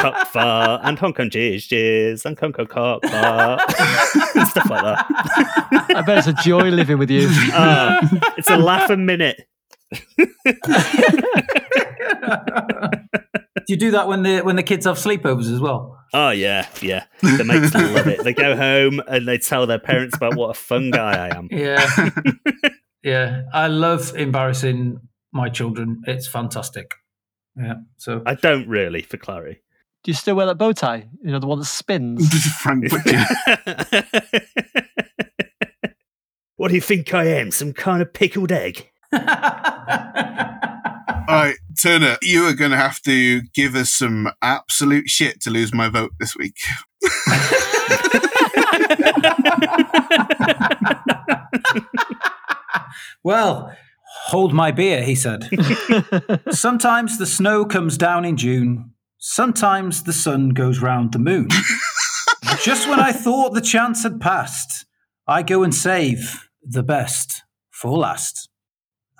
cock 0.00 0.26
fart 0.28 0.80
and 0.84 0.98
honk 0.98 1.18
and 1.18 1.30
jizz, 1.30 1.68
jizz 1.68 2.24
and 2.24 2.36
conk 2.36 2.58
and 2.58 2.68
cock 2.68 3.04
fart 3.04 3.60
and 4.36 4.48
stuff 4.48 4.70
like 4.70 4.82
that. 4.82 5.06
I 5.96 6.02
bet 6.02 6.18
it's 6.18 6.26
a 6.26 6.32
joy 6.32 6.70
living 6.70 6.98
with 6.98 7.10
you. 7.10 7.28
Ah, 7.52 8.00
it's 8.36 8.48
a 8.48 8.56
laugh 8.56 8.90
a 8.90 8.96
minute. 8.96 9.46
Do 13.66 13.74
you 13.74 13.76
do 13.76 13.90
that 13.92 14.08
when 14.08 14.22
the 14.22 14.40
when 14.40 14.56
the 14.56 14.62
kids 14.62 14.86
have 14.86 14.96
sleepovers 14.96 15.52
as 15.52 15.60
well? 15.60 15.98
Oh 16.12 16.30
yeah, 16.30 16.66
yeah. 16.80 17.04
The 17.20 17.44
mates 17.44 17.74
love 17.74 18.06
it. 18.06 18.24
They 18.24 18.32
go 18.32 18.56
home 18.56 19.00
and 19.06 19.28
they 19.28 19.38
tell 19.38 19.66
their 19.66 19.78
parents 19.78 20.16
about 20.16 20.36
what 20.36 20.50
a 20.50 20.54
fun 20.54 20.90
guy 20.90 21.28
I 21.28 21.36
am. 21.36 21.48
Yeah, 21.50 22.10
yeah. 23.02 23.42
I 23.52 23.66
love 23.66 24.14
embarrassing 24.16 25.00
my 25.32 25.48
children. 25.48 26.02
It's 26.06 26.26
fantastic. 26.26 26.94
Yeah. 27.56 27.74
So 27.96 28.22
I 28.26 28.34
don't 28.34 28.68
really, 28.68 29.02
for 29.02 29.16
Clary. 29.16 29.62
Do 30.02 30.10
you 30.10 30.14
still 30.14 30.34
wear 30.34 30.46
that 30.46 30.54
bow 30.54 30.72
tie? 30.72 31.08
You 31.22 31.32
know, 31.32 31.38
the 31.38 31.46
one 31.46 31.58
that 31.58 31.66
spins. 31.66 32.26
Frank 32.62 32.88
Butcher. 32.88 33.22
what 36.56 36.68
do 36.68 36.74
you 36.74 36.80
think 36.80 37.12
I 37.12 37.24
am? 37.24 37.50
Some 37.50 37.74
kind 37.74 38.00
of 38.00 38.10
pickled 38.14 38.50
egg? 38.50 38.90
All 39.12 39.20
right, 41.28 41.56
Turner, 41.80 42.16
you 42.22 42.46
are 42.46 42.54
going 42.54 42.70
to 42.70 42.78
have 42.78 43.02
to 43.02 43.42
give 43.54 43.74
us 43.74 43.92
some 43.92 44.30
absolute 44.40 45.10
shit 45.10 45.42
to 45.42 45.50
lose 45.50 45.74
my 45.74 45.90
vote 45.90 46.12
this 46.18 46.34
week. 46.34 46.56
well, 53.22 53.76
hold 54.24 54.54
my 54.54 54.70
beer, 54.70 55.02
he 55.02 55.14
said. 55.14 55.50
Sometimes 56.50 57.18
the 57.18 57.26
snow 57.26 57.66
comes 57.66 57.98
down 57.98 58.24
in 58.24 58.38
June. 58.38 58.94
Sometimes 59.22 60.04
the 60.04 60.14
sun 60.14 60.48
goes 60.48 60.80
round 60.80 61.12
the 61.12 61.18
moon. 61.18 61.48
Just 62.64 62.88
when 62.88 62.98
I 62.98 63.12
thought 63.12 63.52
the 63.52 63.60
chance 63.60 64.02
had 64.02 64.18
passed, 64.18 64.86
I 65.26 65.42
go 65.42 65.62
and 65.62 65.74
save 65.74 66.48
the 66.62 66.82
best 66.82 67.42
for 67.70 67.98
last. 67.98 68.48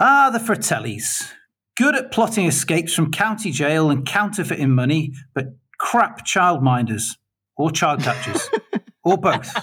Ah, 0.01 0.31
the 0.31 0.39
Fratellis. 0.39 1.31
Good 1.77 1.95
at 1.95 2.13
plotting 2.13 2.47
escapes 2.47 2.95
from 2.95 3.11
county 3.11 3.51
jail 3.51 3.91
and 3.91 4.07
counterfeiting 4.07 4.71
money, 4.71 5.13
but 5.35 5.49
crap 5.79 6.27
childminders 6.27 7.17
or 7.59 7.71
child 7.71 8.03
catchers 8.03 8.49
or 9.05 9.19
both. 9.19 9.55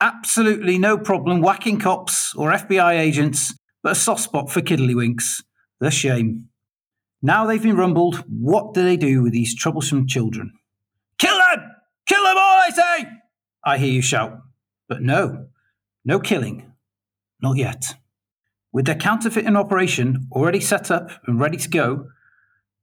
Absolutely 0.00 0.78
no 0.78 0.96
problem 0.96 1.42
whacking 1.42 1.78
cops 1.78 2.34
or 2.34 2.50
FBI 2.50 2.98
agents, 2.98 3.52
but 3.82 3.92
a 3.92 3.94
soft 3.94 4.22
spot 4.22 4.50
for 4.50 4.62
kiddlywinks. 4.62 5.42
The 5.80 5.90
shame. 5.90 6.48
Now 7.22 7.46
they've 7.46 7.62
been 7.62 7.76
rumbled, 7.76 8.24
what 8.28 8.74
do 8.74 8.82
they 8.82 8.96
do 8.96 9.22
with 9.22 9.32
these 9.32 9.54
troublesome 9.54 10.06
children? 10.06 10.52
Kill 11.18 11.36
them! 11.36 11.70
Kill 12.06 12.22
them 12.22 12.36
all, 12.36 12.60
I 12.60 12.70
say! 12.70 13.08
I 13.64 13.78
hear 13.78 13.92
you 13.92 14.02
shout. 14.02 14.38
But 14.88 15.02
no, 15.02 15.46
no 16.04 16.20
killing. 16.20 16.72
Not 17.42 17.56
yet. 17.56 17.94
With 18.72 18.86
their 18.86 18.94
counterfeiting 18.94 19.56
operation 19.56 20.28
already 20.30 20.60
set 20.60 20.90
up 20.90 21.10
and 21.26 21.40
ready 21.40 21.56
to 21.56 21.68
go, 21.68 22.08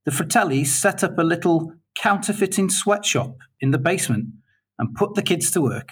the 0.06 0.12
Fratellis 0.12 0.68
set 0.68 1.04
up 1.04 1.18
a 1.18 1.24
little 1.24 1.74
counterfeiting 1.96 2.70
sweatshop 2.70 3.38
in 3.62 3.72
the 3.72 3.78
basement 3.78 4.30
and 4.78 4.96
put 4.96 5.14
the 5.16 5.22
kids 5.22 5.52
to 5.52 5.62
work. 5.62 5.92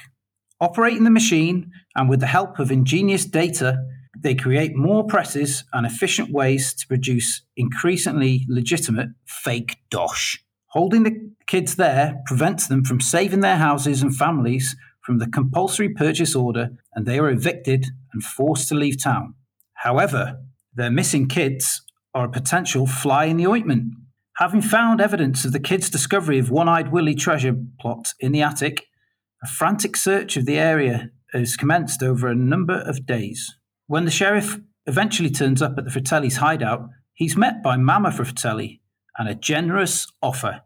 Operating 0.60 1.04
the 1.04 1.10
machine 1.10 1.72
and 1.96 2.10
with 2.10 2.20
the 2.20 2.28
help 2.28 2.60
of 2.60 2.72
ingenious 2.72 3.26
data, 3.26 3.84
they 4.22 4.36
create 4.36 4.76
more 4.76 5.06
presses 5.06 5.64
and 5.74 5.86
efficient 5.86 6.32
ways 6.32 6.74
to 6.74 6.88
produce 6.88 7.42
increasingly 7.56 8.46
legitimate 8.48 9.10
fake 9.26 9.78
dosh. 9.90 10.44
Holding 10.68 11.04
the 11.04 11.32
kids 11.48 11.76
there 11.76 12.22
prevents 12.26 12.68
them 12.68 12.84
from 12.84 13.02
saving 13.02 13.42
their 13.42 13.58
houses 13.58 14.02
and 14.02 14.16
families 14.16 14.76
from 15.02 15.18
the 15.18 15.28
compulsory 15.28 15.90
purchase 15.90 16.36
order, 16.36 16.70
and 16.94 17.06
they 17.06 17.20
are 17.20 17.30
evicted 17.30 17.88
and 18.14 18.24
forced 18.24 18.70
to 18.70 18.76
leave 18.76 19.02
town. 19.02 19.34
However, 19.74 20.40
their 20.74 20.92
missing 20.92 21.28
kids 21.28 21.82
are 22.14 22.26
a 22.26 22.32
potential 22.32 22.86
fly 22.86 23.26
in 23.26 23.38
the 23.38 23.48
ointment. 23.48 23.94
Having 24.38 24.62
found 24.62 25.02
evidence 25.02 25.44
of 25.44 25.52
the 25.52 25.60
kids' 25.60 25.90
discovery 25.90 26.40
of 26.40 26.52
One 26.52 26.70
Eyed 26.70 26.92
Willie 26.92 27.16
treasure 27.16 27.56
plot 27.80 28.14
in 28.20 28.32
the 28.32 28.42
attic, 28.42 28.88
a 29.44 29.48
frantic 29.48 29.98
search 29.98 30.38
of 30.38 30.46
the 30.46 30.58
area 30.58 31.10
is 31.34 31.58
commenced 31.58 32.04
over 32.04 32.28
a 32.28 32.36
number 32.36 32.80
of 32.82 33.06
days. 33.06 33.58
When 33.92 34.06
the 34.06 34.10
sheriff 34.10 34.58
eventually 34.86 35.30
turns 35.30 35.62
up 35.62 35.78
at 35.78 35.84
the 35.84 35.92
Fratelli's 35.92 36.38
hideout, 36.38 36.88
he's 37.12 37.36
met 37.36 37.62
by 37.62 37.76
Mama 37.76 38.14
Fratelli 38.14 38.80
and 39.18 39.28
a 39.28 39.36
generous 39.36 40.08
offer. 40.22 40.62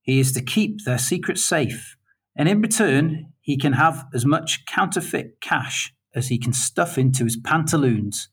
He 0.00 0.20
is 0.20 0.32
to 0.32 0.40
keep 0.40 0.82
their 0.86 0.96
secret 0.96 1.36
safe, 1.36 1.98
and 2.34 2.48
in 2.48 2.62
return, 2.62 3.34
he 3.42 3.58
can 3.58 3.74
have 3.74 4.06
as 4.14 4.24
much 4.24 4.64
counterfeit 4.64 5.42
cash 5.42 5.92
as 6.14 6.28
he 6.28 6.38
can 6.38 6.54
stuff 6.54 6.96
into 6.96 7.24
his 7.24 7.36
pantaloons. 7.36 8.30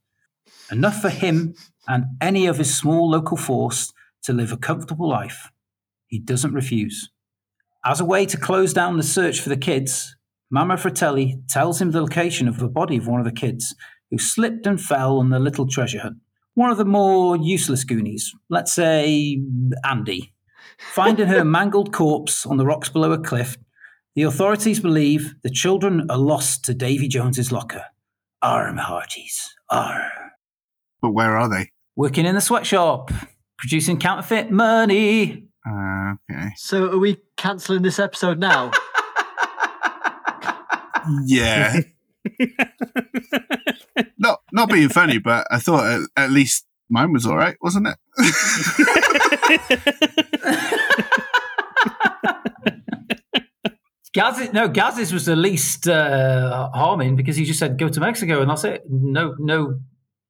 Enough 0.72 1.02
for 1.02 1.10
him 1.10 1.54
and 1.86 2.06
any 2.22 2.46
of 2.46 2.60
his 2.60 2.74
small 2.74 3.10
local 3.10 3.36
force 3.36 3.92
to 4.24 4.32
live 4.32 4.54
a 4.54 4.58
comfortable 4.58 5.10
life. 5.10 5.52
He 6.06 6.18
doesn't 6.18 6.54
refuse. 6.54 7.12
As 7.84 8.00
a 8.00 8.06
way 8.06 8.26
to 8.28 8.38
close 8.38 8.72
down 8.72 8.96
the 8.96 9.04
search 9.04 9.42
for 9.42 9.50
the 9.50 9.58
kids, 9.58 10.16
Mama 10.50 10.78
Fratelli 10.78 11.42
tells 11.50 11.82
him 11.82 11.92
the 11.92 12.00
location 12.00 12.48
of 12.48 12.58
the 12.58 12.70
body 12.70 12.96
of 12.96 13.06
one 13.06 13.20
of 13.20 13.26
the 13.26 13.34
kids 13.34 13.76
who 14.12 14.18
slipped 14.18 14.66
and 14.66 14.80
fell 14.80 15.20
on 15.20 15.30
the 15.30 15.40
little 15.40 15.68
treasure 15.68 16.00
hunt. 16.00 16.18
One 16.54 16.72
of 16.72 16.78
the 16.78 16.86
more 16.86 17.38
useless 17.38 17.84
Goonies, 17.84 18.34
let's 18.50 18.74
say 18.74 19.42
Andy. 19.84 20.34
Finding 20.80 21.28
her 21.28 21.46
mangled 21.46 21.94
corpse 21.94 22.46
on 22.46 22.58
the 22.58 22.66
rocks 22.66 22.90
below 22.90 23.12
a 23.12 23.20
cliff, 23.20 23.58
the 24.16 24.24
authorities 24.24 24.80
believe 24.80 25.36
the 25.44 25.50
children 25.50 26.10
are 26.10 26.18
lost 26.18 26.66
to 26.66 26.74
Davy 26.74 27.08
Jones's 27.08 27.52
locker. 27.52 27.84
Arm 28.42 28.78
hearties, 28.78 29.54
arr. 29.70 30.12
But 31.02 31.12
where 31.12 31.38
are 31.38 31.50
they? 31.50 31.72
Working 31.96 32.26
in 32.26 32.36
the 32.36 32.42
sweatshop, 32.42 33.12
producing 33.58 34.00
counterfeit 34.00 34.52
money. 34.52 35.48
Uh, 35.68 36.14
okay. 36.32 36.50
So 36.56 36.92
are 36.92 36.98
we 36.98 37.18
cancelling 37.36 37.84
this 37.84 38.00
episode 38.00 38.40
now? 38.40 38.72
Yeah. 41.26 41.82
not 44.18 44.40
not 44.52 44.70
being 44.70 44.90
funny, 44.90 45.18
but 45.18 45.48
I 45.52 45.60
thought 45.60 45.86
at, 45.86 46.02
at 46.16 46.32
least 46.32 46.66
mine 46.90 47.14
was 47.14 47.26
all 47.26 47.38
right, 47.38 47.58
wasn't 47.62 47.88
it? 47.88 47.98
Gaz's, 54.14 54.52
no, 54.52 54.68
Gaz's 54.68 55.14
was 55.14 55.26
the 55.26 55.36
least 55.36 55.88
uh, 55.88 56.72
harming 56.74 57.16
because 57.16 57.36
he 57.36 57.46
just 57.46 57.60
said 57.60 57.78
go 57.78 57.88
to 57.88 58.00
Mexico 58.00 58.42
and 58.42 58.50
that's 58.50 58.64
it. 58.64 58.84
No, 58.90 59.36
no 59.38 59.80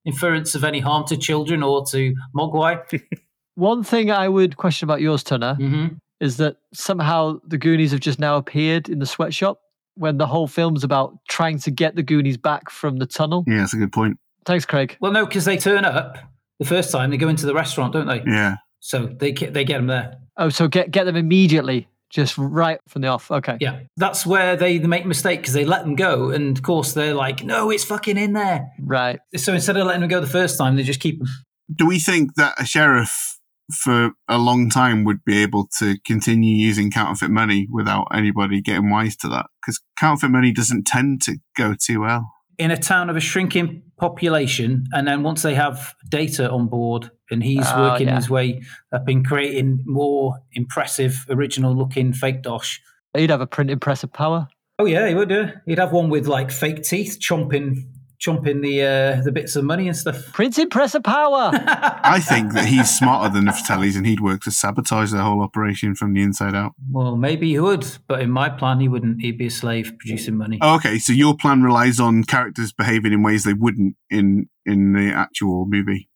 inference 0.05 0.55
of 0.55 0.65
any 0.65 0.79
harm 0.79 1.05
to 1.07 1.15
children 1.15 1.63
or 1.63 1.85
to 1.91 2.13
Mogwai. 2.35 3.01
One 3.55 3.83
thing 3.83 4.11
I 4.11 4.27
would 4.27 4.57
question 4.57 4.85
about 4.85 4.99
yours, 5.01 5.23
Turner, 5.23 5.55
hmm 5.55 5.87
is 6.19 6.37
that 6.37 6.57
somehow 6.73 7.39
the 7.45 7.59
Goonies 7.59 7.91
have 7.91 7.99
just 7.99 8.17
now 8.17 8.37
appeared 8.37 8.89
in 8.89 8.97
the 8.97 9.05
sweatshop 9.05 9.59
when 9.97 10.17
the 10.17 10.27
whole 10.27 10.47
film's 10.47 10.83
about 10.83 11.17
trying 11.29 11.59
to 11.59 11.71
get 11.71 11.95
the 11.95 12.03
Goonies 12.03 12.37
back 12.37 12.69
from 12.69 12.97
the 12.97 13.05
tunnel. 13.05 13.43
yeah, 13.47 13.57
that's 13.57 13.73
a 13.73 13.77
good 13.77 13.91
point. 13.91 14.17
Thanks, 14.45 14.65
Craig. 14.65 14.97
Well, 15.01 15.11
no, 15.11 15.25
because 15.25 15.45
they 15.45 15.57
turn 15.57 15.83
up 15.85 16.17
the 16.59 16.65
first 16.65 16.91
time 16.91 17.09
they 17.11 17.17
go 17.17 17.27
into 17.27 17.45
the 17.45 17.53
restaurant, 17.53 17.93
don't 17.93 18.07
they? 18.07 18.23
Yeah. 18.25 18.55
So 18.79 19.07
they 19.07 19.31
get- 19.31 19.53
they 19.53 19.63
get 19.65 19.77
them 19.77 19.87
there. 19.87 20.15
Oh, 20.37 20.49
so 20.49 20.67
get 20.67 20.91
get 20.91 21.05
them 21.05 21.15
immediately, 21.15 21.87
just 22.09 22.37
right 22.37 22.79
from 22.87 23.01
the 23.01 23.07
off. 23.09 23.29
Okay. 23.31 23.57
Yeah, 23.59 23.79
that's 23.97 24.25
where 24.25 24.55
they 24.55 24.79
make 24.79 25.05
mistake 25.05 25.39
because 25.41 25.53
they 25.53 25.65
let 25.65 25.83
them 25.83 25.95
go, 25.95 26.29
and 26.29 26.55
of 26.55 26.63
course 26.63 26.93
they're 26.93 27.13
like, 27.15 27.43
no, 27.43 27.69
it's 27.71 27.83
fucking 27.83 28.17
in 28.17 28.33
there. 28.33 28.67
Right. 28.79 29.19
So 29.35 29.53
instead 29.53 29.77
of 29.77 29.85
letting 29.87 30.01
them 30.01 30.09
go 30.09 30.21
the 30.21 30.27
first 30.27 30.57
time, 30.57 30.75
they 30.75 30.83
just 30.83 30.99
keep 30.99 31.17
them. 31.19 31.27
Do 31.75 31.85
we 31.87 31.99
think 31.99 32.35
that 32.35 32.53
a 32.59 32.65
sheriff 32.65 33.36
for 33.73 34.11
a 34.29 34.37
long 34.37 34.69
time 34.69 35.03
would 35.03 35.23
be 35.25 35.41
able 35.41 35.67
to 35.79 35.97
continue 36.05 36.55
using 36.55 36.89
counterfeit 36.91 37.29
money 37.31 37.67
without 37.71 38.07
anybody 38.13 38.61
getting 38.61 38.89
wise 38.89 39.15
to 39.17 39.27
that 39.27 39.47
because 39.61 39.81
counterfeit 39.99 40.31
money 40.31 40.51
doesn't 40.53 40.85
tend 40.85 41.21
to 41.23 41.37
go 41.57 41.73
too 41.79 42.01
well. 42.01 42.31
in 42.59 42.71
a 42.71 42.77
town 42.77 43.07
of 43.09 43.15
a 43.15 43.19
shrinking 43.19 43.83
population, 43.99 44.85
and 44.91 45.07
then 45.07 45.21
once 45.21 45.43
they 45.43 45.53
have 45.53 45.93
data 46.09 46.49
on 46.49 46.67
board, 46.67 47.11
and 47.29 47.43
he's 47.43 47.67
Oh, 47.67 47.81
working 47.91 48.07
yeah. 48.07 48.15
his 48.15 48.29
way 48.31 48.61
up 48.91 49.07
in 49.07 49.23
creating 49.23 49.83
more 49.85 50.39
impressive, 50.53 51.23
original-looking 51.29 52.13
fake 52.13 52.41
dosh. 52.41 52.81
He'd 53.15 53.29
have 53.29 53.41
a 53.41 53.47
printing 53.47 53.79
press 53.79 54.03
of 54.03 54.11
power. 54.11 54.47
Oh 54.79 54.85
yeah, 54.85 55.07
he 55.07 55.13
would 55.13 55.29
do. 55.29 55.49
He'd 55.67 55.77
have 55.79 55.91
one 55.91 56.09
with 56.09 56.27
like 56.27 56.49
fake 56.51 56.81
teeth, 56.83 57.19
chomping, 57.19 57.83
chomping 58.19 58.61
the 58.61 58.81
uh, 58.81 59.21
the 59.23 59.31
bits 59.31 59.55
of 59.55 59.63
money 59.63 59.87
and 59.87 59.95
stuff. 59.95 60.31
Printing 60.33 60.69
press 60.69 60.95
of 60.95 61.03
power. 61.03 61.51
I 61.53 62.19
think 62.19 62.53
that 62.53 62.65
he's 62.65 62.95
smarter 62.95 63.33
than 63.33 63.45
the 63.45 63.51
Fratellis 63.51 63.95
and 63.95 64.05
he'd 64.05 64.19
work 64.19 64.41
to 64.41 64.51
sabotage 64.51 65.11
the 65.11 65.21
whole 65.23 65.41
operation 65.41 65.95
from 65.95 66.13
the 66.13 66.21
inside 66.21 66.55
out. 66.55 66.73
Well, 66.91 67.15
maybe 67.15 67.49
he 67.49 67.59
would, 67.59 67.85
but 68.07 68.21
in 68.21 68.31
my 68.31 68.49
plan, 68.49 68.79
he 68.79 68.87
wouldn't. 68.87 69.21
He'd 69.21 69.37
be 69.37 69.47
a 69.47 69.51
slave 69.51 69.93
producing 69.99 70.37
money. 70.37 70.57
Oh, 70.61 70.75
okay, 70.75 70.99
so 70.99 71.13
your 71.13 71.35
plan 71.35 71.61
relies 71.61 71.99
on 71.99 72.23
characters 72.23 72.73
behaving 72.73 73.13
in 73.13 73.23
ways 73.23 73.43
they 73.43 73.53
wouldn't 73.53 73.95
in 74.09 74.49
in 74.65 74.93
the 74.93 75.11
actual 75.11 75.65
movie, 75.67 76.09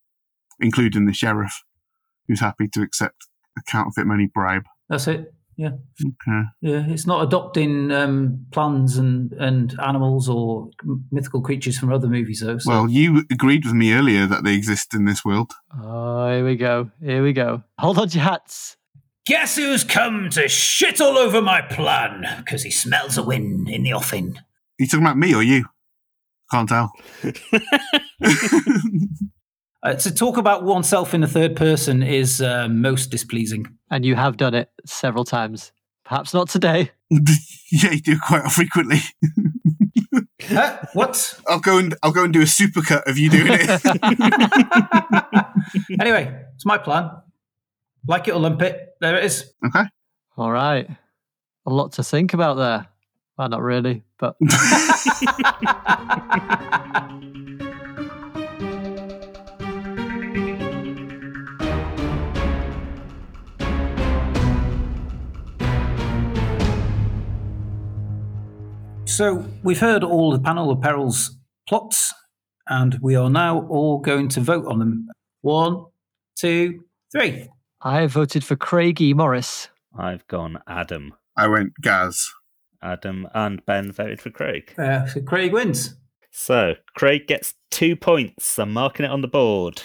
including 0.60 1.06
the 1.06 1.14
sheriff, 1.14 1.64
who's 2.28 2.40
happy 2.40 2.68
to 2.70 2.82
accept 2.82 3.28
a 3.58 3.62
counterfeit 3.64 4.08
money 4.08 4.30
bribe. 4.32 4.64
That's 4.90 5.08
it. 5.08 5.34
Yeah, 5.62 5.70
Okay. 6.04 6.42
yeah. 6.62 6.86
It's 6.88 7.06
not 7.06 7.22
adopting 7.24 7.92
um, 7.92 8.48
plants 8.52 8.96
and 8.98 9.32
and 9.34 9.80
animals 9.80 10.28
or 10.28 10.70
mythical 11.12 11.42
creatures 11.42 11.78
from 11.78 11.94
other 11.94 12.08
movies, 12.08 12.40
though. 12.44 12.58
So. 12.58 12.72
Well, 12.72 12.90
you 12.90 13.24
agreed 13.32 13.64
with 13.66 13.76
me 13.76 13.94
earlier 13.94 14.26
that 14.26 14.44
they 14.44 14.56
exist 14.56 14.96
in 14.96 15.06
this 15.06 15.24
world. 15.24 15.52
Oh, 15.80 16.28
here 16.32 16.44
we 16.44 16.56
go. 16.56 16.90
Here 17.00 17.22
we 17.22 17.32
go. 17.34 17.62
Hold 17.78 18.00
on 18.00 18.10
to 18.10 18.18
your 18.18 18.24
hats. 18.24 18.76
Guess 19.28 19.58
who's 19.58 19.84
come 19.84 20.32
to 20.32 20.48
shit 20.48 21.00
all 21.00 21.16
over 21.16 21.44
my 21.44 21.62
plan? 21.62 22.26
Because 22.40 22.64
he 22.64 22.72
smells 22.72 23.20
a 23.20 23.24
win 23.24 23.68
in 23.70 23.84
the 23.84 23.94
offing. 23.94 24.38
Are 24.38 24.44
you 24.80 24.88
talking 24.88 25.06
about 25.06 25.18
me 25.20 25.36
or 25.36 25.44
you? 25.44 25.66
Can't 26.52 26.68
tell. 26.68 26.92
Uh, 29.84 29.96
to 29.96 30.14
talk 30.14 30.38
about 30.38 30.64
oneself 30.64 31.14
in 31.14 31.22
the 31.22 31.28
third 31.28 31.56
person 31.56 32.04
is 32.04 32.40
uh, 32.42 32.68
most 32.68 33.10
displeasing. 33.10 33.66
And 33.90 34.06
you 34.06 34.16
have 34.16 34.38
done 34.38 34.54
it 34.54 34.70
several 34.86 35.24
times. 35.24 35.72
Perhaps 36.06 36.34
not 36.34 36.50
today. 36.50 36.92
yeah, 37.10 37.92
you 37.92 38.02
do 38.02 38.20
quite 38.20 38.52
frequently. 38.52 39.00
Huh? 40.44 40.80
What? 40.94 41.40
I'll 41.48 41.60
go 41.60 41.78
and 41.78 41.96
I'll 42.02 42.12
go 42.12 42.24
and 42.24 42.34
do 42.34 42.42
a 42.42 42.46
supercut 42.46 43.04
of 43.08 43.18
you 43.18 43.30
doing 43.30 43.52
it. 43.52 43.82
anyway, 46.02 46.44
it's 46.56 46.66
my 46.66 46.80
plan. 46.80 47.12
Like 48.08 48.28
it 48.28 48.34
or 48.34 48.40
lump 48.40 48.62
it. 48.64 48.96
There 49.00 49.16
it 49.18 49.24
is. 49.24 49.54
okay. 49.66 49.84
All 50.36 50.52
right. 50.52 50.90
A 51.68 51.70
lot 51.70 51.94
to 51.94 52.04
think 52.04 52.34
about 52.34 52.56
there. 52.56 52.88
Well, 53.38 53.50
not 53.50 53.62
really, 53.62 54.04
but 54.18 54.36
So 69.12 69.46
we've 69.62 69.82
heard 69.82 70.06
all 70.06 70.32
the 70.32 70.40
panel 70.40 70.72
of 70.72 70.80
perils 70.80 71.38
plots, 71.68 72.14
and 72.70 72.98
we 73.02 73.14
are 73.16 73.30
now 73.30 73.68
all 73.68 74.00
going 74.00 74.30
to 74.30 74.40
vote 74.40 74.66
on 74.68 74.80
them. 74.80 75.10
One, 75.42 75.84
two, 76.40 76.86
three. 77.12 77.50
I 77.82 78.08
voted 78.08 78.46
for 78.46 78.56
Craig 78.56 79.02
E. 79.02 79.14
Morris. 79.14 79.68
I've 80.00 80.26
gone 80.28 80.60
Adam. 80.66 81.14
I 81.36 81.50
went 81.50 81.74
Gaz. 81.82 82.26
Adam 82.82 83.28
and 83.34 83.66
Ben 83.66 83.92
voted 83.92 84.22
for 84.22 84.30
Craig. 84.30 84.74
Uh, 84.80 85.06
so 85.06 85.22
Craig 85.22 85.52
wins. 85.52 85.96
So 86.32 86.76
Craig 86.96 87.28
gets 87.28 87.54
two 87.70 87.98
points. 87.98 88.58
I'm 88.58 88.72
marking 88.72 89.06
it 89.06 89.12
on 89.12 89.20
the 89.20 89.28
board. 89.28 89.82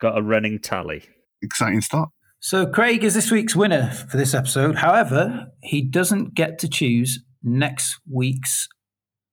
Got 0.00 0.16
a 0.16 0.22
running 0.22 0.58
tally. 0.58 1.04
Exciting 1.42 1.82
start. 1.82 2.08
So 2.40 2.66
Craig 2.66 3.04
is 3.04 3.12
this 3.12 3.30
week's 3.30 3.54
winner 3.54 3.90
for 3.90 4.16
this 4.16 4.32
episode. 4.32 4.76
However, 4.76 5.48
he 5.62 5.82
doesn't 5.82 6.34
get 6.34 6.58
to 6.60 6.68
choose 6.68 7.23
next 7.44 8.00
week's 8.10 8.68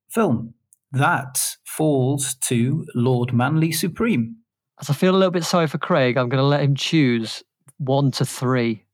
film. 0.10 0.54
That 0.92 1.56
falls 1.64 2.36
to 2.48 2.86
Lord 2.94 3.34
Manly 3.34 3.72
Supreme. 3.72 4.36
As 4.80 4.90
I 4.90 4.94
feel 4.94 5.16
a 5.16 5.18
little 5.18 5.32
bit 5.32 5.46
sorry 5.46 5.68
for 5.68 5.78
Craig, 5.78 6.18
I'm 6.18 6.30
going 6.30 6.42
to 6.42 6.48
let 6.48 6.62
him 6.62 6.76
choose 6.76 7.44
one 7.78 8.12
to 8.12 8.26
three, 8.26 8.86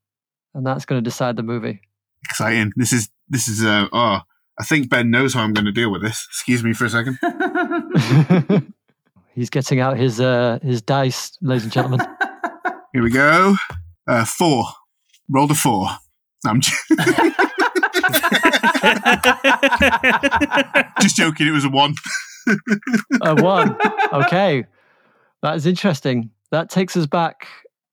and 0.53 0.65
that's 0.65 0.86
going 0.86 1.03
to 1.03 1.09
decide 1.09 1.36
the 1.36 1.43
movie. 1.43 1.82
Exciting. 2.24 2.72
This 2.76 2.93
is 2.93 3.09
this 3.30 3.47
is 3.47 3.63
uh 3.63 3.88
oh 3.91 4.22
I 4.59 4.63
think 4.63 4.89
Ben 4.89 5.11
knows 5.11 5.34
how 5.34 5.41
I'm 5.41 5.53
going 5.53 5.65
to 5.65 5.72
deal 5.72 5.91
with 5.91 6.01
this. 6.01 6.26
Excuse 6.30 6.63
me 6.63 6.74
for 6.74 6.86
a 6.86 6.89
second. 6.89 7.18
He's 9.36 9.51
getting 9.51 9.80
out 9.80 9.97
his 9.97 10.20
uh, 10.20 10.57
his 10.63 10.82
dice, 10.82 11.38
ladies 11.41 11.63
and 11.63 11.72
gentlemen. 11.72 11.99
Here 12.91 13.03
we 13.03 13.11
go. 13.11 13.55
Uh, 14.07 14.26
four. 14.26 14.65
Rolled 15.30 15.51
a 15.51 15.55
four. 15.55 15.89
I'm 16.43 16.59
j- 16.61 16.72
just 21.02 21.16
joking. 21.16 21.48
It 21.48 21.52
was 21.52 21.66
a 21.66 21.70
one. 21.70 21.96
a 23.22 23.36
one. 23.42 23.78
Okay, 24.14 24.66
that 25.42 25.56
is 25.56 25.66
interesting. 25.66 26.32
That 26.52 26.70
takes 26.70 26.96
us 26.98 27.06
back 27.06 27.48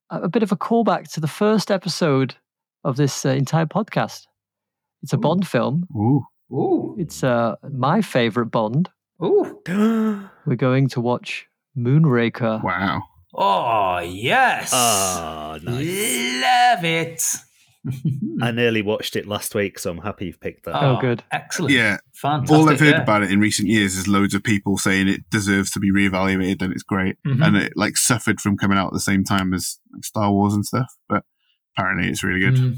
a 0.09 0.21
a 0.21 0.29
bit 0.29 0.43
of 0.43 0.51
a 0.51 0.55
callback 0.55 1.11
to 1.13 1.19
the 1.19 1.27
first 1.27 1.71
episode 1.71 2.35
of 2.83 2.95
this 2.95 3.25
uh, 3.25 3.29
entire 3.29 3.65
podcast. 3.65 4.27
It's 5.03 5.13
a 5.13 5.17
Bond 5.17 5.47
film. 5.47 5.87
Ooh. 5.95 6.25
Ooh, 6.51 6.95
It's 6.99 7.23
uh, 7.23 7.55
my 7.71 8.01
favorite 8.01 8.47
Bond. 8.51 8.89
ooh. 9.23 9.59
We're 10.45 10.55
going 10.55 10.89
to 10.89 11.01
watch 11.01 11.47
Moonraker. 11.75 12.63
Wow. 12.63 13.01
Oh, 13.33 13.99
yes. 13.99 14.69
Ah, 14.73 15.57
nice. 15.63 16.41
Love 16.41 16.85
it. 16.85 17.23
I 18.41 18.51
nearly 18.51 18.81
watched 18.81 19.15
it 19.15 19.27
last 19.27 19.53
week, 19.55 19.77
so 19.79 19.91
I'm 19.91 19.99
happy 19.99 20.25
you've 20.25 20.39
picked 20.39 20.65
that. 20.65 20.81
Oh, 20.81 20.97
good. 20.99 21.23
Excellent. 21.31 21.73
Yeah. 21.73 21.97
Fantastic. 22.13 22.57
All 22.57 22.69
I've 22.69 22.79
heard 22.79 22.95
yeah. 22.95 23.01
about 23.01 23.23
it 23.23 23.31
in 23.31 23.39
recent 23.39 23.67
years 23.67 23.95
is 23.97 24.07
loads 24.07 24.33
of 24.33 24.43
people 24.43 24.77
saying 24.77 25.07
it 25.07 25.29
deserves 25.29 25.71
to 25.71 25.79
be 25.79 25.91
reevaluated 25.91 26.61
and 26.61 26.73
it's 26.73 26.83
great. 26.83 27.17
Mhm. 27.25 27.45
And 27.45 27.57
it 27.57 27.73
like 27.75 27.97
suffered 27.97 28.39
from 28.41 28.57
coming 28.57 28.77
out 28.77 28.87
at 28.87 28.93
the 28.93 28.99
same 28.99 29.23
time 29.23 29.53
as 29.53 29.77
like, 29.93 30.03
Star 30.03 30.31
Wars 30.31 30.53
and 30.53 30.65
stuff. 30.65 30.87
But 31.07 31.23
apparently 31.77 32.09
it's 32.09 32.23
really 32.23 32.39
good. 32.39 32.77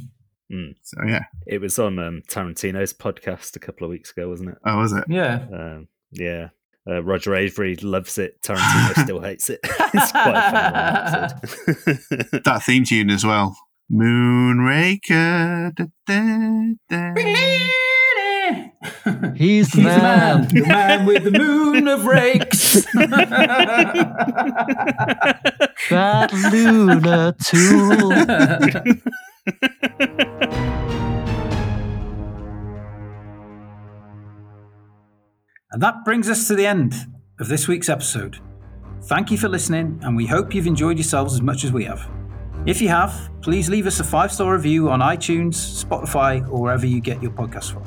Mm, 0.51 0.75
So 0.81 0.97
yeah. 1.05 1.23
It 1.45 1.59
was 1.61 1.77
on 1.79 1.99
um, 1.99 2.21
Tarantino's 2.29 2.93
podcast 2.93 3.55
a 3.55 3.59
couple 3.59 3.85
of 3.85 3.91
weeks 3.91 4.11
ago, 4.11 4.29
wasn't 4.29 4.49
it? 4.49 4.57
Oh, 4.65 4.77
was 4.77 4.93
it? 4.93 5.03
yeah. 5.09 5.45
Um, 5.51 5.87
yeah. 6.11 6.49
Uh, 6.89 7.03
Roger 7.03 7.31
Avary 7.31 7.77
loves 7.83 8.17
it. 8.17 8.41
Tarantino 8.41 8.93
still 9.03 9.19
hates 9.19 9.49
it. 9.49 9.59
it's 9.63 10.11
quite 10.11 10.35
a 10.35 10.51
fun 10.51 11.39
episode. 11.75 12.43
That 12.45 12.63
theme 12.63 12.85
tune 12.85 13.09
as 13.09 13.25
well. 13.25 13.57
Moonraker. 13.91 15.73
Da, 15.75 15.85
da, 16.05 16.21
da. 16.89 17.13
He's 19.35 19.69
the 19.71 19.77
He's 19.77 19.83
man. 19.83 20.47
the 20.47 20.47
man, 20.47 20.47
the 20.47 20.61
man 20.67 21.05
with 21.05 21.23
the 21.23 21.31
moon 21.31 21.87
of 21.87 22.05
rakes. 22.05 22.85
That 25.89 26.33
Luna 26.51 27.33
tool. 27.41 28.11
and 35.71 35.81
that 35.81 36.05
brings 36.05 36.29
us 36.29 36.47
to 36.47 36.55
the 36.55 36.65
end 36.65 36.93
of 37.39 37.47
this 37.47 37.67
week's 37.67 37.89
episode. 37.89 38.39
Thank 39.03 39.31
you 39.31 39.37
for 39.37 39.47
listening, 39.47 39.99
and 40.03 40.15
we 40.17 40.25
hope 40.25 40.53
you've 40.53 40.67
enjoyed 40.67 40.97
yourselves 40.97 41.33
as 41.33 41.41
much 41.41 41.63
as 41.63 41.71
we 41.71 41.85
have. 41.85 42.09
If 42.65 42.81
you 42.81 42.89
have, 42.89 43.29
please 43.41 43.69
leave 43.69 43.87
us 43.87 43.99
a 43.99 44.03
five 44.03 44.31
star 44.31 44.53
review 44.53 44.89
on 44.89 44.99
iTunes, 44.99 45.83
Spotify, 45.83 46.45
or 46.49 46.61
wherever 46.61 46.85
you 46.85 46.99
get 46.99 47.21
your 47.21 47.31
podcasts 47.31 47.71
from. 47.71 47.83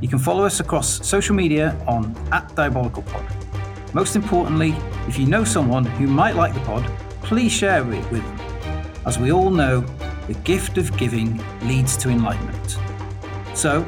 You 0.00 0.08
can 0.08 0.18
follow 0.18 0.44
us 0.44 0.60
across 0.60 1.06
social 1.06 1.34
media 1.34 1.76
on 1.86 2.14
at 2.30 2.54
Diabolical 2.54 3.02
Pod. 3.02 3.24
Most 3.94 4.14
importantly, 4.14 4.76
if 5.08 5.18
you 5.18 5.26
know 5.26 5.44
someone 5.44 5.84
who 5.84 6.06
might 6.06 6.36
like 6.36 6.54
the 6.54 6.60
pod, 6.60 6.84
please 7.22 7.50
share 7.50 7.80
it 7.80 8.10
with 8.10 8.22
them. 8.22 8.40
As 9.06 9.18
we 9.18 9.32
all 9.32 9.50
know, 9.50 9.80
the 10.26 10.34
gift 10.44 10.78
of 10.78 10.96
giving 10.96 11.42
leads 11.62 11.96
to 11.96 12.10
enlightenment. 12.10 12.78
So, 13.54 13.84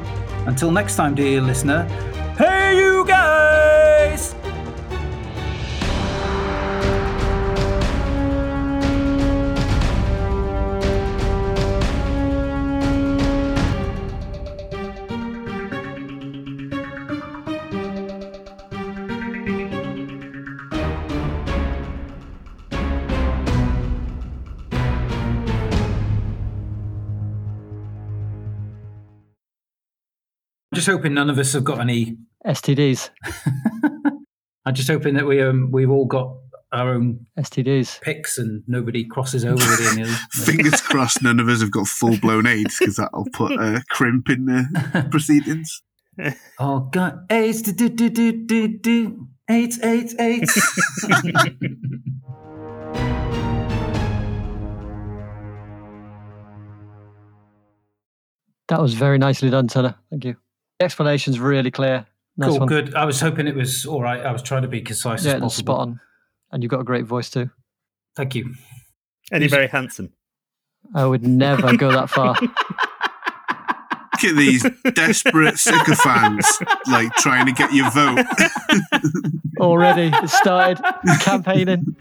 until 0.47 0.71
next 0.71 0.95
time, 0.95 1.15
dear 1.15 1.39
listener, 1.39 1.83
hey 2.37 2.80
just 30.81 30.89
hoping 30.89 31.13
none 31.13 31.29
of 31.29 31.37
us 31.37 31.53
have 31.53 31.63
got 31.63 31.79
any. 31.79 32.17
STDs. 32.43 33.11
I'm 34.65 34.73
just 34.73 34.89
hoping 34.89 35.13
that 35.13 35.27
we 35.27 35.39
um, 35.39 35.69
we've 35.71 35.91
all 35.91 36.05
got 36.05 36.35
our 36.71 36.95
own 36.95 37.27
STDs. 37.37 38.01
picks 38.01 38.39
and 38.39 38.63
nobody 38.65 39.05
crosses 39.05 39.45
over 39.45 39.57
with 39.57 39.95
any 39.95 40.05
Fingers 40.31 40.81
crossed 40.81 41.21
none 41.21 41.39
of 41.39 41.47
us 41.49 41.61
have 41.61 41.69
got 41.69 41.85
full 41.85 42.17
blown 42.17 42.47
AIDS 42.47 42.79
because 42.79 42.95
that'll 42.95 43.27
put 43.31 43.51
a 43.51 43.83
crimp 43.91 44.29
in 44.29 44.45
the 44.45 45.07
proceedings. 45.11 45.83
Oh 46.59 46.79
God, 46.91 47.27
AIDS, 47.29 47.61
do 47.61 47.73
do 47.73 47.87
do 47.89 48.09
do 48.09 48.31
do 48.47 48.67
do, 48.79 49.27
AIDS, 49.47 49.79
AIDS, 49.83 50.15
AIDS. 50.17 50.53
That 58.69 58.81
was 58.81 58.95
very 58.95 59.19
nicely 59.19 59.51
done, 59.51 59.67
Tanner. 59.67 59.95
Thank 60.09 60.25
you. 60.25 60.37
The 60.81 60.85
explanation's 60.85 61.39
really 61.39 61.69
clear. 61.69 62.07
Nice 62.37 62.49
cool, 62.49 62.59
one. 62.59 62.67
good. 62.67 62.95
I 62.95 63.05
was 63.05 63.21
hoping 63.21 63.47
it 63.47 63.53
was 63.55 63.85
all 63.85 64.01
right. 64.01 64.19
I 64.19 64.31
was 64.31 64.41
trying 64.41 64.63
to 64.63 64.67
be 64.67 64.81
concise 64.81 65.23
Yeah, 65.23 65.33
as 65.33 65.37
it 65.37 65.43
was 65.43 65.53
possible. 65.53 65.73
spot 65.75 65.79
on. 65.87 65.99
And 66.51 66.63
you've 66.63 66.71
got 66.71 66.79
a 66.79 66.83
great 66.83 67.05
voice 67.05 67.29
too. 67.29 67.51
Thank 68.15 68.33
you. 68.33 68.55
And 69.31 69.43
you're 69.43 69.49
very 69.51 69.67
handsome. 69.67 70.11
I 70.95 71.05
would 71.05 71.21
never 71.25 71.77
go 71.77 71.91
that 71.91 72.09
far. 72.09 72.35
Look 72.41 74.23
at 74.23 74.35
these 74.35 74.65
desperate 74.95 75.59
sycophants, 75.59 76.59
like 76.87 77.13
trying 77.13 77.45
to 77.45 77.51
get 77.51 77.71
your 77.73 77.89
vote. 77.91 78.25
Already, 79.59 80.09
it 80.11 80.29
started 80.31 80.83
campaigning. 81.21 81.95